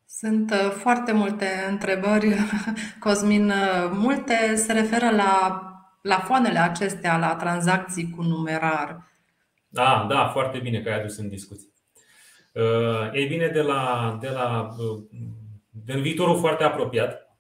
Sunt 0.07 0.51
uh, 0.51 0.71
foarte 0.71 1.13
multe 1.13 1.47
întrebări, 1.69 2.35
Cosmin. 3.05 3.49
Uh, 3.49 3.91
multe 3.93 4.55
se 4.55 4.73
referă 4.73 5.11
la, 5.11 5.63
la 6.03 6.19
foanele 6.19 6.59
acestea, 6.59 7.19
la 7.19 7.35
tranzacții 7.35 8.11
cu 8.11 8.23
numerar. 8.23 9.03
Da, 9.69 10.07
da, 10.09 10.29
foarte 10.29 10.59
bine 10.59 10.81
că 10.81 10.89
ai 10.89 10.99
adus 10.99 11.17
în 11.17 11.29
discuție. 11.29 11.69
Uh, 12.53 13.13
ei 13.13 13.27
bine, 13.27 13.49
de 13.49 13.63
la, 13.63 14.17
de 14.21 14.29
la 14.29 14.69
de 15.71 15.93
în 15.93 16.03
viitorul 16.03 16.39
foarte 16.39 16.65
apropiat, 16.65 17.39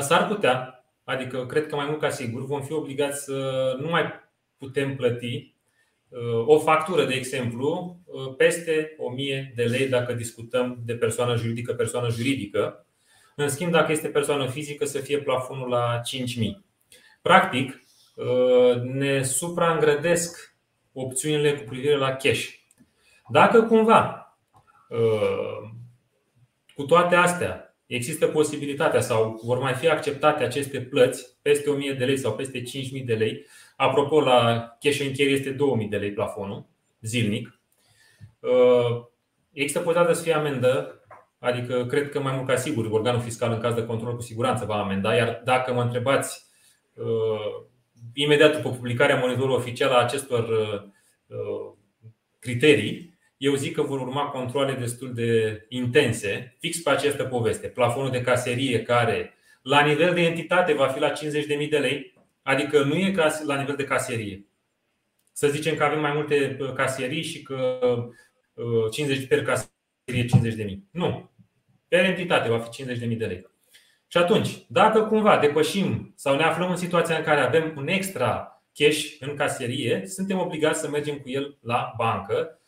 s-ar 0.00 0.26
putea, 0.26 0.84
adică 1.04 1.46
cred 1.46 1.66
că 1.66 1.76
mai 1.76 1.86
mult 1.86 2.00
ca 2.00 2.10
sigur, 2.10 2.44
vom 2.44 2.62
fi 2.62 2.72
obligați 2.72 3.24
să 3.24 3.76
nu 3.80 3.88
mai 3.88 4.22
putem 4.58 4.96
plăti 4.96 5.54
o 6.46 6.58
factură, 6.58 7.04
de 7.04 7.14
exemplu, 7.14 7.98
peste 8.36 8.94
1000 8.98 9.52
de 9.56 9.62
lei 9.62 9.88
dacă 9.88 10.12
discutăm 10.12 10.82
de 10.84 10.94
persoană 10.94 11.36
juridică, 11.36 11.74
persoană 11.74 12.08
juridică. 12.08 12.86
În 13.36 13.48
schimb, 13.48 13.72
dacă 13.72 13.92
este 13.92 14.08
persoană 14.08 14.46
fizică, 14.46 14.84
să 14.84 14.98
fie 14.98 15.18
plafonul 15.18 15.68
la 15.68 16.00
5000. 16.04 16.64
Practic, 17.22 17.82
ne 18.82 19.22
supraîngrădesc 19.22 20.56
opțiunile 20.92 21.54
cu 21.54 21.64
privire 21.64 21.96
la 21.96 22.12
cash. 22.12 22.48
Dacă 23.30 23.62
cumva, 23.62 24.36
cu 26.74 26.82
toate 26.82 27.14
astea, 27.14 27.76
există 27.86 28.26
posibilitatea 28.26 29.00
sau 29.00 29.40
vor 29.44 29.58
mai 29.58 29.74
fi 29.74 29.88
acceptate 29.88 30.44
aceste 30.44 30.80
plăți 30.80 31.38
peste 31.42 31.70
1000 31.70 31.92
de 31.92 32.04
lei 32.04 32.16
sau 32.16 32.34
peste 32.34 32.62
5000 32.62 33.02
de 33.02 33.14
lei, 33.14 33.46
Apropo, 33.76 34.20
la 34.20 34.68
cash 34.80 35.00
and 35.00 35.16
carry 35.16 35.32
este 35.32 35.50
2000 35.50 35.88
de 35.88 35.96
lei 35.96 36.12
plafonul 36.12 36.66
zilnic. 37.00 37.60
Uh, 38.40 39.04
există 39.52 39.78
posibilitatea 39.78 40.14
să 40.14 40.22
fie 40.22 40.32
amendă, 40.32 41.00
adică 41.38 41.86
cred 41.86 42.08
că 42.08 42.20
mai 42.20 42.34
mult 42.34 42.46
ca 42.46 42.56
sigur, 42.56 42.86
organul 42.90 43.20
fiscal 43.20 43.52
în 43.52 43.60
caz 43.60 43.74
de 43.74 43.86
control 43.86 44.14
cu 44.14 44.22
siguranță 44.22 44.64
va 44.64 44.82
amenda, 44.82 45.14
iar 45.14 45.40
dacă 45.44 45.72
mă 45.72 45.82
întrebați 45.82 46.46
uh, 46.94 47.64
imediat 48.14 48.56
după 48.56 48.70
publicarea 48.70 49.18
monitorului 49.18 49.56
oficial 49.56 49.90
a 49.90 50.02
acestor 50.02 50.48
uh, 51.26 51.72
criterii, 52.38 53.18
eu 53.36 53.54
zic 53.54 53.74
că 53.74 53.82
vor 53.82 54.00
urma 54.00 54.24
controle 54.24 54.72
destul 54.72 55.14
de 55.14 55.64
intense, 55.68 56.56
fix 56.58 56.82
pe 56.82 56.90
această 56.90 57.24
poveste. 57.24 57.68
Plafonul 57.68 58.10
de 58.10 58.20
caserie 58.20 58.82
care 58.82 59.34
la 59.62 59.84
nivel 59.84 60.14
de 60.14 60.20
entitate 60.20 60.72
va 60.72 60.86
fi 60.86 61.00
la 61.00 61.12
50.000 61.12 61.68
de 61.70 61.78
lei, 61.78 62.13
Adică 62.44 62.82
nu 62.82 62.94
e 62.94 63.14
la 63.46 63.58
nivel 63.58 63.76
de 63.76 63.84
caserie. 63.84 64.46
Să 65.32 65.48
zicem 65.48 65.76
că 65.76 65.84
avem 65.84 66.00
mai 66.00 66.12
multe 66.12 66.56
uh, 66.60 66.72
casierii 66.72 67.22
și 67.22 67.42
că 67.42 67.78
50 68.90 69.18
uh, 69.18 69.26
per 69.28 69.42
caserie 69.42 70.26
50 70.26 70.54
de 70.54 70.64
mii. 70.64 70.88
Nu. 70.90 71.30
Per 71.88 72.04
entitate 72.04 72.48
va 72.48 72.58
fi 72.58 72.70
50 72.70 72.98
de 72.98 73.06
mii 73.06 73.16
de 73.16 73.26
lei. 73.26 73.46
Și 74.06 74.16
atunci, 74.16 74.64
dacă 74.68 75.02
cumva 75.02 75.38
depășim 75.38 76.12
sau 76.16 76.36
ne 76.36 76.42
aflăm 76.42 76.70
în 76.70 76.76
situația 76.76 77.16
în 77.16 77.22
care 77.22 77.40
avem 77.40 77.74
un 77.76 77.88
extra 77.88 78.62
cash 78.74 79.16
în 79.20 79.36
caserie, 79.36 80.06
suntem 80.06 80.38
obligați 80.38 80.80
să 80.80 80.88
mergem 80.88 81.18
cu 81.18 81.28
el 81.28 81.58
la 81.60 81.94
bancă, 81.96 82.58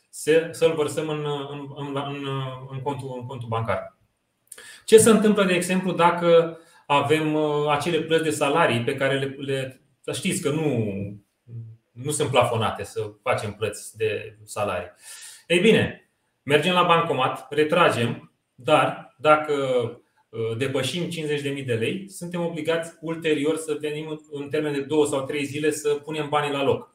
să-l 0.51 0.75
vărsăm 0.75 1.09
în, 1.09 1.25
în, 1.51 1.73
în, 1.77 1.97
în, 2.09 2.29
în, 2.71 2.81
contul, 2.81 3.17
în 3.21 3.27
contul 3.27 3.49
bancar. 3.49 3.97
Ce 4.85 4.99
se 4.99 5.11
întâmplă, 5.11 5.45
de 5.45 5.55
exemplu, 5.55 5.93
dacă 5.93 6.59
avem 6.87 7.35
uh, 7.35 7.69
acele 7.71 8.01
plăți 8.01 8.23
de 8.23 8.31
salarii 8.31 8.81
pe 8.81 8.95
care 8.95 9.19
le, 9.19 9.37
le 9.39 9.81
să 10.01 10.13
știți 10.13 10.43
că 10.43 10.51
nu, 10.51 10.93
nu 11.93 12.11
sunt 12.11 12.31
plafonate 12.31 12.85
să 12.85 13.11
facem 13.23 13.53
plăți 13.53 13.97
de 13.97 14.37
salarii. 14.45 14.93
Ei 15.47 15.61
bine, 15.61 16.11
mergem 16.43 16.73
la 16.73 16.83
bancomat, 16.83 17.47
retragem, 17.53 18.33
dar 18.55 19.15
dacă 19.19 19.53
uh, 20.29 20.57
depășim 20.57 21.09
50.000 21.09 21.65
de 21.65 21.75
lei, 21.75 22.11
suntem 22.11 22.45
obligați 22.45 22.93
ulterior 23.01 23.57
să 23.57 23.77
venim 23.81 24.21
în 24.31 24.49
termen 24.49 24.73
de 24.73 24.81
2 24.81 25.07
sau 25.07 25.25
3 25.25 25.45
zile 25.45 25.71
să 25.71 25.89
punem 25.89 26.29
banii 26.29 26.53
la 26.53 26.63
loc. 26.63 26.95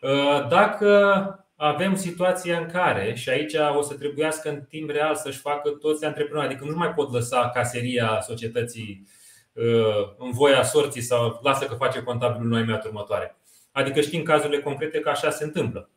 Uh, 0.00 0.48
dacă 0.48 1.28
avem 1.56 1.96
situația 1.96 2.58
în 2.58 2.66
care, 2.66 3.14
și 3.14 3.28
aici 3.28 3.54
o 3.76 3.82
să 3.82 3.94
trebuiască 3.94 4.48
în 4.48 4.60
timp 4.68 4.90
real 4.90 5.14
să-și 5.14 5.38
facă 5.38 5.70
toți 5.70 6.04
antreprenori, 6.04 6.46
adică 6.46 6.64
nu 6.64 6.76
mai 6.76 6.94
pot 6.94 7.12
lăsa 7.12 7.50
caseria 7.54 8.20
societății 8.20 9.06
Uh, 9.06 9.23
în 10.18 10.30
voia 10.30 10.62
sorții 10.62 11.00
sau 11.00 11.40
lasă 11.42 11.64
că 11.64 11.74
face 11.74 12.02
contabilul 12.02 12.48
noi 12.48 12.60
imediat 12.60 12.84
următoare. 12.84 13.36
Adică 13.72 14.00
știm 14.00 14.22
cazurile 14.22 14.60
concrete 14.60 15.00
că 15.00 15.08
așa 15.08 15.30
se 15.30 15.44
întâmplă. 15.44 15.90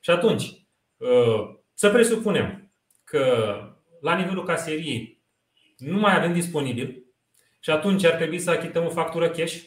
Și 0.00 0.10
atunci, 0.10 0.66
uh, 0.96 1.54
să 1.74 1.90
presupunem 1.90 2.72
că 3.04 3.56
la 4.00 4.16
nivelul 4.16 4.44
caseriei 4.44 5.22
nu 5.76 5.98
mai 5.98 6.16
avem 6.16 6.32
disponibil 6.32 7.04
și 7.60 7.70
atunci 7.70 8.04
ar 8.04 8.12
trebui 8.12 8.38
să 8.38 8.50
achităm 8.50 8.84
o 8.84 8.88
factură 8.88 9.30
cash. 9.30 9.62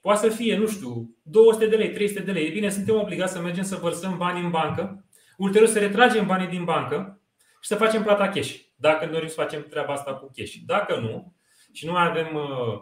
Poate 0.00 0.28
să 0.28 0.34
fie, 0.34 0.56
nu 0.56 0.66
știu, 0.66 1.16
200 1.22 1.66
de 1.66 1.76
lei, 1.76 1.90
300 1.90 2.20
de 2.20 2.32
lei. 2.32 2.46
E 2.46 2.50
bine, 2.50 2.68
suntem 2.68 2.94
obligați 2.94 3.32
să 3.32 3.40
mergem 3.40 3.64
să 3.64 3.76
vărsăm 3.76 4.16
bani 4.16 4.40
în 4.40 4.50
bancă, 4.50 5.04
ulterior 5.36 5.68
să 5.68 5.78
retragem 5.78 6.26
banii 6.26 6.46
din 6.46 6.64
bancă 6.64 7.20
și 7.60 7.68
să 7.68 7.74
facem 7.74 8.02
plata 8.02 8.28
cash. 8.28 8.54
Dacă 8.76 9.06
dorim 9.06 9.28
să 9.28 9.34
facem 9.34 9.66
treaba 9.68 9.92
asta 9.92 10.14
cu 10.14 10.30
cash. 10.36 10.54
Dacă 10.66 10.96
nu, 11.00 11.35
și 11.76 11.86
nu 11.86 11.92
mai 11.92 12.06
avem 12.06 12.34
uh, 12.34 12.74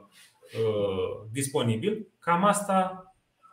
uh, 0.58 1.28
disponibil, 1.32 2.08
cam 2.18 2.44
asta 2.44 3.04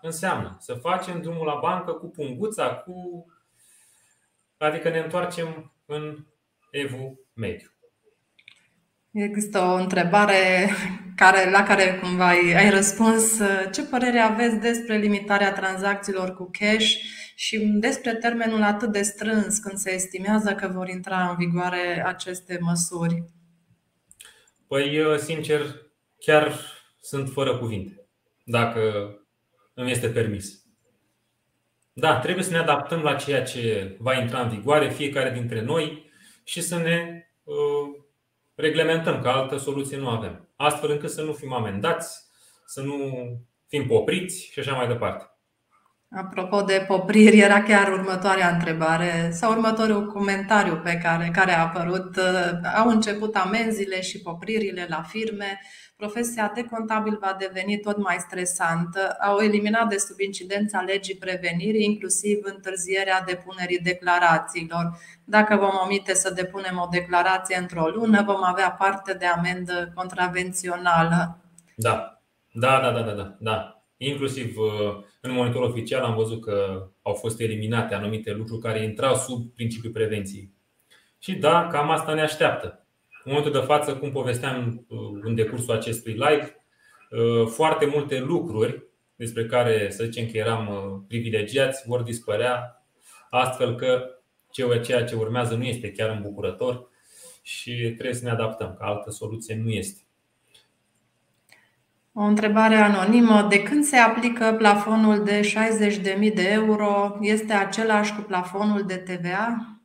înseamnă 0.01 0.55
să 0.59 0.73
facem 0.73 1.21
drumul 1.21 1.45
la 1.45 1.59
bancă 1.61 1.91
cu 1.91 2.07
punguța, 2.07 2.75
cu 2.75 3.25
adică 4.57 4.89
ne 4.89 4.99
întoarcem 4.99 5.73
în 5.85 6.25
evul 6.71 7.19
mediu. 7.33 7.67
Există 9.11 9.59
o 9.59 9.73
întrebare 9.73 10.69
care, 11.15 11.49
la 11.49 11.63
care 11.63 11.99
cumva 12.01 12.27
ai, 12.27 12.53
ai 12.53 12.69
răspuns. 12.69 13.41
Ce 13.73 13.83
părere 13.83 14.19
aveți 14.19 14.55
despre 14.55 14.97
limitarea 14.97 15.53
tranzacțiilor 15.53 16.35
cu 16.35 16.49
cash 16.59 16.95
și 17.35 17.57
despre 17.57 18.13
termenul 18.13 18.63
atât 18.63 18.91
de 18.91 19.01
strâns 19.01 19.57
când 19.57 19.77
se 19.77 19.93
estimează 19.93 20.55
că 20.55 20.67
vor 20.67 20.89
intra 20.89 21.29
în 21.29 21.35
vigoare 21.35 22.03
aceste 22.05 22.57
măsuri? 22.61 23.23
Păi, 24.71 25.19
sincer, 25.19 25.61
chiar 26.19 26.53
sunt 27.01 27.29
fără 27.29 27.57
cuvinte, 27.57 28.05
dacă 28.43 28.81
îmi 29.73 29.91
este 29.91 30.09
permis. 30.09 30.65
Da, 31.93 32.19
trebuie 32.19 32.43
să 32.43 32.51
ne 32.51 32.57
adaptăm 32.57 33.01
la 33.01 33.15
ceea 33.15 33.43
ce 33.43 33.95
va 33.99 34.13
intra 34.13 34.41
în 34.41 34.49
vigoare 34.49 34.89
fiecare 34.89 35.31
dintre 35.31 35.61
noi 35.61 36.11
și 36.43 36.61
să 36.61 36.77
ne 36.77 37.27
uh, 37.43 38.03
reglementăm, 38.55 39.21
că 39.21 39.27
altă 39.27 39.57
soluție 39.57 39.97
nu 39.97 40.09
avem. 40.09 40.49
Astfel 40.55 40.91
încât 40.91 41.09
să 41.09 41.21
nu 41.21 41.33
fim 41.33 41.53
amendați, 41.53 42.23
să 42.65 42.81
nu 42.81 42.97
fim 43.67 43.87
popriți 43.87 44.49
și 44.51 44.59
așa 44.59 44.73
mai 44.73 44.87
departe. 44.87 45.25
Apropo 46.15 46.61
de 46.61 46.83
popriri, 46.87 47.39
era 47.39 47.63
chiar 47.63 47.91
următoarea 47.91 48.49
întrebare 48.49 49.29
sau 49.33 49.51
următorul 49.51 50.07
comentariu 50.07 50.75
pe 50.83 50.99
care, 51.03 51.29
care 51.33 51.51
a 51.51 51.61
apărut. 51.61 52.17
Au 52.75 52.89
început 52.89 53.35
amenziile 53.35 54.01
și 54.01 54.21
popririle 54.21 54.85
la 54.89 55.01
firme. 55.01 55.59
Profesia 55.95 56.51
de 56.55 56.63
contabil 56.63 57.17
va 57.21 57.35
deveni 57.39 57.77
tot 57.77 57.97
mai 57.97 58.15
stresantă. 58.19 59.15
Au 59.19 59.39
eliminat 59.39 59.89
de 59.89 59.97
sub 59.97 60.19
incidența 60.19 60.81
legii 60.81 61.15
prevenirii, 61.15 61.85
inclusiv 61.85 62.39
întârzierea 62.43 63.23
depunerii 63.25 63.79
declarațiilor. 63.79 64.97
Dacă 65.25 65.55
vom 65.55 65.79
omite 65.83 66.13
să 66.13 66.33
depunem 66.33 66.77
o 66.77 66.87
declarație 66.91 67.57
într-o 67.57 67.87
lună, 67.87 68.23
vom 68.25 68.43
avea 68.43 68.71
parte 68.71 69.13
de 69.13 69.25
amendă 69.25 69.91
contravențională. 69.95 71.37
Da, 71.75 72.21
da, 72.53 72.79
da, 72.79 72.91
da, 72.91 73.11
da. 73.11 73.35
da. 73.39 73.80
Da. 74.01 74.07
Inclusiv 74.07 74.57
uh, 74.57 75.03
în 75.21 75.31
monitorul 75.31 75.69
oficial 75.69 76.03
am 76.03 76.15
văzut 76.15 76.41
că 76.41 76.87
au 77.01 77.13
fost 77.13 77.39
eliminate 77.39 77.93
anumite 77.93 78.33
lucruri 78.33 78.61
care 78.61 78.83
intrau 78.83 79.15
sub 79.15 79.53
principiul 79.55 79.91
prevenției. 79.91 80.51
Și 81.19 81.33
da, 81.33 81.67
cam 81.71 81.89
asta 81.89 82.13
ne 82.13 82.21
așteaptă. 82.21 82.85
În 83.23 83.31
momentul 83.31 83.51
de 83.59 83.65
față, 83.65 83.95
cum 83.95 84.11
povesteam 84.11 84.85
uh, 84.87 84.99
în 85.21 85.35
decursul 85.35 85.73
acestui 85.73 86.13
live, 86.13 86.65
uh, 87.09 87.47
foarte 87.47 87.85
multe 87.85 88.19
lucruri 88.19 88.83
despre 89.15 89.45
care 89.45 89.89
să 89.89 90.03
zicem 90.03 90.25
că 90.25 90.37
eram 90.37 91.05
privilegiați 91.07 91.87
vor 91.87 92.01
dispărea, 92.01 92.85
astfel 93.29 93.75
că 93.75 94.05
ceea 94.51 95.03
ce 95.03 95.15
urmează 95.15 95.55
nu 95.55 95.63
este 95.63 95.91
chiar 95.91 96.09
îmbucurător 96.09 96.89
și 97.41 97.71
trebuie 97.71 98.13
să 98.13 98.23
ne 98.23 98.29
adaptăm, 98.29 98.75
că 98.77 98.83
altă 98.83 99.11
soluție 99.11 99.55
nu 99.55 99.69
este. 99.69 100.01
O 102.13 102.21
întrebare 102.21 102.75
anonimă. 102.75 103.41
De 103.49 103.63
când 103.63 103.83
se 103.83 103.97
aplică 103.97 104.55
plafonul 104.57 105.23
de 105.23 105.39
60.000 106.19 106.33
de 106.33 106.49
euro? 106.51 107.17
Este 107.21 107.53
același 107.53 108.15
cu 108.15 108.21
plafonul 108.21 108.83
de 108.83 108.95
TVA? 108.95 109.79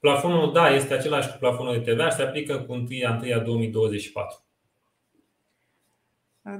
Plafonul, 0.00 0.52
da, 0.52 0.68
este 0.68 0.94
același 0.94 1.30
cu 1.30 1.36
plafonul 1.38 1.82
de 1.82 1.92
TVA 1.92 2.08
și 2.08 2.16
se 2.16 2.22
aplică 2.22 2.58
cu 2.58 2.72
1 2.72 2.80
1 2.82 3.40
2024. 3.42 4.46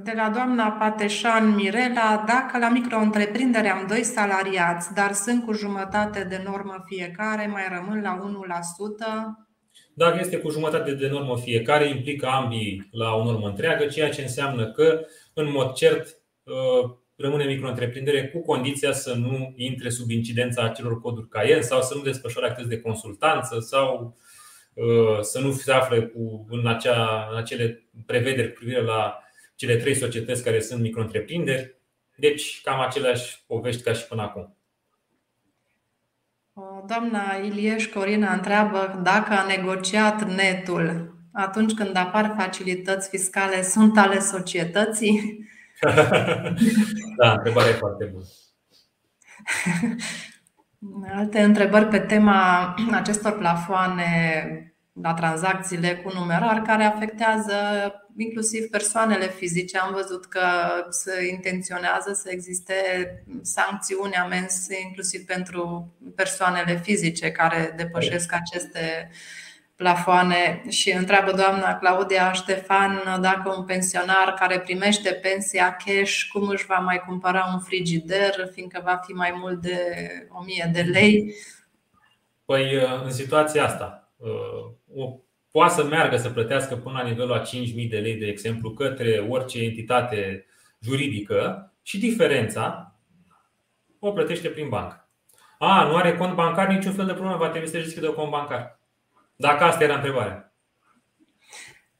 De 0.03 0.13
la 0.15 0.29
doamna 0.29 0.71
Pateșan 0.71 1.55
Mirela, 1.55 2.23
dacă 2.27 2.57
la 2.57 2.69
micro-întreprindere 2.69 3.69
am 3.69 3.85
doi 3.87 4.03
salariați, 4.03 4.93
dar 4.93 5.13
sunt 5.13 5.45
cu 5.45 5.51
jumătate 5.53 6.23
de 6.23 6.41
normă 6.45 6.83
fiecare, 6.85 7.47
mai 7.47 7.63
rămân 7.69 8.01
la 8.01 8.19
1%, 8.19 9.46
dacă 9.97 10.17
este 10.19 10.37
cu 10.37 10.49
jumătate 10.49 10.91
de 10.91 11.07
normă 11.07 11.37
fiecare, 11.37 11.89
implică 11.89 12.25
ambii 12.25 12.87
la 12.91 13.15
o 13.15 13.23
normă 13.23 13.47
întreagă, 13.47 13.85
ceea 13.85 14.09
ce 14.09 14.21
înseamnă 14.21 14.71
că, 14.71 15.05
în 15.33 15.51
mod 15.51 15.73
cert, 15.73 16.21
uh, 16.43 16.89
rămâne 17.15 17.45
micro-întreprindere 17.45 18.27
cu 18.27 18.41
condiția 18.41 18.91
să 18.91 19.13
nu 19.13 19.53
intre 19.55 19.89
sub 19.89 20.09
incidența 20.09 20.63
acelor 20.63 21.01
coduri 21.01 21.27
CAEN 21.27 21.61
sau 21.61 21.81
să 21.81 21.95
nu 21.95 22.01
desfășoare 22.01 22.47
activități 22.47 22.81
de 22.81 22.87
consultanță 22.89 23.59
sau 23.59 24.17
uh, 24.73 25.19
să 25.21 25.39
nu 25.39 25.51
se 25.51 25.71
afle 25.71 26.01
cu, 26.01 26.45
în, 26.49 26.67
acea, 26.67 27.27
în 27.31 27.37
acele 27.37 27.89
prevederi 28.05 28.53
cu 28.53 28.57
privire 28.57 28.81
la 28.81 29.19
cele 29.55 29.77
trei 29.77 29.95
societăți 29.95 30.43
care 30.43 30.59
sunt 30.59 30.81
micro-întreprinderi. 30.81 31.75
Deci, 32.15 32.61
cam 32.63 32.79
aceleași 32.79 33.43
povești 33.47 33.81
ca 33.81 33.93
și 33.93 34.07
până 34.07 34.21
acum. 34.21 34.56
Doamna 36.85 37.35
Ilieș 37.43 37.85
Corina 37.85 38.33
întreabă 38.33 38.99
dacă 39.03 39.33
a 39.33 39.45
negociat 39.45 40.23
netul 40.35 41.15
atunci 41.31 41.73
când 41.73 41.95
apar 41.95 42.33
facilități 42.37 43.09
fiscale, 43.09 43.61
sunt 43.63 43.97
ale 43.97 44.19
societății? 44.19 45.47
da, 47.21 47.31
întrebarea 47.31 47.69
e 47.69 47.73
foarte 47.73 48.05
bună. 48.05 48.25
Alte 51.19 51.41
întrebări 51.43 51.87
pe 51.87 51.99
tema 51.99 52.73
acestor 52.91 53.37
plafoane 53.37 54.31
la 55.01 55.13
tranzacțiile 55.13 55.95
cu 55.95 56.11
numerar 56.13 56.61
care 56.61 56.83
afectează 56.83 57.53
inclusiv 58.17 58.69
persoanele 58.69 59.27
fizice. 59.27 59.77
Am 59.77 59.93
văzut 59.93 60.25
că 60.25 60.41
se 60.89 61.27
intenționează 61.27 62.13
să 62.13 62.29
existe 62.31 62.73
sancțiuni, 63.41 64.13
amenzi 64.13 64.81
inclusiv 64.83 65.25
pentru 65.25 65.93
persoanele 66.15 66.79
fizice 66.83 67.31
care 67.31 67.73
depășesc 67.77 68.33
aceste 68.33 69.11
plafoane 69.75 70.63
și 70.69 70.91
întreabă 70.91 71.31
doamna 71.31 71.75
Claudia 71.75 72.31
Ștefan 72.31 73.21
dacă 73.21 73.53
un 73.57 73.65
pensionar 73.65 74.33
care 74.39 74.59
primește 74.59 75.13
pensia 75.13 75.77
cash, 75.85 76.21
cum 76.31 76.47
își 76.47 76.65
va 76.65 76.77
mai 76.77 77.03
cumpăra 77.07 77.49
un 77.53 77.59
frigider, 77.59 78.49
fiindcă 78.53 78.81
va 78.83 78.99
fi 79.05 79.11
mai 79.11 79.33
mult 79.35 79.61
de 79.61 79.79
1000 80.29 80.69
de 80.73 80.81
lei. 80.81 81.33
Păi, 82.45 82.65
în 83.03 83.11
situația 83.11 83.65
asta, 83.65 84.11
o 84.93 85.19
poate 85.57 85.73
să 85.73 85.83
meargă 85.83 86.17
să 86.17 86.29
plătească 86.29 86.75
până 86.75 86.97
la 86.97 87.07
nivelul 87.07 87.33
a 87.33 87.41
5.000 87.41 87.89
de 87.89 87.97
lei, 87.97 88.15
de 88.15 88.25
exemplu, 88.25 88.71
către 88.71 89.25
orice 89.29 89.63
entitate 89.63 90.45
juridică 90.79 91.73
și 91.81 91.99
diferența 91.99 92.95
o 93.99 94.11
plătește 94.11 94.47
prin 94.47 94.69
bancă. 94.69 95.09
A, 95.59 95.83
nu 95.83 95.95
are 95.95 96.17
cont 96.17 96.33
bancar, 96.35 96.67
niciun 96.67 96.93
fel 96.93 97.05
de 97.05 97.13
problemă, 97.13 97.37
va 97.37 97.49
trebui 97.49 97.67
să 97.67 97.77
deschidă 97.77 98.09
cont 98.09 98.29
bancar. 98.29 98.79
Dacă 99.35 99.63
asta 99.63 99.83
era 99.83 99.95
întrebarea. 99.95 100.53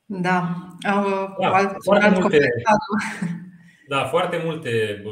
Da. 0.05 0.55
da 0.79 1.01
alt, 1.37 1.75
foarte 1.83 2.05
alt 2.05 2.19
multe, 2.19 2.39
da, 3.93 4.05
foarte 4.05 4.41
multe 4.45 5.03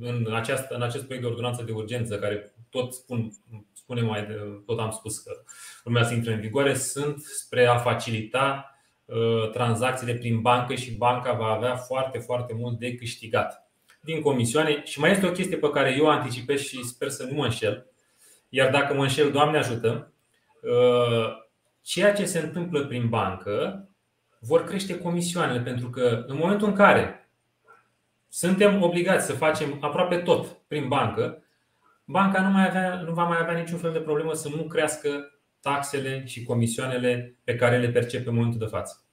în, 0.00 0.34
această, 0.34 0.74
în 0.74 0.82
acest 0.82 1.04
proiect 1.04 1.24
de 1.24 1.30
ordonanță 1.30 1.62
de 1.62 1.72
urgență, 1.72 2.18
care 2.18 2.54
tot 2.70 2.92
spun, 2.92 3.32
spune 3.72 4.00
mai 4.00 4.26
de, 4.26 4.34
tot 4.66 4.78
am 4.78 4.90
spus 4.90 5.18
că 5.18 5.32
urmează 5.84 6.08
să 6.08 6.14
intre 6.14 6.32
în 6.32 6.40
vigoare, 6.40 6.74
sunt 6.74 7.20
spre 7.20 7.66
a 7.66 7.76
facilita 7.76 8.78
uh, 9.04 9.50
tranzacțiile 9.50 10.14
prin 10.14 10.40
bancă 10.40 10.74
și 10.74 10.96
banca 10.96 11.32
va 11.32 11.46
avea 11.46 11.76
foarte, 11.76 12.18
foarte 12.18 12.54
mult 12.54 12.78
de 12.78 12.94
câștigat 12.94 13.68
din 14.00 14.20
comisioane. 14.20 14.82
Și 14.84 15.00
mai 15.00 15.10
este 15.10 15.26
o 15.26 15.32
chestie 15.32 15.56
pe 15.56 15.70
care 15.70 15.94
eu 15.98 16.10
anticipez 16.10 16.60
și 16.60 16.84
sper 16.84 17.08
să 17.08 17.24
nu 17.24 17.34
mă 17.34 17.44
înșel. 17.44 17.86
Iar 18.48 18.70
dacă 18.70 18.94
mă 18.94 19.02
înșel, 19.02 19.30
Doamne 19.30 19.58
ajută, 19.58 20.12
uh, 20.62 21.42
ceea 21.82 22.12
ce 22.12 22.24
se 22.24 22.38
întâmplă 22.38 22.86
prin 22.86 23.08
bancă 23.08 23.88
vor 24.38 24.64
crește 24.64 24.98
comisioanele, 24.98 25.60
pentru 25.60 25.90
că 25.90 26.24
în 26.26 26.36
momentul 26.36 26.68
în 26.68 26.74
care 26.74 27.28
suntem 28.28 28.82
obligați 28.82 29.26
să 29.26 29.32
facem 29.32 29.78
aproape 29.80 30.16
tot 30.16 30.46
prin 30.46 30.88
bancă, 30.88 31.42
banca 32.04 32.42
nu, 32.42 32.50
mai 32.50 32.66
avea, 32.66 33.02
nu 33.06 33.12
va 33.12 33.24
mai 33.24 33.38
avea 33.40 33.58
niciun 33.58 33.78
fel 33.78 33.92
de 33.92 33.98
problemă 33.98 34.32
să 34.32 34.48
nu 34.48 34.62
crească 34.62 35.33
taxele 35.64 36.22
și 36.26 36.42
comisioanele 36.42 37.38
pe 37.44 37.54
care 37.54 37.78
le 37.78 37.88
percepe 37.88 38.28
în 38.28 38.34
momentul 38.34 38.58
de 38.58 38.66
față. 38.66 39.04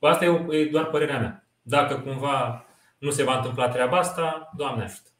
Asta 0.00 0.24
e 0.50 0.68
doar 0.70 0.86
părerea 0.86 1.18
mea. 1.18 1.46
Dacă 1.62 1.94
cumva 1.94 2.64
nu 2.98 3.10
se 3.10 3.22
va 3.22 3.36
întâmpla 3.36 3.68
treaba 3.68 3.98
asta, 3.98 4.50
Doamne 4.56 4.84
ajută. 4.84 5.10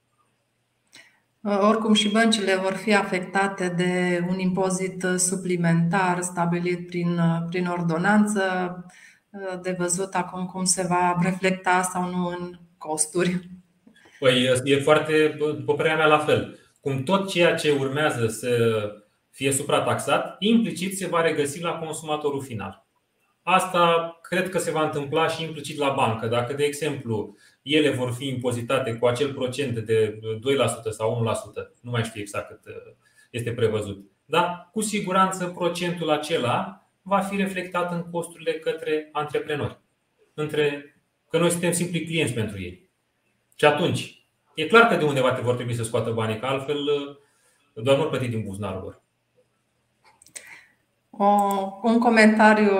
Oricum 1.69 1.93
și 1.93 2.11
băncile 2.11 2.57
vor 2.57 2.73
fi 2.73 2.95
afectate 2.95 3.69
de 3.69 4.25
un 4.29 4.39
impozit 4.39 5.07
suplimentar 5.17 6.21
stabilit 6.21 6.87
prin, 6.87 7.21
prin 7.49 7.67
ordonanță, 7.67 8.43
de 9.62 9.75
văzut 9.79 10.14
acum 10.14 10.47
cum 10.47 10.64
se 10.64 10.87
va 10.89 11.19
reflecta 11.23 11.83
sau 11.83 12.11
nu 12.11 12.27
în 12.27 12.59
costuri. 12.79 13.49
Păi 14.19 14.61
e 14.64 14.81
foarte, 14.81 15.37
după 15.39 15.75
părerea 15.75 15.97
mea, 15.97 16.07
la 16.07 16.19
fel. 16.19 16.59
Cum 16.81 17.03
tot 17.03 17.29
ceea 17.29 17.55
ce 17.55 17.71
urmează 17.71 18.27
să 18.27 18.51
fie 19.37 19.53
suprataxat, 19.53 20.37
implicit 20.39 20.97
se 20.97 21.07
va 21.07 21.20
regăsi 21.20 21.61
la 21.61 21.78
consumatorul 21.78 22.43
final. 22.43 22.87
Asta 23.43 24.18
cred 24.22 24.49
că 24.49 24.59
se 24.59 24.70
va 24.70 24.82
întâmpla 24.84 25.28
și 25.28 25.43
implicit 25.43 25.78
la 25.78 25.89
bancă. 25.89 26.26
Dacă, 26.26 26.53
de 26.53 26.64
exemplu, 26.64 27.37
ele 27.62 27.91
vor 27.91 28.12
fi 28.12 28.26
impozitate 28.28 28.95
cu 28.95 29.07
acel 29.07 29.34
procent 29.34 29.78
de 29.78 30.20
2% 30.20 30.91
sau 30.91 31.24
1%, 31.24 31.80
nu 31.80 31.91
mai 31.91 32.05
știu 32.05 32.20
exact 32.20 32.49
cât 32.49 32.74
uh, 32.74 32.93
este 33.30 33.53
prevăzut. 33.53 34.11
Dar 34.24 34.68
cu 34.72 34.80
siguranță 34.80 35.47
procentul 35.47 36.11
acela 36.11 36.89
va 37.03 37.20
fi 37.20 37.37
reflectat 37.37 37.93
în 37.93 38.11
costurile 38.11 38.53
către 38.53 39.09
antreprenori. 39.12 39.78
Între 40.34 40.97
că 41.30 41.39
noi 41.39 41.51
suntem 41.51 41.72
simpli 41.72 42.05
clienți 42.05 42.32
pentru 42.32 42.61
ei. 42.61 42.91
Și 43.57 43.64
atunci, 43.64 44.26
e 44.55 44.66
clar 44.66 44.89
că 44.89 44.97
de 44.97 45.05
undeva 45.05 45.32
te 45.32 45.41
vor 45.41 45.55
trebui 45.55 45.74
să 45.74 45.82
scoată 45.82 46.11
banii, 46.11 46.39
că 46.39 46.47
altfel 46.47 46.78
uh, 46.78 47.82
doar 47.82 47.99
nu 47.99 48.05
plăti 48.05 48.28
din 48.28 48.43
buzunarul 48.43 48.82
lor. 48.82 49.05
O, 51.19 51.27
un 51.83 51.99
comentariu 51.99 52.71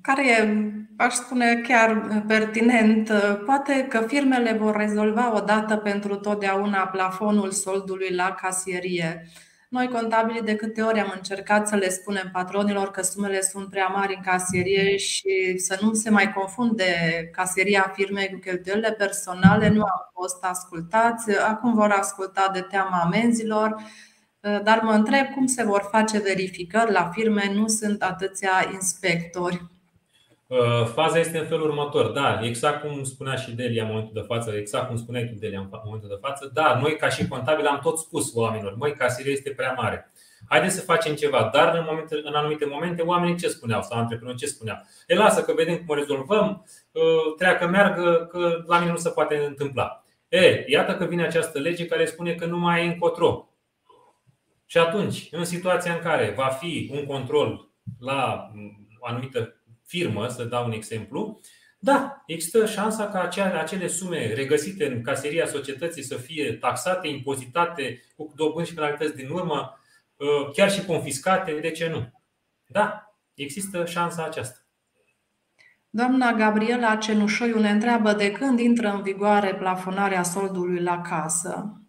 care 0.00 0.30
e, 0.30 0.72
aș 0.96 1.14
spune, 1.14 1.60
chiar 1.68 2.22
pertinent. 2.26 3.12
Poate 3.46 3.86
că 3.88 4.04
firmele 4.06 4.52
vor 4.52 4.76
rezolva 4.76 5.34
odată 5.34 5.76
pentru 5.76 6.16
totdeauna 6.16 6.86
plafonul 6.86 7.50
soldului 7.50 8.14
la 8.14 8.32
casierie. 8.40 9.26
Noi, 9.68 9.88
contabili, 9.88 10.42
de 10.42 10.56
câte 10.56 10.82
ori 10.82 11.00
am 11.00 11.12
încercat 11.16 11.68
să 11.68 11.76
le 11.76 11.88
spunem 11.88 12.30
patronilor 12.32 12.90
că 12.90 13.02
sumele 13.02 13.40
sunt 13.40 13.70
prea 13.70 13.86
mari 13.86 14.14
în 14.14 14.22
casierie 14.22 14.96
și 14.96 15.58
să 15.58 15.78
nu 15.80 15.92
se 15.92 16.10
mai 16.10 16.32
confunde 16.32 16.84
casieria 17.32 17.92
firmei 17.94 18.30
cu 18.32 18.38
cheltuielile 18.38 18.92
personale, 18.92 19.68
nu 19.68 19.80
au 19.80 20.10
fost 20.12 20.44
ascultați. 20.44 21.38
Acum 21.38 21.74
vor 21.74 21.90
asculta 21.90 22.50
de 22.52 22.60
teama 22.60 23.00
amenzilor. 23.04 23.76
Dar 24.64 24.80
mă 24.82 24.92
întreb 24.92 25.26
cum 25.34 25.46
se 25.46 25.64
vor 25.64 25.88
face 25.90 26.18
verificări 26.18 26.92
la 26.92 27.10
firme, 27.12 27.52
nu 27.54 27.68
sunt 27.68 28.02
atâția 28.02 28.70
inspectori. 28.72 29.62
Uh, 30.46 30.86
faza 30.94 31.18
este 31.18 31.38
în 31.38 31.46
felul 31.46 31.68
următor. 31.68 32.10
Da, 32.10 32.40
exact 32.42 32.80
cum 32.80 33.04
spunea 33.04 33.34
și 33.34 33.54
Delia 33.54 33.82
în 33.82 33.88
momentul 33.88 34.12
de 34.14 34.24
față, 34.26 34.50
exact 34.50 34.86
cum 34.86 34.96
spuneai 34.96 35.26
tu, 35.26 35.34
Delia, 35.38 35.60
în 35.60 35.68
momentul 35.84 36.08
de 36.08 36.18
față. 36.20 36.50
Da, 36.54 36.78
noi 36.82 36.96
ca 36.96 37.08
și 37.08 37.28
contabili 37.28 37.68
am 37.68 37.80
tot 37.82 37.98
spus 37.98 38.34
oamenilor, 38.34 38.74
măi, 38.76 38.94
casirea 38.94 39.32
este 39.32 39.50
prea 39.50 39.72
mare. 39.76 40.10
Haideți 40.48 40.74
să 40.74 40.80
facem 40.80 41.14
ceva. 41.14 41.50
Dar 41.52 41.74
în, 41.74 41.84
momente, 41.88 42.20
în 42.24 42.34
anumite 42.34 42.66
momente, 42.66 43.02
oamenii 43.02 43.36
ce 43.36 43.48
spuneau 43.48 43.82
sau 43.82 43.98
antreprenori 43.98 44.38
ce 44.38 44.46
spuneau? 44.46 44.76
E 45.06 45.14
lasă 45.14 45.42
că 45.42 45.52
vedem 45.52 45.76
cum 45.76 45.84
o 45.88 45.94
rezolvăm, 45.94 46.66
uh, 46.92 47.02
treacă, 47.38 47.66
meargă, 47.66 48.28
că 48.30 48.62
la 48.66 48.78
mine 48.78 48.90
nu 48.90 48.96
se 48.96 49.10
poate 49.10 49.44
întâmpla. 49.46 50.04
E, 50.28 50.64
iată 50.66 50.94
că 50.94 51.04
vine 51.04 51.24
această 51.24 51.58
lege 51.58 51.86
care 51.86 52.04
spune 52.04 52.34
că 52.34 52.46
nu 52.46 52.58
mai 52.58 52.84
e 52.84 52.88
încotro. 52.88 53.48
Și 54.66 54.78
atunci, 54.78 55.28
în 55.30 55.44
situația 55.44 55.94
în 55.94 56.00
care 56.00 56.32
va 56.36 56.46
fi 56.48 56.90
un 56.92 57.04
control 57.04 57.70
la 57.98 58.50
o 58.98 59.06
anumită 59.06 59.60
firmă, 59.86 60.28
să 60.28 60.44
dau 60.44 60.64
un 60.64 60.72
exemplu, 60.72 61.40
da, 61.78 62.22
există 62.26 62.66
șansa 62.66 63.08
ca 63.08 63.30
acele 63.60 63.86
sume 63.86 64.32
regăsite 64.34 64.86
în 64.86 65.02
caseria 65.02 65.46
societății 65.46 66.02
să 66.02 66.16
fie 66.16 66.52
taxate, 66.52 67.08
impozitate 67.08 68.02
cu 68.16 68.32
dobânzi 68.36 68.68
și 68.68 68.74
penalități 68.74 69.16
din 69.16 69.30
urmă, 69.30 69.80
ă, 70.20 70.50
chiar 70.50 70.70
și 70.70 70.84
confiscate, 70.84 71.52
de 71.52 71.70
ce 71.70 71.88
nu? 71.88 72.12
Da, 72.66 73.16
există 73.34 73.84
șansa 73.84 74.24
aceasta. 74.24 74.58
Doamna 75.90 76.32
Gabriela 76.32 76.96
Cenușoiu 76.96 77.58
ne 77.58 77.70
întreabă 77.70 78.12
de 78.12 78.32
când 78.32 78.58
intră 78.58 78.88
în 78.88 79.02
vigoare 79.02 79.54
plafonarea 79.54 80.22
soldului 80.22 80.82
la 80.82 81.00
casă. 81.00 81.80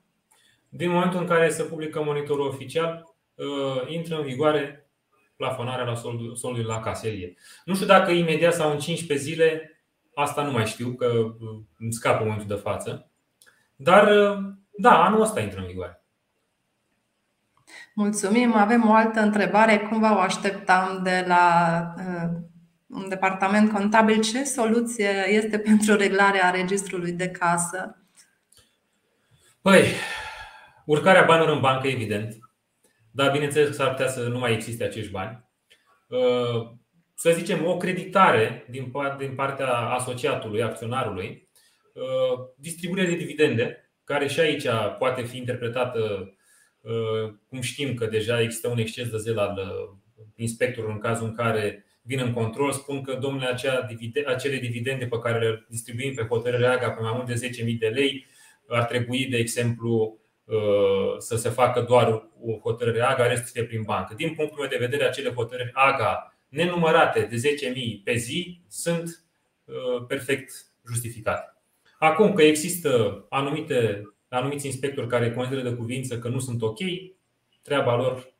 Din 0.77 0.91
momentul 0.91 1.19
în 1.19 1.27
care 1.27 1.49
se 1.49 1.63
publică 1.63 2.03
monitorul 2.03 2.47
oficial, 2.47 3.15
ă, 3.37 3.45
intră 3.87 4.15
în 4.15 4.23
vigoare 4.23 4.89
plafonarea 5.35 5.85
la 5.85 5.95
soldul, 5.95 6.35
soldului 6.35 6.67
la 6.67 6.79
caserie. 6.79 7.33
Nu 7.65 7.73
știu 7.73 7.87
dacă 7.87 8.11
imediat 8.11 8.53
sau 8.53 8.71
în 8.71 8.79
15 8.79 9.27
zile, 9.27 9.81
asta 10.13 10.43
nu 10.43 10.51
mai 10.51 10.65
știu, 10.65 10.93
că 10.93 11.05
uh, 11.05 11.59
îmi 11.79 11.93
scapă 11.93 12.23
momentul 12.23 12.47
de 12.47 12.53
față. 12.53 13.11
Dar, 13.75 14.07
uh, 14.07 14.37
da, 14.77 15.03
anul 15.03 15.21
ăsta 15.21 15.41
intră 15.41 15.59
în 15.59 15.65
vigoare. 15.65 16.03
Mulțumim. 17.93 18.53
Avem 18.55 18.89
o 18.89 18.93
altă 18.93 19.19
întrebare. 19.19 19.77
Cum 19.77 19.99
vă 19.99 20.05
așteptam 20.05 20.99
de 21.03 21.25
la 21.27 21.81
uh, 21.97 22.29
un 22.87 23.09
departament 23.09 23.71
contabil? 23.71 24.21
Ce 24.21 24.43
soluție 24.43 25.25
este 25.27 25.59
pentru 25.69 25.95
reglarea 25.95 26.49
registrului 26.49 27.11
de 27.11 27.29
casă? 27.29 28.01
Păi, 29.61 29.83
urcarea 30.87 31.25
banilor 31.25 31.55
în 31.55 31.61
bancă, 31.61 31.87
evident. 31.87 32.37
Dar 33.11 33.31
bineînțeles 33.31 33.67
că 33.67 33.73
s-ar 33.73 33.89
putea 33.89 34.07
să 34.07 34.27
nu 34.27 34.39
mai 34.39 34.53
existe 34.53 34.83
acești 34.83 35.11
bani. 35.11 35.45
Uh, 36.07 36.71
să 37.15 37.31
zicem, 37.31 37.65
o 37.65 37.77
creditare 37.77 38.65
din 39.17 39.33
partea 39.35 39.73
asociatului, 39.73 40.61
acționarului, 40.61 41.49
uh, 41.93 42.39
distribuire 42.55 43.07
de 43.07 43.15
dividende, 43.15 43.91
care 44.03 44.27
și 44.27 44.39
aici 44.39 44.65
poate 44.97 45.23
fi 45.23 45.37
interpretată 45.37 46.31
Cum 47.47 47.61
știm 47.61 47.93
că 47.93 48.05
deja 48.05 48.41
există 48.41 48.67
un 48.67 48.77
exces 48.77 49.09
de 49.09 49.17
zel 49.17 49.37
al 49.37 49.59
inspectorului 50.35 50.95
în 50.95 51.01
cazul 51.01 51.27
în 51.27 51.35
care 51.35 51.85
vin 52.01 52.19
în 52.19 52.33
control, 52.33 52.71
spun 52.71 53.01
că 53.01 53.13
domnule, 53.13 53.45
acele 54.25 54.57
dividende 54.57 55.05
pe 55.05 55.19
care 55.19 55.39
le 55.39 55.65
distribuim 55.69 56.13
pe 56.13 56.25
hotărârea 56.29 56.71
AGA 56.71 56.91
pe 56.91 57.01
mai 57.01 57.11
mult 57.15 57.27
de 57.27 57.49
10.000 57.65 57.77
de 57.79 57.87
lei 57.87 58.25
ar 58.67 58.85
trebui, 58.85 59.25
de 59.25 59.37
exemplu, 59.37 60.19
să 61.17 61.35
se 61.35 61.49
facă 61.49 61.81
doar 61.81 62.29
o 62.41 62.59
hotărâre 62.59 63.01
AGA, 63.01 63.27
restul 63.27 63.45
să 63.45 63.51
fie 63.53 63.63
prin 63.63 63.81
bancă. 63.81 64.13
Din 64.13 64.33
punctul 64.33 64.59
meu 64.59 64.69
de 64.69 64.85
vedere, 64.85 65.03
acele 65.03 65.33
hotărâri 65.33 65.71
AGA 65.73 66.37
nenumărate 66.47 67.27
de 67.29 67.35
10.000 67.99 68.03
pe 68.03 68.15
zi 68.15 68.61
sunt 68.67 69.23
perfect 70.07 70.51
justificate. 70.87 71.55
Acum 71.99 72.33
că 72.33 72.43
există 72.43 73.25
anumite, 73.29 74.01
anumiți 74.27 74.65
inspectori 74.65 75.07
care 75.07 75.33
consideră 75.33 75.69
de 75.69 75.75
cuvință 75.75 76.19
că 76.19 76.27
nu 76.27 76.39
sunt 76.39 76.61
ok, 76.61 76.79
treaba 77.61 77.95
lor 77.95 78.33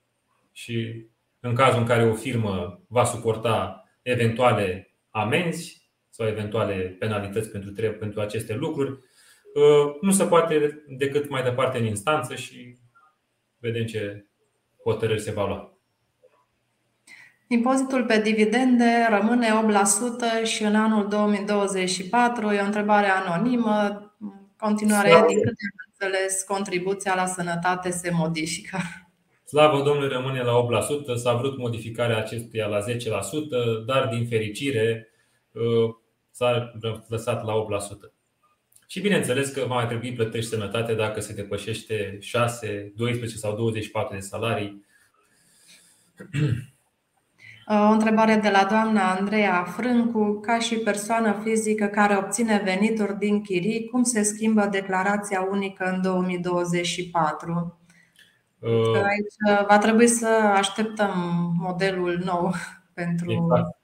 și 0.51 1.05
în 1.39 1.55
cazul 1.55 1.79
în 1.79 1.85
care 1.85 2.03
o 2.03 2.13
firmă 2.13 2.81
va 2.87 3.03
suporta 3.03 3.83
eventuale 4.01 4.95
amenzi 5.09 5.89
sau 6.09 6.27
eventuale 6.27 6.95
penalități 6.99 7.49
pentru, 7.49 7.71
pentru 7.99 8.21
aceste 8.21 8.53
lucruri, 8.53 8.89
uh, 8.89 8.97
nu 10.01 10.11
se 10.11 10.23
poate 10.23 10.83
decât 10.87 11.29
mai 11.29 11.43
departe 11.43 11.77
în 11.77 11.85
instanță 11.85 12.35
și 12.35 12.77
vedem 13.59 13.85
ce 13.85 14.25
hotărâri 14.83 15.21
se 15.21 15.31
va 15.31 15.47
lua. 15.47 15.77
Impozitul 17.47 18.05
pe 18.05 18.21
dividende 18.21 19.07
rămâne 19.09 19.47
8% 20.43 20.45
și 20.45 20.63
în 20.63 20.75
anul 20.75 21.07
2024 21.07 22.51
e 22.51 22.59
o 22.61 22.65
întrebare 22.65 23.07
anonimă. 23.07 24.01
Continuare, 24.57 25.09
din 25.09 25.37
câte 25.37 25.49
am 25.49 25.91
înțeles, 25.99 26.43
contribuția 26.43 27.15
la 27.15 27.25
sănătate 27.25 27.89
se 27.89 28.11
modifică. 28.13 28.77
Slavă 29.45 29.81
Domnului 29.81 30.09
rămâne 30.09 30.41
la 30.41 30.67
8%, 31.13 31.15
s-a 31.15 31.33
vrut 31.33 31.57
modificarea 31.57 32.17
acestuia 32.17 32.67
la 32.67 32.79
10%, 32.79 32.85
dar 33.85 34.07
din 34.07 34.27
fericire 34.27 35.09
uh, 35.51 35.95
s-a 36.31 36.71
lăsat 37.07 37.45
la 37.45 37.53
8%. 38.09 38.16
Și 38.89 39.01
bineînțeles 39.01 39.49
că 39.49 39.65
va 39.67 39.75
mai 39.75 39.87
trebui 39.87 40.13
plătești 40.13 40.49
sănătate 40.49 40.93
dacă 40.93 41.19
se 41.19 41.33
depășește 41.33 42.17
6, 42.21 42.91
12 42.95 43.37
sau 43.39 43.55
24 43.55 44.15
de 44.15 44.21
salarii. 44.21 44.85
O 47.69 47.91
întrebare 47.91 48.35
de 48.35 48.49
la 48.49 48.67
doamna 48.69 49.15
Andreea 49.15 49.63
Frâncu. 49.63 50.39
Ca 50.39 50.59
și 50.59 50.75
persoană 50.75 51.41
fizică 51.43 51.85
care 51.85 52.17
obține 52.17 52.61
venituri 52.63 53.17
din 53.17 53.41
chirii, 53.41 53.87
cum 53.91 54.03
se 54.03 54.23
schimbă 54.23 54.67
declarația 54.71 55.47
unică 55.51 55.91
în 55.93 56.01
2024? 56.01 57.79
Uh, 58.59 58.95
aici 58.95 59.65
va 59.67 59.77
trebui 59.77 60.07
să 60.07 60.27
așteptăm 60.55 61.13
modelul 61.59 62.21
nou 62.25 62.53
pentru. 62.93 63.31
Exact. 63.31 63.77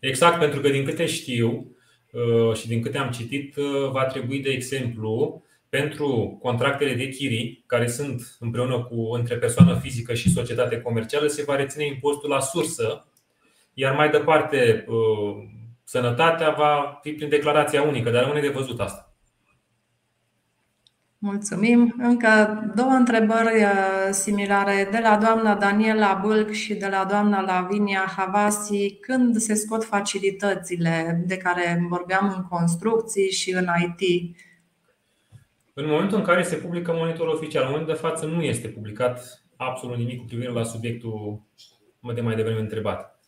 exact, 0.00 0.38
pentru 0.38 0.60
că 0.60 0.68
din 0.68 0.84
câte 0.84 1.06
știu 1.06 1.48
uh, 1.48 1.77
și 2.54 2.66
din 2.68 2.82
câte 2.82 2.98
am 2.98 3.10
citit, 3.10 3.56
uh, 3.56 3.90
va 3.90 4.04
trebui, 4.04 4.40
de 4.40 4.50
exemplu, 4.50 5.42
pentru 5.68 6.38
contractele 6.42 6.94
de 6.94 7.08
chirii, 7.08 7.64
care 7.66 7.86
sunt 7.86 8.36
împreună 8.40 8.82
cu 8.84 9.12
între 9.12 9.36
persoană 9.36 9.78
fizică 9.82 10.14
și 10.14 10.32
societate 10.32 10.80
comercială, 10.80 11.26
se 11.26 11.42
va 11.42 11.56
reține 11.56 11.86
impostul 11.86 12.28
la 12.28 12.40
sursă, 12.40 13.06
iar 13.74 13.94
mai 13.94 14.10
departe 14.10 14.84
sănătatea 15.84 16.50
va 16.50 16.98
fi 17.02 17.12
prin 17.12 17.28
declarația 17.28 17.82
unică, 17.82 18.10
dar 18.10 18.22
rămâne 18.22 18.40
de 18.40 18.48
văzut 18.48 18.80
asta. 18.80 19.07
Mulțumim. 21.20 21.94
Încă 21.98 22.62
două 22.74 22.90
întrebări 22.90 23.62
uh, 23.62 24.08
similare 24.10 24.88
de 24.90 24.98
la 25.02 25.16
doamna 25.16 25.54
Daniela 25.54 26.20
Bâlc 26.24 26.50
și 26.50 26.74
de 26.74 26.86
la 26.86 27.04
doamna 27.04 27.40
Lavinia 27.40 28.12
Havasi. 28.16 28.94
Când 29.00 29.36
se 29.36 29.54
scot 29.54 29.84
facilitățile 29.84 31.24
de 31.26 31.36
care 31.36 31.86
vorbeam 31.88 32.34
în 32.36 32.42
construcții 32.42 33.30
și 33.30 33.50
în 33.52 33.66
IT? 33.82 34.36
În 35.74 35.86
momentul 35.86 36.18
în 36.18 36.24
care 36.24 36.42
se 36.42 36.56
publică 36.56 36.92
monitorul 36.92 37.34
oficial, 37.34 37.62
în 37.62 37.70
momentul 37.70 37.94
de 37.94 38.00
față 38.00 38.26
nu 38.26 38.42
este 38.42 38.68
publicat 38.68 39.44
absolut 39.56 39.96
nimic 39.96 40.18
cu 40.18 40.24
privire 40.24 40.50
la 40.50 40.62
subiectul 40.62 41.42
de 42.14 42.20
mai 42.20 42.36
devreme 42.36 42.60
întrebat. 42.60 43.20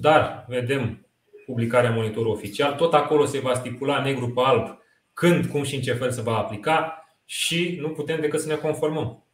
Dar 0.00 0.44
vedem 0.48 1.06
publicarea 1.46 1.90
monitorului 1.90 2.32
oficial, 2.32 2.74
tot 2.74 2.94
acolo 2.94 3.24
se 3.24 3.38
va 3.38 3.54
stipula 3.54 4.02
negru 4.02 4.28
pe 4.30 4.40
alb 4.44 4.78
când, 5.12 5.46
cum 5.46 5.62
și 5.62 5.74
în 5.74 5.80
ce 5.80 5.92
fel 5.92 6.10
se 6.10 6.22
va 6.22 6.36
aplica 6.36 7.03
și 7.24 7.78
nu 7.80 7.88
putem 7.88 8.20
decât 8.20 8.40
să 8.40 8.48
ne 8.48 8.54
conformăm. 8.54 9.24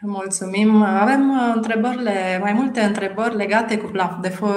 Mulțumim. 0.00 0.82
Avem 0.82 1.30
uh, 1.30 1.52
întrebările, 1.54 2.38
mai 2.40 2.52
multe 2.52 2.80
întrebări 2.80 3.36
legate 3.36 3.78
cu 3.78 3.90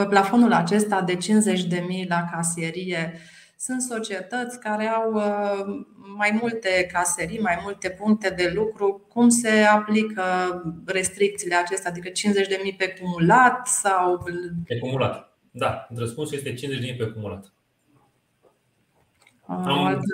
plafonul 0.10 0.54
acesta 0.54 1.02
de 1.02 1.18
50.000 1.18 2.08
la 2.08 2.28
casierie. 2.32 3.14
Sunt 3.58 3.82
societăți 3.82 4.60
care 4.60 4.88
au 4.88 5.14
uh, 5.14 5.86
mai 6.18 6.38
multe 6.42 6.90
caserii, 6.92 7.40
mai 7.40 7.60
multe 7.64 7.90
puncte 7.90 8.30
de 8.30 8.52
lucru. 8.56 9.06
Cum 9.10 9.30
se 9.30 9.50
aplică 9.50 10.24
restricțiile 10.86 11.56
acestea? 11.56 11.92
Adică 11.92 12.10
50.000 12.10 12.14
pe 12.78 12.96
cumulat 13.02 13.68
sau. 13.68 14.24
Pe 14.68 14.78
cumulat. 14.80 15.38
Da, 15.52 15.88
răspunsul 15.96 16.38
este 16.38 16.68
50.000 16.94 16.98
pe 16.98 17.06
cumulat. 17.06 17.54
Am, 19.48 19.68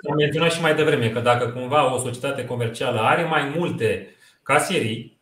am 0.09 0.15
menționat 0.17 0.51
și 0.51 0.61
mai 0.61 0.75
devreme 0.75 1.09
că 1.09 1.19
dacă 1.19 1.49
cumva 1.49 1.93
o 1.93 1.97
societate 1.97 2.45
comercială 2.45 2.99
are 2.99 3.23
mai 3.23 3.53
multe 3.55 4.15
caserii, 4.43 5.19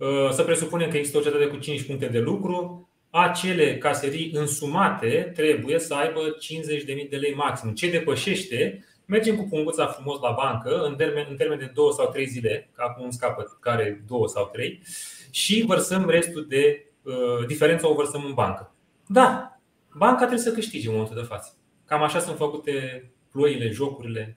ă, 0.00 0.30
să 0.30 0.42
presupunem 0.42 0.90
că 0.90 0.96
există 0.96 1.18
o 1.18 1.20
societate 1.20 1.50
cu 1.50 1.56
5 1.56 1.82
puncte 1.82 2.06
de 2.06 2.18
lucru, 2.18 2.88
acele 3.10 3.78
caserii 3.78 4.30
însumate 4.34 5.32
trebuie 5.34 5.78
să 5.78 5.94
aibă 5.94 6.20
50.000 6.20 7.08
de 7.10 7.16
lei 7.16 7.34
maxim. 7.34 7.70
Ce 7.70 7.90
depășește, 7.90 8.84
mergem 9.06 9.36
cu 9.36 9.46
punguța 9.50 9.86
frumos 9.86 10.20
la 10.20 10.30
bancă 10.30 10.82
în 10.84 10.94
termen, 10.94 11.26
în 11.30 11.36
termen 11.36 11.58
de 11.58 11.70
2 11.74 11.92
sau 11.92 12.10
3 12.10 12.26
zile, 12.26 12.70
că 12.74 12.82
acum 12.86 13.02
îmi 13.02 13.12
scapă 13.12 13.58
care 13.60 14.04
2 14.06 14.20
sau 14.26 14.48
3, 14.52 14.82
și 15.30 15.64
vărsăm 15.66 16.08
restul 16.08 16.46
de 16.48 16.86
uh, 17.02 17.46
diferența 17.46 17.88
o 17.88 17.94
vărsăm 17.94 18.24
în 18.24 18.34
bancă. 18.34 18.74
Da, 19.06 19.58
banca 19.94 20.16
trebuie 20.18 20.38
să 20.38 20.52
câștige 20.52 20.86
în 20.86 20.92
momentul 20.92 21.16
de 21.16 21.26
față. 21.26 21.56
Cam 21.86 22.02
așa 22.02 22.18
sunt 22.18 22.36
făcute 22.36 23.04
ploile, 23.30 23.70
jocurile. 23.70 24.36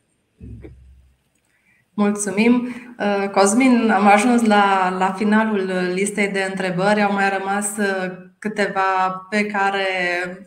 Mulțumim. 1.93 2.75
Uh, 2.99 3.29
Cosmin, 3.29 3.89
am 3.89 4.07
ajuns 4.07 4.41
la, 4.41 4.95
la 4.97 5.13
finalul 5.13 5.71
listei 5.93 6.27
de 6.27 6.45
întrebări. 6.49 7.01
Au 7.01 7.13
mai 7.13 7.37
rămas 7.37 7.77
uh, 7.77 8.11
câteva 8.39 9.25
pe 9.29 9.45
care 9.45 9.87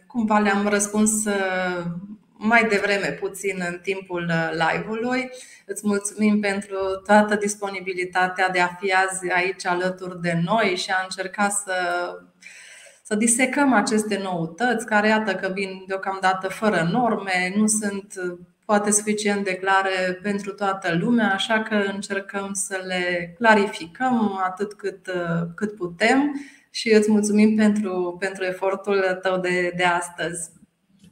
cumva 0.07 0.38
le-am 0.38 0.68
răspuns 0.68 1.24
uh, 1.24 1.84
mai 2.32 2.68
devreme 2.68 3.07
puțin 3.07 3.62
în 3.68 3.78
timpul 3.82 4.32
live-ului. 4.51 5.30
Îți 5.66 5.86
mulțumim 5.86 6.40
pentru 6.40 6.76
toată 7.07 7.34
disponibilitatea 7.34 8.49
de 8.49 8.61
a 8.61 8.66
fi 8.66 8.92
azi 8.92 9.30
aici 9.30 9.66
alături 9.66 10.20
de 10.20 10.40
noi 10.44 10.76
și 10.76 10.90
a 10.90 11.03
încerca 11.03 11.49
să 11.49 11.74
să 13.09 13.14
disecăm 13.14 13.72
aceste 13.72 14.20
noutăți, 14.22 14.86
care 14.86 15.09
iată 15.09 15.34
că 15.34 15.50
vin 15.54 15.84
deocamdată 15.86 16.48
fără 16.48 16.88
norme, 16.92 17.52
nu 17.56 17.66
sunt 17.66 18.14
poate 18.64 18.90
suficient 18.90 19.44
de 19.44 19.54
clare 19.54 20.18
pentru 20.22 20.52
toată 20.52 20.96
lumea, 21.00 21.32
așa 21.32 21.62
că 21.62 21.74
încercăm 21.74 22.50
să 22.52 22.80
le 22.86 23.34
clarificăm 23.38 24.40
atât 24.44 24.74
cât, 24.74 25.11
cât 25.54 25.74
putem 25.74 26.32
și 26.70 26.92
îți 26.92 27.11
mulțumim 27.11 27.56
pentru, 27.56 28.16
pentru 28.18 28.44
efortul 28.44 29.18
tău 29.22 29.38
de, 29.38 29.72
de 29.76 29.84
astăzi. 29.84 30.50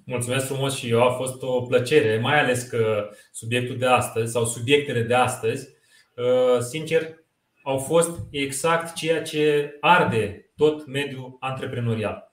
Mulțumesc 0.04 0.46
frumos 0.46 0.74
și 0.74 0.90
eu, 0.90 1.02
a 1.02 1.12
fost 1.12 1.42
o 1.42 1.60
plăcere, 1.62 2.18
mai 2.22 2.40
ales 2.40 2.62
că 2.62 3.08
subiectul 3.32 3.78
de 3.78 3.86
astăzi 3.86 4.32
sau 4.32 4.44
subiectele 4.44 5.02
de 5.02 5.14
astăzi, 5.14 5.68
uh, 6.16 6.60
sincer, 6.60 7.24
au 7.62 7.78
fost 7.78 8.10
exact 8.30 8.94
ceea 8.94 9.22
ce 9.22 9.76
arde 9.80 10.45
tot 10.56 10.86
mediul 10.86 11.36
antreprenorial. 11.40 12.32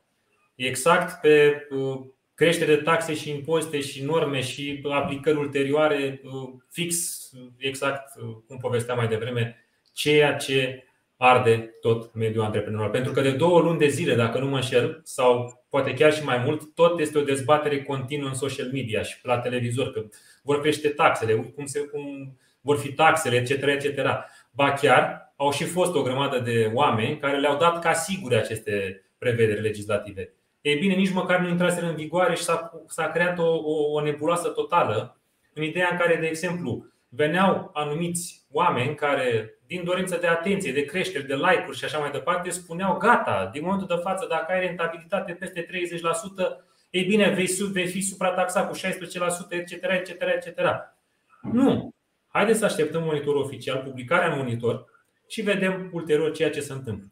Exact 0.56 1.22
pe 1.22 1.68
uh, 1.70 2.00
creștere 2.34 2.76
de 2.76 2.82
taxe 2.82 3.14
și 3.14 3.30
impozite 3.30 3.80
și 3.80 4.04
norme 4.04 4.42
și 4.42 4.82
aplicări 4.92 5.38
ulterioare, 5.38 6.22
uh, 6.24 6.50
fix 6.70 7.20
exact 7.58 8.22
uh, 8.22 8.36
cum 8.48 8.58
povesteam 8.58 8.98
mai 8.98 9.08
devreme, 9.08 9.66
ceea 9.94 10.36
ce 10.36 10.84
arde 11.18 11.74
tot 11.82 12.14
mediul 12.14 12.44
antreprenorial. 12.44 12.92
Pentru 12.92 13.12
că 13.12 13.22
de 13.22 13.32
două 13.32 13.60
luni 13.60 13.80
de 13.80 13.88
zile, 13.88 14.16
dacă 14.16 14.40
nu 14.40 14.48
mă 14.48 14.56
înșel, 14.56 15.02
sau 15.04 15.64
poate 15.70 15.94
chiar 15.94 16.14
și 16.14 16.24
mai 16.24 16.38
mult, 16.38 16.74
tot 16.74 17.00
este 17.00 17.18
o 17.18 17.24
dezbatere 17.24 17.84
continuă 17.84 18.30
în 18.30 18.36
social 18.36 18.70
media 18.72 19.02
și 19.02 19.16
la 19.22 19.40
televizor, 19.40 19.92
că 19.92 20.06
vor 20.44 20.62
crește 20.62 20.90
taxele, 20.90 21.34
cum, 21.34 21.66
se, 21.66 21.80
cum 21.80 22.38
vor 22.62 22.78
fi 22.78 22.94
taxele, 22.94 23.36
etc. 23.36 23.50
etc. 23.50 24.06
Ba 24.52 24.74
chiar 24.74 25.23
au 25.36 25.52
și 25.52 25.64
fost 25.64 25.96
o 25.96 26.02
grămadă 26.02 26.40
de 26.40 26.72
oameni 26.74 27.20
care 27.20 27.38
le-au 27.38 27.58
dat 27.58 27.82
ca 27.82 27.94
sigure 27.94 28.36
aceste 28.36 29.06
prevederi 29.18 29.62
legislative. 29.62 30.34
Ei 30.62 30.80
bine, 30.80 30.94
nici 30.94 31.14
măcar 31.14 31.40
nu 31.40 31.48
intraseră 31.48 31.86
în 31.86 31.96
vigoare 31.96 32.36
și 32.36 32.44
s-a, 32.44 32.84
s-a 32.88 33.12
creat 33.12 33.40
o, 33.40 33.56
o, 33.56 33.92
o 33.92 34.02
nebuloasă 34.02 34.50
totală 34.50 35.18
în 35.54 35.64
ideea 35.64 35.90
în 35.92 35.98
care, 35.98 36.16
de 36.16 36.26
exemplu, 36.28 36.86
veneau 37.10 37.70
anumiți 37.74 38.46
oameni 38.52 38.96
care, 38.96 39.58
din 39.68 39.84
dorință 39.84 40.18
de 40.18 40.28
atenție, 40.28 40.72
de 40.72 40.86
creștere, 40.86 41.24
de 41.24 41.36
like-uri 41.36 41.78
și 41.78 41.86
așa 41.86 41.98
mai 41.98 42.12
departe, 42.12 42.50
spuneau 42.50 42.98
gata, 42.98 43.50
din 43.54 43.62
momentul 43.64 43.88
de 43.88 44.02
față, 44.02 44.26
dacă 44.30 44.52
ai 44.52 44.60
rentabilitate 44.60 45.34
peste 45.34 45.66
30%, 45.66 45.68
ei 46.90 47.04
bine, 47.04 47.30
vei, 47.30 47.48
vei 47.72 47.88
fi 47.88 48.02
suprataxat 48.02 48.70
cu 48.70 48.78
16%, 48.78 48.80
etc., 49.50 49.72
etc., 49.72 50.10
etc. 50.10 50.60
Nu. 51.42 51.94
Haideți 52.28 52.60
să 52.60 52.66
așteptăm 52.66 53.04
monitorul 53.04 53.42
oficial, 53.42 53.78
publicarea 53.78 54.32
în 54.32 54.38
monitor 54.38 54.86
și 55.34 55.42
vedem 55.42 55.90
ulterior 55.92 56.32
ceea 56.32 56.50
ce 56.50 56.60
se 56.60 56.74
întâmplă. 56.74 57.08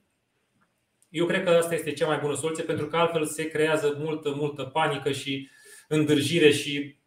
Eu 1.10 1.26
cred 1.26 1.44
că 1.44 1.50
asta 1.50 1.74
este 1.74 1.92
cea 1.92 2.08
mai 2.08 2.20
bună 2.22 2.36
soluție 2.36 2.64
pentru 2.64 2.88
că 2.88 2.98
altfel 2.98 3.26
se 3.26 3.48
creează 3.48 3.96
multă, 4.00 4.34
multă 4.36 4.64
panică 4.64 5.12
și 5.12 5.50
îndârjire 5.88 6.52
și 6.52 6.98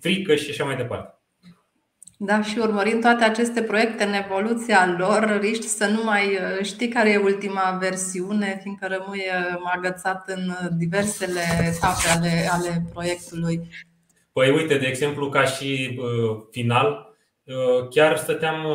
frică 0.00 0.34
și 0.34 0.50
așa 0.50 0.64
mai 0.64 0.76
departe. 0.76 1.18
Da, 2.16 2.42
și 2.42 2.58
urmărind 2.58 3.00
toate 3.00 3.24
aceste 3.24 3.62
proiecte 3.62 4.04
în 4.04 4.12
evoluția 4.12 4.94
lor, 4.98 5.38
riști 5.40 5.66
să 5.66 5.86
nu 5.86 6.04
mai 6.04 6.34
uh, 6.34 6.64
știi 6.64 6.88
care 6.88 7.10
e 7.10 7.16
ultima 7.16 7.78
versiune, 7.80 8.58
fiindcă 8.62 8.86
rămâi 8.86 9.20
uh, 9.20 9.60
agățat 9.74 10.28
în 10.28 10.52
diversele 10.76 11.40
etape 11.60 12.08
ale, 12.16 12.48
ale 12.50 12.84
proiectului. 12.92 13.68
Păi 14.32 14.50
uite, 14.50 14.78
de 14.78 14.86
exemplu, 14.86 15.28
ca 15.28 15.44
și 15.44 15.98
uh, 15.98 16.42
final, 16.50 17.13
chiar 17.90 18.16
stăteam 18.16 18.66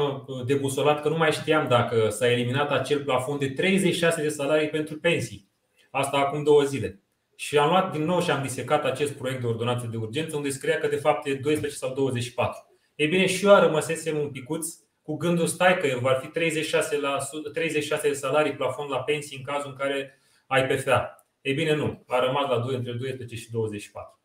debusolat 0.45 1.01
că 1.01 1.09
nu 1.09 1.17
mai 1.17 1.31
știam 1.31 1.67
dacă 1.67 2.09
s-a 2.09 2.31
eliminat 2.31 2.71
acel 2.71 3.03
plafon 3.03 3.37
de 3.37 3.49
36 3.49 4.21
de 4.21 4.29
salarii 4.29 4.69
pentru 4.69 4.99
pensii. 4.99 5.49
Asta 5.91 6.17
acum 6.17 6.43
două 6.43 6.63
zile. 6.63 7.03
Și 7.35 7.57
am 7.57 7.69
luat 7.69 7.91
din 7.91 8.03
nou 8.03 8.21
și 8.21 8.31
am 8.31 8.41
disecat 8.41 8.85
acest 8.85 9.13
proiect 9.13 9.41
de 9.41 9.47
ordonanță 9.47 9.87
de 9.91 9.97
urgență 9.97 10.35
unde 10.35 10.49
scria 10.49 10.77
că 10.77 10.87
de 10.87 10.95
fapt 10.95 11.25
e 11.25 11.33
12 11.33 11.79
sau 11.79 11.93
24. 11.93 12.59
Ei 12.95 13.07
bine, 13.07 13.25
și 13.27 13.45
eu 13.45 13.59
rămăsesem 13.59 14.17
un 14.17 14.29
picuț 14.29 14.67
cu 15.01 15.17
gândul 15.17 15.47
stai 15.47 15.77
că 15.77 15.97
va 16.01 16.13
fi 16.13 16.27
36, 16.27 16.97
la, 16.97 17.17
36 17.53 18.07
de 18.07 18.13
salarii 18.13 18.55
plafon 18.55 18.87
la 18.87 18.99
pensii 18.99 19.37
în 19.37 19.43
cazul 19.43 19.69
în 19.69 19.75
care 19.75 20.19
ai 20.47 20.67
PFA. 20.67 21.25
Ei 21.41 21.53
bine, 21.53 21.75
nu. 21.75 22.03
A 22.07 22.19
rămas 22.19 22.49
la 22.49 22.59
2 22.59 22.75
între 22.75 22.91
12 22.91 23.35
și 23.35 23.51
24. 23.51 24.18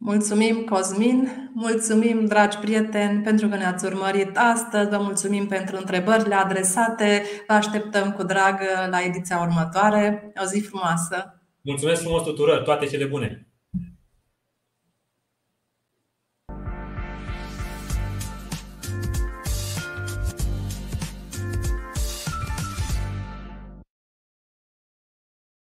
Mulțumim, 0.00 0.64
Cosmin! 0.64 1.50
Mulțumim, 1.54 2.24
dragi 2.26 2.58
prieteni, 2.58 3.22
pentru 3.22 3.48
că 3.48 3.56
ne-ați 3.56 3.84
urmărit 3.84 4.36
astăzi. 4.36 4.88
Vă 4.88 4.98
mulțumim 4.98 5.46
pentru 5.46 5.76
întrebările 5.76 6.34
adresate. 6.34 7.22
Vă 7.46 7.54
așteptăm 7.54 8.12
cu 8.12 8.22
drag 8.22 8.60
la 8.90 9.00
ediția 9.00 9.40
următoare. 9.40 10.32
O 10.42 10.44
zi 10.44 10.60
frumoasă! 10.60 11.42
Mulțumesc 11.60 12.00
frumos 12.00 12.22
tuturor! 12.22 12.58
Toate 12.58 12.86
cele 12.86 13.04
bune! 13.04 13.47